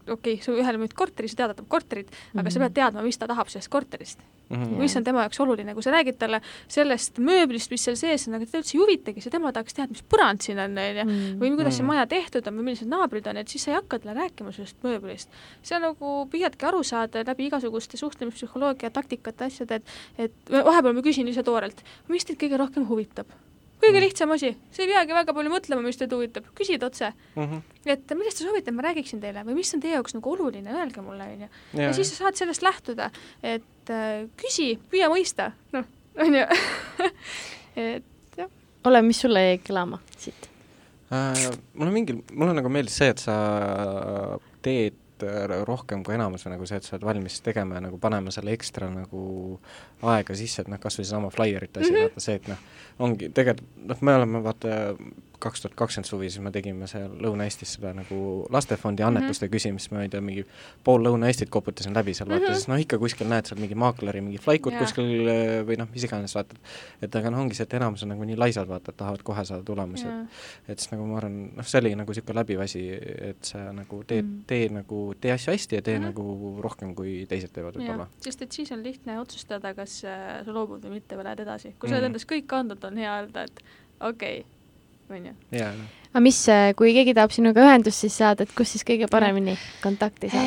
[0.08, 2.74] okei okay,, sa ühele müüd korteri, sa tead, et tahab korterit mm, aga sa pead
[2.78, 4.56] teadma, mis ta tahab sellest korterist mm.
[4.56, 4.80] -hmm.
[4.80, 8.38] mis on tema jaoks oluline, kui sa räägid talle sellest mööblist, mis seal sees on,
[8.38, 11.04] aga teda üldse ei huvitagi, see tema tahaks teada, mis põrand siin on, on ju,
[11.04, 11.40] Mhm.
[11.40, 11.92] või kuidas see Mhm.
[11.92, 14.76] maja tehtud on või millised naabrid on, et siis sa ei hakka talle rääkima sellest
[14.82, 15.28] mööblist.
[15.62, 19.84] see on nagu, püüadki aru saada läbi igasuguste suhtlemispsühholoogia taktikate, asjade, et
[20.18, 23.26] et vahepeal ma küsin ise toorelt, mis teid kõige rohkem huvitab
[23.82, 27.44] kõige lihtsam asi, sa ei peagi väga palju mõtlema, mis teid huvitab, küsid otse mm.
[27.44, 27.62] -hmm.
[27.92, 30.72] et millest te soovite, et ma räägiksin teile või mis on teie jaoks nagu oluline,
[30.72, 31.48] öelge mulle, onju.
[31.80, 33.10] ja ja siis sa saad sellest lähtuda,
[33.42, 35.86] et äh, küsi, püüa mõista, noh,
[36.26, 36.44] onju.
[37.86, 38.52] et jah.
[38.84, 40.48] ole, mis sulle jäi kõlama siit?
[41.12, 43.36] äh, mulle mingil, mulle nagu meeldis see, et sa
[44.64, 48.00] teed äh, rohkem kui enamus või nagu see, et sa oled valmis tegema ja nagu
[48.02, 49.58] panema selle ekstra nagu
[50.02, 52.02] aega sisse, et noh, kas või seesama flyerite asi mm, -hmm.
[52.02, 52.58] vaata see, et noh,
[52.98, 54.96] ongi tegelikult, noh, me oleme vaata
[55.38, 59.52] kaks tuhat kakskümmend suvi, siis me tegime seal Lõuna-Eestis seda nagu lastefondi annetuste mm -hmm.
[59.52, 60.46] küsimist, ma ei tea, mingi
[60.84, 62.54] pool Lõuna-Eestit koputasin läbi seal vaata mm, -hmm.
[62.54, 64.80] siis noh, ikka kuskil näed seal mingi maakleri mingi flaikut Jaa.
[64.80, 66.56] kuskil äh, või noh, mis iganes vaatad.
[67.02, 69.44] et aga noh, ongi see, et enamus on nagu nii laisad, vaata, et tahavad kohe
[69.44, 72.82] saada tulemusi, et et siis nagu ma arvan, noh, see oli nagu niisugune läbiv asi,
[73.30, 74.32] et sa nagu teed Mm.
[74.32, 76.04] mm., tee nagu, tee asju hästi ja tee Mhm.
[76.04, 76.08] mm.
[76.08, 78.06] nagu rohkem, kui teised teevad võib-olla.
[78.20, 81.74] sest et siis on lihtne otsustada, kas äh, sa loobud või mitte või lähed edasi.
[81.78, 82.10] kui sa oled Mhm.
[82.14, 83.62] endast kõik andnud, on hea öelda, et
[84.00, 84.44] okei
[85.08, 85.32] okay., onju.
[86.12, 86.46] aga mis,
[86.76, 90.46] kui keegi tahab sinuga ühendust siis saada, et kus siis kõige paremini kontakti saada?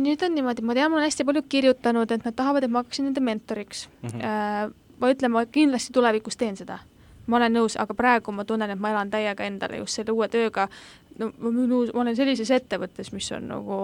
[0.00, 2.82] nüüd on niimoodi, ma tean, mul on hästi palju kirjutanud, et nad tahavad, et ma
[2.82, 4.20] hakkaksin nende mentoriks Mhm.
[4.22, 4.70] Äh,
[5.00, 6.78] ma ütlen, ma kindlasti tulevikus teen seda.
[7.26, 10.28] ma olen nõus, aga praegu ma tunnen, et ma elan täiega endale just selle uue
[10.28, 10.68] tööga.
[11.18, 13.78] No ma, nõus, ma olen sellises ettevõttes, mis on nagu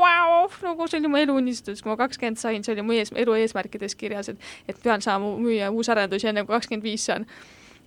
[0.00, 3.36] vau, nagu see oli mu eluunistus, kui ma kakskümmend sain, see oli mu ees, elu
[3.42, 7.28] eesmärkides kirjas, et et pean saama müüa uusarendusi enne kui kakskümmend viis saan.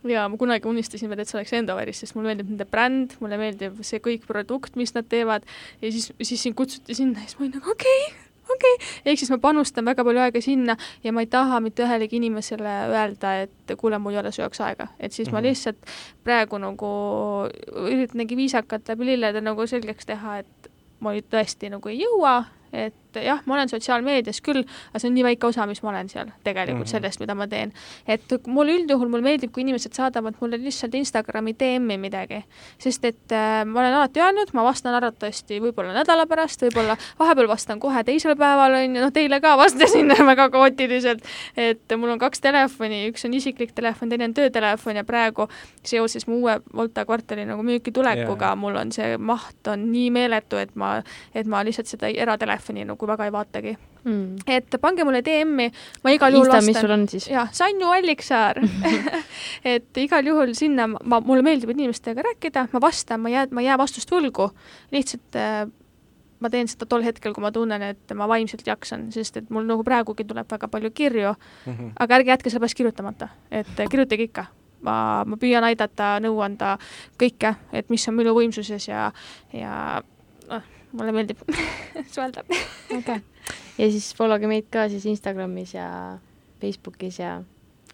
[0.08, 3.36] Ja ma kunagi unistasin veel, et see oleks Endoveris, sest mulle meeldib nende bränd, mulle
[3.42, 5.44] meeldib see kõik produkt, mis nad teevad.
[5.84, 8.04] Ja siis, siis sind kutsuti sinna ja siis ma olin nagu okei.
[8.08, 11.60] okay,, okei okay., ehk siis ma panustan väga palju aega sinna ja ma ei taha
[11.60, 15.34] mitte ühelegi inimesele öelda, et kuule, mul ei ole jaoks aega, et siis mm -hmm.
[15.34, 15.48] ma Mhm.
[15.48, 15.78] lihtsalt
[16.24, 16.92] praegu nagu
[17.88, 22.44] üritangi viisakalt läbi lillede nagu selgeks teha, et ma nüüd tõesti nagu ei jõua,
[22.74, 25.92] et et jah, ma olen sotsiaalmeedias küll, aga see on nii väike osa, mis ma
[25.94, 26.92] olen seal tegelikult mm -hmm.
[26.92, 27.74] sellest, mida ma teen.
[28.08, 32.44] et mul üldjuhul, mulle meeldib, kui inimesed saadavad mulle lihtsalt Instagrami DM-i midagi,
[32.78, 37.48] sest et äh, ma olen alati öelnud, ma vastan arvatavasti võib-olla nädala pärast, võib-olla vahepeal
[37.48, 41.24] vastan kohe teisel päeval, on ju, noh, teile ka vastasin väga kaootiliselt,
[41.58, 45.48] et mul on kaks telefoni, üks on isiklik telefon, teine on töötelefon ja praegu
[45.84, 48.58] seoses mu uue Volta kvartali nagu müüki tulekuga yeah.
[48.58, 51.00] mul on see maht on nii meeletu, et ma,
[51.36, 53.78] et ma lihtsalt seda eratelefoni nagu väga ei vaatagi.
[54.00, 54.38] Mm..
[54.48, 55.66] et pange mulle DM-i,
[56.04, 56.66] ma igal juhul vastan.
[56.66, 57.26] mis sul on siis?
[57.28, 58.62] jah, Sanju Alliksaar.
[59.74, 63.62] Et igal juhul sinna ma, mulle meeldib inimestega rääkida, ma vastan, ma ei jää, ma
[63.62, 64.48] ei jää vastust võlgu,
[64.96, 65.68] lihtsalt äh,
[66.40, 69.68] ma teen seda tol hetkel, kui ma tunnen, et ma vaimselt jaksan, sest et mul
[69.68, 71.34] nagu praegugi tuleb väga palju kirju.
[71.66, 71.92] Mm, -hmm.
[72.00, 74.46] aga ärge jätke sellepärast kirjutamata, et kirjutage ikka.
[74.82, 76.78] Ma, ma püüan aidata, nõu anda
[77.20, 79.12] kõike, et mis on minu võimsuses ja,
[79.54, 80.02] ja
[80.92, 81.44] mulle meeldib
[82.14, 82.44] suhelda.
[82.96, 83.22] äge.
[83.78, 85.88] ja siis followge meid ka siis Instagramis ja
[86.62, 87.40] Facebookis ja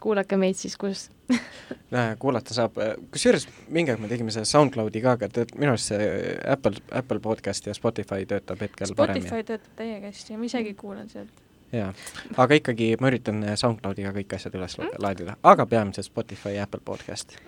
[0.01, 1.09] kuulake meid siis, kus
[2.21, 2.77] kuulata saab,
[3.13, 6.09] kusjuures mingi aeg me tegime selle SoundCloudi ka, aga tead, minu arust see
[6.51, 9.29] Apple, Apple podcast ja Spotify töötab hetkel Spotify paremini.
[9.29, 11.43] Spotify töötab täiega hästi ja ma isegi kuulan sealt.
[11.73, 11.93] jaa,
[12.37, 14.99] aga ikkagi ma üritan SoundCloudiga kõik asjad üles mm.
[15.01, 17.39] laadida, aga peamiselt Spotify ja Apple podcast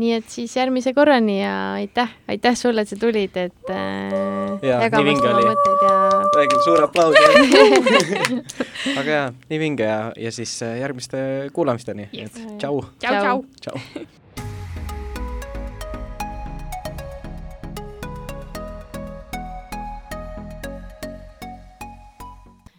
[0.00, 5.26] nii et siis järgmise korrani ja aitäh, aitäh sulle, et sa tulid, et äh, jagamast
[5.28, 5.98] oma mõtteid ja
[6.38, 7.18] räägin suur aplaus
[9.00, 12.84] aga jaa, nii vinge ja, ja siis äh, järgmiste kuulamisteni yes., et tšau.
[13.04, 14.10] tšau, tšau.